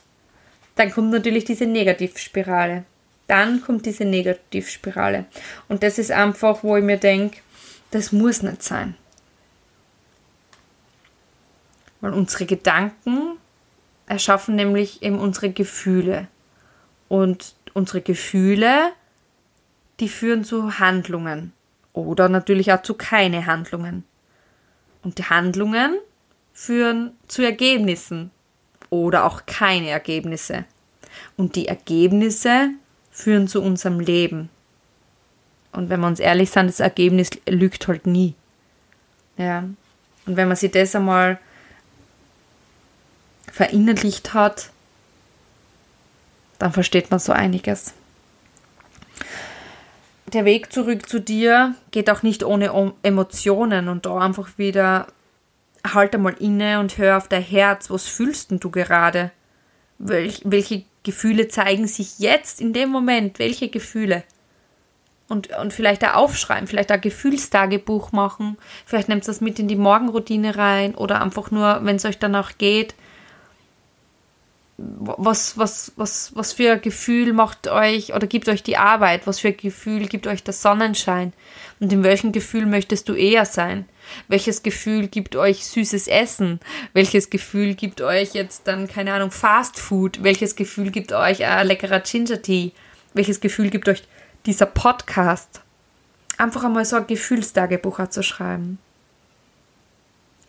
Dann 0.76 0.90
kommt 0.90 1.10
natürlich 1.10 1.44
diese 1.44 1.66
Negativspirale. 1.66 2.84
Dann 3.26 3.60
kommt 3.62 3.86
diese 3.86 4.04
Negativspirale. 4.04 5.24
Und 5.68 5.82
das 5.82 5.98
ist 5.98 6.10
einfach, 6.10 6.62
wo 6.62 6.76
ich 6.76 6.84
mir 6.84 6.98
denke, 6.98 7.38
das 7.90 8.12
muss 8.12 8.42
nicht 8.42 8.62
sein. 8.62 8.96
Weil 12.00 12.12
unsere 12.12 12.46
Gedanken 12.46 13.38
erschaffen 14.06 14.54
nämlich 14.54 15.02
eben 15.02 15.18
unsere 15.18 15.50
Gefühle. 15.50 16.28
Und 17.08 17.54
unsere 17.74 18.00
Gefühle, 18.00 18.92
die 20.00 20.08
führen 20.08 20.44
zu 20.44 20.78
Handlungen. 20.78 21.52
Oder 21.92 22.28
natürlich 22.28 22.72
auch 22.72 22.82
zu 22.82 22.94
keine 22.94 23.46
Handlungen. 23.46 24.04
Und 25.02 25.18
die 25.18 25.24
Handlungen 25.24 25.98
führen 26.52 27.12
zu 27.28 27.42
Ergebnissen. 27.42 28.30
Oder 28.90 29.24
auch 29.24 29.46
keine 29.46 29.88
Ergebnisse. 29.88 30.64
Und 31.36 31.56
die 31.56 31.68
Ergebnisse 31.68 32.70
führen 33.10 33.48
zu 33.48 33.62
unserem 33.62 34.00
Leben. 34.00 34.50
Und 35.76 35.90
wenn 35.90 36.00
wir 36.00 36.06
uns 36.06 36.20
ehrlich 36.20 36.50
sind, 36.50 36.68
das 36.68 36.80
Ergebnis 36.80 37.30
lügt 37.46 37.86
halt 37.86 38.06
nie. 38.06 38.34
Ja. 39.36 39.64
Und 40.24 40.36
wenn 40.36 40.48
man 40.48 40.56
sich 40.56 40.72
das 40.72 40.94
einmal 40.96 41.38
verinnerlicht 43.52 44.34
hat, 44.34 44.70
dann 46.58 46.72
versteht 46.72 47.10
man 47.10 47.20
so 47.20 47.32
einiges. 47.32 47.92
Der 50.32 50.44
Weg 50.44 50.72
zurück 50.72 51.08
zu 51.08 51.20
dir 51.20 51.74
geht 51.90 52.10
auch 52.10 52.22
nicht 52.22 52.42
ohne 52.42 52.94
Emotionen 53.02 53.88
und 53.88 54.06
da 54.06 54.18
einfach 54.18 54.58
wieder 54.58 55.06
halt 55.86 56.14
einmal 56.14 56.34
inne 56.40 56.80
und 56.80 56.98
hör 56.98 57.16
auf 57.18 57.28
dein 57.28 57.42
Herz. 57.42 57.90
Was 57.90 58.06
fühlst 58.06 58.50
denn 58.50 58.58
du 58.58 58.70
gerade? 58.70 59.30
Welch, 59.98 60.40
welche 60.44 60.84
Gefühle 61.04 61.48
zeigen 61.48 61.86
sich 61.86 62.18
jetzt 62.18 62.60
in 62.60 62.72
dem 62.72 62.88
Moment? 62.88 63.38
Welche 63.38 63.68
Gefühle? 63.68 64.24
Und, 65.28 65.48
und 65.56 65.72
vielleicht 65.72 66.02
da 66.02 66.14
aufschreiben, 66.14 66.66
vielleicht 66.66 66.90
da 66.90 66.96
Gefühlstagebuch 66.96 68.12
machen, 68.12 68.56
vielleicht 68.84 69.08
nehmt 69.08 69.26
das 69.26 69.40
mit 69.40 69.58
in 69.58 69.68
die 69.68 69.76
Morgenroutine 69.76 70.56
rein 70.56 70.94
oder 70.94 71.20
einfach 71.20 71.50
nur, 71.50 71.80
wenn 71.82 71.96
es 71.96 72.04
euch 72.04 72.18
danach 72.18 72.58
geht, 72.58 72.94
was, 74.78 75.56
was, 75.56 75.92
was, 75.96 76.32
was 76.34 76.52
für 76.52 76.72
ein 76.72 76.80
Gefühl 76.82 77.32
macht 77.32 77.66
euch 77.66 78.12
oder 78.12 78.26
gibt 78.26 78.48
euch 78.48 78.62
die 78.62 78.76
Arbeit, 78.76 79.26
was 79.26 79.40
für 79.40 79.48
ein 79.48 79.56
Gefühl 79.56 80.06
gibt 80.06 80.26
euch 80.26 80.44
der 80.44 80.52
Sonnenschein 80.52 81.32
und 81.80 81.92
in 81.92 82.04
welchem 82.04 82.30
Gefühl 82.30 82.66
möchtest 82.66 83.08
du 83.08 83.14
eher 83.14 83.46
sein? 83.46 83.86
Welches 84.28 84.62
Gefühl 84.62 85.08
gibt 85.08 85.34
euch 85.34 85.66
süßes 85.66 86.08
Essen? 86.08 86.60
Welches 86.92 87.30
Gefühl 87.30 87.74
gibt 87.74 88.00
euch 88.00 88.34
jetzt 88.34 88.68
dann, 88.68 88.86
keine 88.86 89.14
Ahnung, 89.14 89.30
Fast 89.30 89.78
Food? 89.78 90.22
Welches 90.22 90.56
Gefühl 90.56 90.90
gibt 90.90 91.12
euch 91.12 91.44
ein 91.44 91.66
leckerer 91.66 92.00
Ginger 92.00 92.40
Tea? 92.40 92.72
Welches 93.14 93.40
Gefühl 93.40 93.70
gibt 93.70 93.88
euch 93.88 94.02
dieser 94.46 94.66
Podcast, 94.66 95.60
einfach 96.38 96.64
einmal 96.64 96.84
so 96.84 96.96
ein 96.96 97.06
Gefühlstagebuch 97.06 98.08
zu 98.08 98.22
schreiben. 98.22 98.78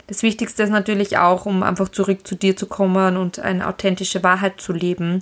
Das 0.08 0.24
Wichtigste 0.24 0.64
ist 0.64 0.70
natürlich 0.70 1.18
auch, 1.18 1.46
um 1.46 1.64
einfach 1.64 1.90
zurück 1.90 2.26
zu 2.26 2.36
dir 2.36 2.56
zu 2.56 2.66
kommen 2.66 3.18
und 3.18 3.40
eine 3.40 3.68
authentische 3.68 4.24
Wahrheit 4.24 4.62
zu 4.62 4.72
leben, 4.72 5.22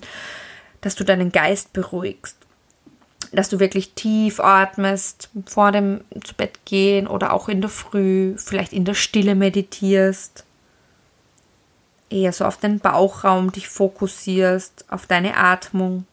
dass 0.82 0.96
du 0.96 1.04
deinen 1.04 1.32
Geist 1.32 1.74
beruhigst. 1.74 2.38
Dass 3.32 3.50
du 3.50 3.60
wirklich 3.60 3.94
tief 3.94 4.40
atmest 4.40 5.30
vor 5.48 5.72
dem 5.72 6.02
zu 6.24 6.36
Bett 6.36 6.60
gehen 6.66 7.08
oder 7.08 7.34
auch 7.34 7.50
in 7.50 7.62
der 7.62 7.72
Früh, 7.72 8.36
vielleicht 8.38 8.72
in 8.72 8.86
der 8.86 8.94
Stille 8.94 9.34
meditierst. 9.34 10.46
eher 12.12 12.32
so 12.32 12.46
auf 12.46 12.58
den 12.58 12.80
Bauchraum 12.80 13.52
dich 13.52 13.68
fokussierst, 13.68 14.86
auf 14.90 15.08
deine 15.08 15.36
Atmung. 15.36 16.06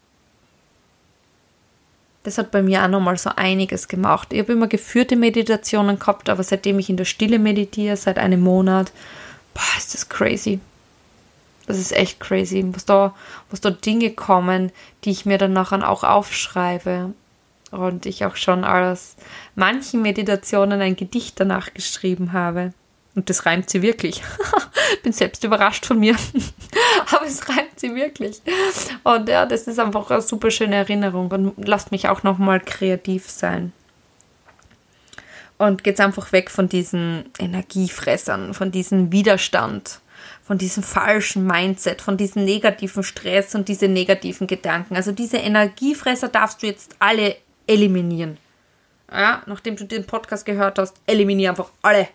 Das 2.25 2.39
hat 2.39 2.51
bei 2.51 2.63
mir 2.63 2.85
auch 2.85 2.89
nochmal 2.89 3.17
so 3.19 3.31
einiges 3.35 3.89
gemacht. 3.89 4.33
Ich 4.33 4.41
habe 4.41 4.53
immer 4.53 4.69
geführte 4.69 5.17
Meditationen 5.17 5.99
gehabt, 5.99 6.29
aber 6.29 6.43
seitdem 6.43 6.79
ich 6.79 6.89
in 6.89 6.97
der 6.97 7.05
Stille 7.05 7.39
meditiere, 7.39 7.97
seit 7.97 8.19
einem 8.19 8.41
Monat, 8.41 8.93
boah, 9.55 9.77
ist 9.77 9.95
das 9.95 10.09
crazy. 10.09 10.61
Das 11.67 11.79
ist 11.79 11.93
echt 11.93 12.21
crazy, 12.21 12.65
was 12.73 12.85
da, 12.85 13.15
was 13.51 13.61
da 13.61 13.71
Dinge 13.71 14.11
kommen, 14.11 14.73
die 15.05 15.11
ich 15.11 15.27
mir 15.27 15.39
dann 15.39 15.53
nachher 15.53 15.89
auch 15.89 16.05
aufschreibe. 16.05 17.13
Und 17.71 18.05
ich 18.05 18.25
auch 18.27 18.37
schon 18.37 18.65
aus 18.65 19.17
manchen 19.55 20.03
Meditationen 20.03 20.81
ein 20.81 20.95
Gedicht 20.95 21.41
danach 21.41 21.73
geschrieben 21.73 22.33
habe. 22.33 22.75
Und 23.15 23.29
das 23.29 23.45
reimt 23.45 23.69
sie 23.69 23.83
wirklich. 23.83 24.23
Bin 25.03 25.13
selbst 25.13 25.45
überrascht 25.45 25.85
von 25.85 25.99
mir. 25.99 26.17
Aber 27.13 27.27
es 27.27 27.49
reimt 27.49 27.79
sie 27.79 27.95
wirklich. 27.95 28.41
Und 29.05 29.29
ja, 29.29 29.45
das 29.45 29.67
ist 29.67 29.79
einfach 29.79 30.11
eine 30.11 30.23
super 30.23 30.51
schöne 30.51 30.77
Erinnerung 30.77 31.31
und 31.31 31.69
lasst 31.69 31.93
mich 31.93 32.09
auch 32.09 32.23
nochmal 32.23 32.61
kreativ 32.61 33.29
sein. 33.29 33.73
Und 35.59 35.85
geht's 35.85 36.01
einfach 36.01 36.33
weg 36.33 36.51
von 36.51 36.69
diesen 36.69 37.27
Energiefressern, 37.39 38.55
von 38.55 38.73
diesem 38.73 39.13
Widerstand, 39.13 40.01
von 40.43 40.59
diesem 40.59 40.83
falschen 40.83 41.47
Mindset, 41.47 42.01
von 42.01 42.17
diesem 42.17 42.45
negativen 42.45 43.05
Stress 43.05 43.55
und 43.55 43.69
diese 43.69 43.89
negativen 43.89 44.47
Gedanken. 44.47 44.97
Also 44.97 45.13
diese 45.13 45.37
Energiefresser 45.37 46.29
darfst 46.29 46.63
du 46.63 46.67
jetzt 46.67 46.97
alle 46.99 47.37
eliminieren. 47.67 48.39
Ja, 49.11 49.43
nachdem 49.47 49.77
du 49.77 49.85
den 49.85 50.07
Podcast 50.07 50.47
gehört 50.47 50.79
hast, 50.79 50.97
eliminiere 51.07 51.51
einfach 51.51 51.71
alle. 51.83 52.09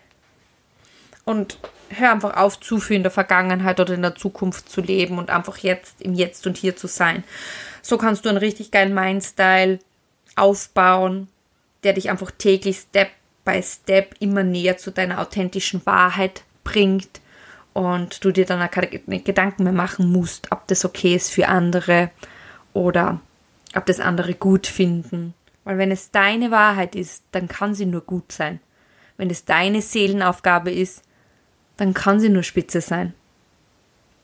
Und 1.28 1.60
hör 1.90 2.14
einfach 2.14 2.38
auf, 2.38 2.58
zu 2.58 2.80
viel 2.80 2.96
in 2.96 3.04
der 3.04 3.12
Vergangenheit 3.12 3.82
oder 3.82 3.94
in 3.94 4.02
der 4.02 4.16
Zukunft 4.16 4.70
zu 4.70 4.80
leben 4.80 5.18
und 5.18 5.30
einfach 5.30 5.58
jetzt 5.58 6.02
im 6.02 6.14
Jetzt 6.14 6.48
und 6.48 6.56
Hier 6.56 6.78
zu 6.78 6.88
sein. 6.88 7.26
So 7.82 7.98
kannst 7.98 8.24
du 8.24 8.30
einen 8.30 8.38
richtig 8.38 8.72
geilen 8.72 8.94
Mindstyle 8.94 9.80
aufbauen, 10.38 11.28
der 11.84 11.92
dich 11.92 12.10
einfach 12.10 12.32
täglich 12.32 12.78
Step 12.78 13.10
by 13.44 13.62
Step 13.62 14.16
immer 14.22 14.44
näher 14.44 14.78
zu 14.78 14.90
deiner 14.90 15.20
authentischen 15.20 15.86
Wahrheit 15.86 16.44
bringt 16.64 17.20
und 17.74 18.24
du 18.24 18.32
dir 18.32 18.46
dann 18.46 18.72
keine 18.72 18.88
Gedanken 18.88 19.66
mehr 19.66 19.74
machen 19.74 20.10
musst, 20.10 20.54
ob 20.54 20.66
das 20.68 20.86
okay 20.86 21.14
ist 21.14 21.30
für 21.30 21.50
andere 21.50 22.10
oder 22.72 23.20
ob 23.76 23.86
das 23.86 24.00
andere 24.00 24.34
gut 24.34 24.66
finden. 24.66 25.34
Weil 25.66 25.78
wenn 25.78 25.92
es 25.92 26.12
deine 26.12 26.52
Wahrheit 26.52 26.96
ist, 26.96 27.26
dann 27.34 27.50
kann 27.50 27.76
sie 27.76 27.86
nur 27.86 28.00
gut 28.00 28.32
sein. 28.32 28.62
Wenn 29.18 29.30
es 29.30 29.44
deine 29.44 29.82
Seelenaufgabe 29.82 30.72
ist, 30.72 31.04
dann 31.78 31.94
kann 31.94 32.20
sie 32.20 32.30
nur 32.30 32.44
spitze 32.44 32.82
sein. 32.82 33.14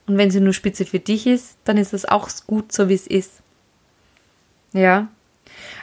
Und 0.06 0.18
wenn 0.18 0.32
sie 0.32 0.42
nur 0.42 0.54
spitze 0.54 0.86
für 0.86 1.00
dich 1.00 1.28
ist, 1.28 1.58
dann 1.64 1.78
ist 1.78 1.94
es 1.94 2.06
auch 2.06 2.30
gut 2.46 2.72
so, 2.72 2.90
wie 2.90 2.96
es 2.96 3.08
ist. 3.08 3.42
Ja. 4.74 5.08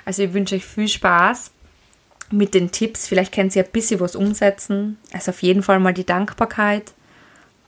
Also 0.04 0.22
ich 0.22 0.32
wünsche 0.32 0.56
euch 0.56 0.66
viel 0.66 0.88
Spaß 0.88 1.52
mit 2.30 2.54
den 2.54 2.70
Tipps. 2.70 3.06
Vielleicht 3.06 3.32
könnt 3.32 3.56
ihr 3.56 3.64
ein 3.64 3.70
bisschen 3.70 4.00
was 4.00 4.16
umsetzen. 4.16 4.98
Also 5.12 5.30
auf 5.30 5.42
jeden 5.42 5.62
Fall 5.62 5.80
mal 5.80 5.94
die 5.94 6.04
Dankbarkeit, 6.04 6.92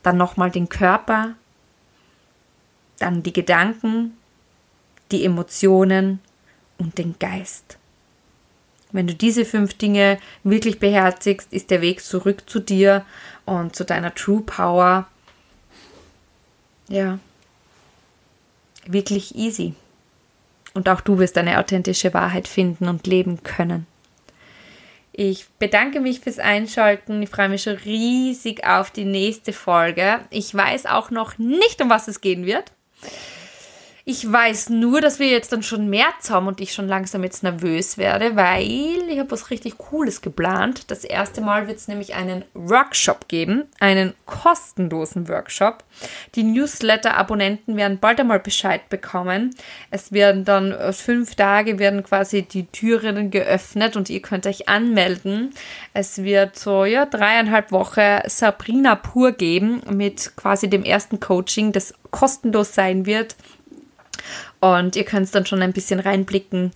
dann 0.03 0.16
nochmal 0.16 0.50
den 0.50 0.68
Körper, 0.68 1.34
dann 2.98 3.22
die 3.22 3.32
Gedanken, 3.32 4.16
die 5.11 5.24
Emotionen 5.24 6.20
und 6.78 6.98
den 6.98 7.18
Geist. 7.18 7.78
Wenn 8.93 9.07
du 9.07 9.14
diese 9.14 9.45
fünf 9.45 9.74
Dinge 9.74 10.18
wirklich 10.45 10.78
beherzigst, 10.78 11.53
ist 11.53 11.70
der 11.70 11.80
Weg 11.80 12.03
zurück 12.03 12.49
zu 12.49 12.61
dir 12.61 13.05
und 13.47 13.74
zu 13.74 13.84
deiner 13.84 14.14
True 14.14 14.43
Power 14.43 15.07
ja 16.88 17.18
wirklich 18.86 19.34
easy. 19.34 19.74
Und 20.74 20.88
auch 20.88 21.01
du 21.01 21.18
wirst 21.18 21.36
deine 21.36 21.59
authentische 21.59 22.14
Wahrheit 22.14 22.49
finden 22.49 22.88
und 22.88 23.07
leben 23.07 23.43
können. 23.43 23.86
Ich 25.12 25.47
bedanke 25.59 26.01
mich 26.01 26.20
fürs 26.20 26.38
Einschalten. 26.38 27.22
Ich 27.22 27.28
freue 27.28 27.51
mich 27.51 27.64
schon 27.64 27.76
riesig 27.76 28.64
auf 28.66 28.90
die 28.90 29.05
nächste 29.05 29.53
Folge. 29.53 30.20
Ich 30.30 30.55
weiß 30.55 30.86
auch 30.86 31.11
noch 31.11 31.36
nicht, 31.36 31.82
um 31.82 31.90
was 31.90 32.09
es 32.09 32.22
gehen 32.22 32.47
wird. 32.47 32.72
Ich 34.05 34.30
weiß 34.30 34.70
nur, 34.70 35.00
dass 35.00 35.20
wir 35.20 35.28
jetzt 35.28 35.53
dann 35.53 35.62
schon 35.62 35.88
März 35.88 36.28
haben 36.28 36.48
und 36.48 36.61
ich 36.61 36.72
schon 36.74 36.88
langsam 36.88 37.22
jetzt 37.22 37.44
nervös 37.44 37.98
werde, 37.98 38.34
weil 38.34 39.09
ich 39.09 39.18
habe 39.20 39.30
was 39.30 39.50
richtig 39.50 39.78
Cooles 39.78 40.22
geplant. 40.22 40.90
Das 40.90 41.05
erste 41.05 41.40
Mal 41.40 41.68
wird 41.68 41.78
es 41.78 41.86
nämlich 41.86 42.16
einen 42.16 42.44
Workshop 42.53 43.28
geben, 43.28 43.62
einen 43.78 44.14
kostenlosen 44.26 45.28
Workshop. 45.28 45.84
Die 46.34 46.42
Newsletter-Abonnenten 46.42 47.76
werden 47.76 48.00
bald 48.00 48.18
einmal 48.18 48.40
Bescheid 48.40 48.88
bekommen. 48.88 49.55
Es 49.92 50.11
werden 50.11 50.44
dann 50.44 50.72
äh, 50.72 50.92
fünf 50.92 51.36
Tage 51.36 51.78
werden 51.78 52.03
quasi 52.03 52.42
die 52.42 52.66
Türen 52.66 53.30
geöffnet 53.30 53.94
und 53.94 54.11
ihr 54.11 54.20
könnt 54.20 54.48
euch 54.48 54.68
anmelden. 54.68 55.55
Es 55.94 56.24
wird 56.24 56.59
so 56.59 56.84
ja 56.84 57.07
dreieinhalb 57.07 57.70
Wochen 57.70 58.18
Sabrina 58.26 58.96
pur 58.96 59.30
geben 59.30 59.80
mit 59.90 60.32
quasi 60.34 60.68
dem 60.68 60.82
ersten 60.82 61.20
Coaching, 61.20 61.70
das 61.70 61.94
kostenlos 62.11 62.74
sein 62.74 63.07
wird 63.07 63.36
und 64.60 64.96
ihr 64.96 65.04
könnt 65.04 65.34
dann 65.34 65.46
schon 65.46 65.62
ein 65.62 65.72
bisschen 65.72 66.00
reinblicken 66.00 66.72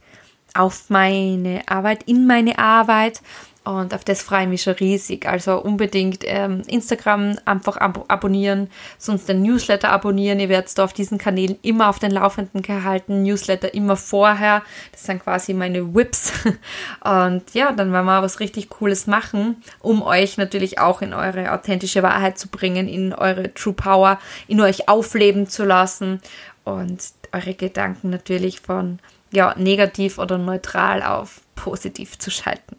auf 0.54 0.88
meine 0.88 1.62
Arbeit, 1.66 2.02
in 2.04 2.26
meine 2.26 2.58
Arbeit. 2.58 3.20
Und 3.66 3.94
auf 3.94 4.04
das 4.04 4.22
freue 4.22 4.42
ich 4.42 4.48
mich 4.48 4.62
schon 4.62 4.74
riesig. 4.74 5.26
Also 5.26 5.60
unbedingt 5.60 6.22
ähm, 6.22 6.62
Instagram 6.68 7.36
einfach 7.46 7.76
ab 7.78 8.04
abonnieren, 8.06 8.70
sonst 8.96 9.28
den 9.28 9.42
Newsletter 9.42 9.90
abonnieren. 9.90 10.38
Ihr 10.38 10.48
werdet 10.48 10.78
da 10.78 10.84
auf 10.84 10.92
diesen 10.92 11.18
Kanälen 11.18 11.58
immer 11.62 11.88
auf 11.88 11.98
den 11.98 12.12
Laufenden 12.12 12.62
gehalten. 12.62 13.24
Newsletter 13.24 13.74
immer 13.74 13.96
vorher. 13.96 14.62
Das 14.92 15.02
sind 15.02 15.24
quasi 15.24 15.52
meine 15.52 15.96
Whips. 15.96 16.32
Und 17.04 17.54
ja, 17.54 17.72
dann 17.72 17.92
werden 17.92 18.06
wir 18.06 18.22
was 18.22 18.38
richtig 18.38 18.68
Cooles 18.68 19.08
machen, 19.08 19.56
um 19.80 20.00
euch 20.00 20.38
natürlich 20.38 20.78
auch 20.78 21.02
in 21.02 21.12
eure 21.12 21.50
authentische 21.52 22.04
Wahrheit 22.04 22.38
zu 22.38 22.46
bringen, 22.46 22.86
in 22.86 23.12
eure 23.12 23.52
True 23.52 23.74
Power, 23.74 24.20
in 24.46 24.60
euch 24.60 24.88
aufleben 24.88 25.48
zu 25.48 25.64
lassen 25.64 26.20
und 26.66 27.00
eure 27.36 27.54
Gedanken 27.54 28.10
natürlich 28.10 28.60
von 28.60 28.98
ja, 29.32 29.54
negativ 29.56 30.18
oder 30.18 30.38
neutral 30.38 31.02
auf 31.02 31.40
positiv 31.54 32.18
zu 32.18 32.30
schalten. 32.30 32.76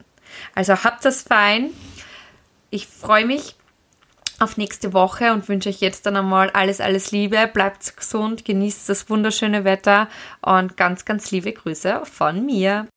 Also 0.55 0.83
habt 0.83 1.05
das 1.05 1.23
fein. 1.23 1.71
Ich 2.69 2.87
freue 2.87 3.25
mich 3.25 3.55
auf 4.39 4.57
nächste 4.57 4.93
Woche 4.93 5.33
und 5.33 5.47
wünsche 5.49 5.69
euch 5.69 5.81
jetzt 5.81 6.05
dann 6.05 6.15
einmal 6.15 6.49
alles, 6.51 6.79
alles 6.79 7.11
Liebe. 7.11 7.49
Bleibt 7.51 7.97
gesund, 7.97 8.45
genießt 8.45 8.87
das 8.89 9.09
wunderschöne 9.09 9.63
Wetter 9.63 10.07
und 10.41 10.77
ganz, 10.77 11.05
ganz 11.05 11.31
liebe 11.31 11.51
Grüße 11.51 12.01
von 12.05 12.45
mir. 12.45 12.87